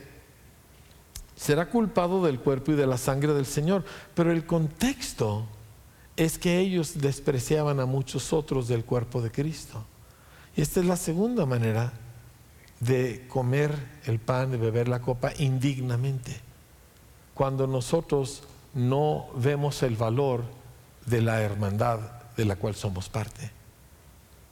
será 1.36 1.70
culpado 1.70 2.24
del 2.24 2.40
cuerpo 2.40 2.72
y 2.72 2.76
de 2.76 2.88
la 2.88 2.98
sangre 2.98 3.34
del 3.34 3.46
Señor. 3.46 3.84
Pero 4.14 4.32
el 4.32 4.46
contexto 4.46 5.46
es 6.16 6.38
que 6.38 6.60
ellos 6.60 7.00
despreciaban 7.00 7.80
a 7.80 7.86
muchos 7.86 8.34
otros 8.34 8.68
del 8.68 8.86
cuerpo 8.86 9.22
de 9.22 9.32
Cristo. 9.32 9.84
Y 10.56 10.62
esta 10.62 10.80
es 10.80 10.86
la 10.86 10.98
segunda 10.98 11.46
manera 11.46 11.94
de 12.86 13.26
comer 13.28 13.72
el 14.06 14.20
pan, 14.20 14.52
de 14.52 14.58
beber 14.58 14.88
la 14.88 15.02
copa 15.02 15.32
indignamente. 15.38 16.40
Cuando 17.34 17.68
nosotros 17.68 18.44
no 18.74 19.28
vemos 19.36 19.84
el 19.84 19.96
valor 19.96 20.44
de 21.06 21.22
la 21.22 21.42
hermandad 21.42 22.00
de 22.36 22.46
la 22.46 22.56
cual 22.56 22.76
somos 22.76 23.10
parte. 23.10 23.52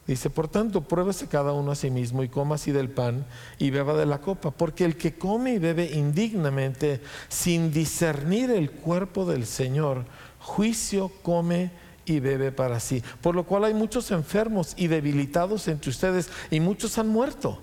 Dice, 0.08 0.30
por 0.30 0.48
tanto, 0.48 0.82
pruébese 0.82 1.28
cada 1.28 1.54
uno 1.54 1.72
a 1.72 1.76
sí 1.76 1.92
mismo 1.92 2.24
y 2.24 2.30
coma 2.30 2.56
así 2.56 2.72
del 2.72 2.90
pan 2.90 3.26
y 3.60 3.70
beba 3.70 3.94
de 3.94 4.06
la 4.06 4.20
copa, 4.20 4.52
porque 4.52 4.84
el 4.84 4.98
que 4.98 5.16
come 5.16 5.54
y 5.54 5.60
bebe 5.60 5.92
indignamente, 5.94 7.02
sin 7.30 7.72
discernir 7.72 8.50
el 8.50 8.72
cuerpo 8.72 9.26
del 9.26 9.46
Señor, 9.46 10.06
juicio 10.40 11.12
come 11.22 11.72
y 12.06 12.20
bebe 12.20 12.52
para 12.52 12.80
sí. 12.80 13.04
Por 13.22 13.36
lo 13.36 13.46
cual 13.46 13.66
hay 13.66 13.74
muchos 13.74 14.12
enfermos 14.12 14.74
y 14.76 14.88
debilitados 14.88 15.68
entre 15.68 15.92
ustedes 15.92 16.30
y 16.50 16.60
muchos 16.60 16.98
han 16.98 17.08
muerto. 17.08 17.60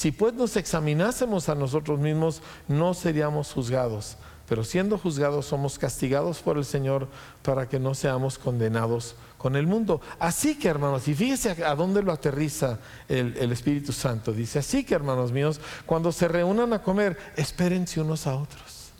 Si 0.00 0.12
pues 0.12 0.32
nos 0.32 0.56
examinásemos 0.56 1.50
a 1.50 1.54
nosotros 1.54 2.00
mismos, 2.00 2.40
no 2.68 2.94
seríamos 2.94 3.52
juzgados. 3.52 4.16
Pero 4.48 4.64
siendo 4.64 4.96
juzgados 4.96 5.44
somos 5.44 5.78
castigados 5.78 6.38
por 6.38 6.56
el 6.56 6.64
Señor 6.64 7.06
para 7.42 7.68
que 7.68 7.78
no 7.78 7.94
seamos 7.94 8.38
condenados 8.38 9.14
con 9.36 9.56
el 9.56 9.66
mundo. 9.66 10.00
Así 10.18 10.58
que, 10.58 10.68
hermanos, 10.68 11.06
y 11.06 11.14
fíjese 11.14 11.62
a 11.62 11.74
dónde 11.74 12.02
lo 12.02 12.12
aterriza 12.12 12.78
el, 13.08 13.52
Espíritu 13.52 13.92
Santo. 13.92 14.32
Dice, 14.32 14.60
así 14.60 14.84
que, 14.84 14.94
hermanos 14.94 15.32
míos, 15.32 15.60
cuando 15.84 16.12
se 16.12 16.28
reúnan 16.28 16.72
a 16.72 16.82
comer, 16.82 17.18
espérense 17.36 18.00
unos 18.00 18.26
a 18.26 18.36
otros. 18.36 18.92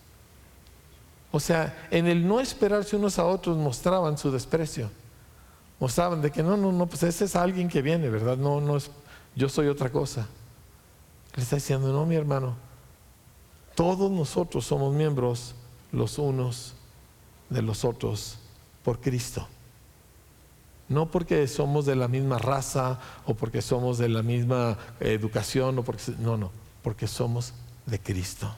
O 1.32 1.40
sea, 1.40 1.88
en 1.90 2.08
el 2.08 2.28
no 2.28 2.40
esperarse 2.40 2.94
unos 2.94 3.18
a 3.18 3.24
otros 3.24 3.56
mostraban 3.56 4.18
su 4.18 4.30
desprecio. 4.30 4.90
Mostraban 5.78 6.20
de 6.20 6.30
que 6.30 6.42
no, 6.42 6.58
no, 6.58 6.70
no, 6.70 6.84
pues 6.84 7.02
ese 7.04 7.24
es 7.24 7.36
alguien 7.36 7.70
que 7.70 7.80
viene, 7.80 8.10
¿verdad? 8.10 8.36
No, 8.36 8.60
no 8.60 8.76
es, 8.76 8.90
yo 9.34 9.48
soy 9.48 9.68
otra 9.68 9.88
cosa. 9.88 10.28
Le 11.36 11.42
está 11.42 11.56
diciendo, 11.56 11.92
no, 11.92 12.06
mi 12.06 12.16
hermano, 12.16 12.56
todos 13.74 14.10
nosotros 14.10 14.66
somos 14.66 14.94
miembros 14.94 15.54
los 15.92 16.18
unos 16.18 16.74
de 17.48 17.62
los 17.62 17.84
otros 17.84 18.38
por 18.84 19.00
Cristo. 19.00 19.46
No 20.88 21.10
porque 21.10 21.46
somos 21.46 21.86
de 21.86 21.94
la 21.94 22.08
misma 22.08 22.38
raza 22.38 22.98
o 23.24 23.34
porque 23.34 23.62
somos 23.62 23.98
de 23.98 24.08
la 24.08 24.22
misma 24.22 24.76
educación, 24.98 25.78
o 25.78 25.84
porque, 25.84 26.02
no, 26.18 26.36
no, 26.36 26.50
porque 26.82 27.06
somos 27.06 27.52
de 27.86 28.00
Cristo. 28.00 28.52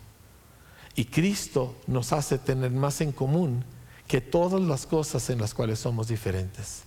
Y 0.94 1.06
Cristo 1.06 1.74
nos 1.86 2.12
hace 2.12 2.38
tener 2.38 2.70
más 2.70 3.00
en 3.00 3.12
común 3.12 3.64
que 4.06 4.20
todas 4.20 4.60
las 4.60 4.86
cosas 4.86 5.28
en 5.30 5.40
las 5.40 5.54
cuales 5.54 5.78
somos 5.78 6.08
diferentes. 6.08 6.84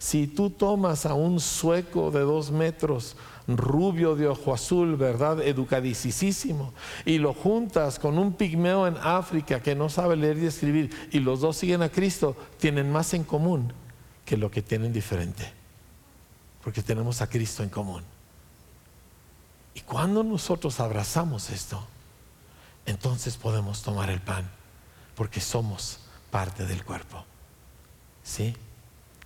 Si 0.00 0.26
tú 0.26 0.48
tomas 0.48 1.04
a 1.04 1.12
un 1.12 1.40
sueco 1.40 2.10
de 2.10 2.20
dos 2.20 2.50
metros, 2.50 3.16
rubio 3.46 4.16
de 4.16 4.28
ojo 4.28 4.54
azul, 4.54 4.96
¿verdad? 4.96 5.42
Educadicísimo, 5.42 6.72
y 7.04 7.18
lo 7.18 7.34
juntas 7.34 7.98
con 7.98 8.18
un 8.18 8.32
pigmeo 8.32 8.86
en 8.86 8.96
África 8.96 9.60
que 9.60 9.74
no 9.74 9.90
sabe 9.90 10.16
leer 10.16 10.38
y 10.38 10.46
escribir, 10.46 11.08
y 11.12 11.18
los 11.18 11.42
dos 11.42 11.58
siguen 11.58 11.82
a 11.82 11.90
Cristo, 11.90 12.34
tienen 12.58 12.90
más 12.90 13.12
en 13.12 13.24
común 13.24 13.74
que 14.24 14.38
lo 14.38 14.50
que 14.50 14.62
tienen 14.62 14.90
diferente, 14.90 15.52
porque 16.64 16.82
tenemos 16.82 17.20
a 17.20 17.28
Cristo 17.28 17.62
en 17.62 17.68
común. 17.68 18.02
Y 19.74 19.80
cuando 19.80 20.24
nosotros 20.24 20.80
abrazamos 20.80 21.50
esto, 21.50 21.86
entonces 22.86 23.36
podemos 23.36 23.82
tomar 23.82 24.08
el 24.08 24.22
pan, 24.22 24.50
porque 25.14 25.42
somos 25.42 26.00
parte 26.30 26.64
del 26.64 26.86
cuerpo. 26.86 27.22
¿Sí? 28.22 28.56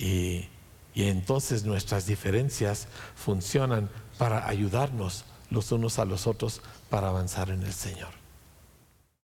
Y, 0.01 0.49
y 0.95 1.09
entonces 1.09 1.65
nuestras 1.65 2.07
diferencias 2.07 2.89
funcionan 3.17 3.91
para 4.19 4.49
ayudarnos 4.49 5.25
los 5.51 5.73
unos 5.73 5.99
a 5.99 6.05
los 6.05 6.27
otros 6.27 6.63
para 6.89 7.09
avanzar 7.09 7.51
en 7.51 7.63
el 7.63 7.73
Señor. 7.73 8.24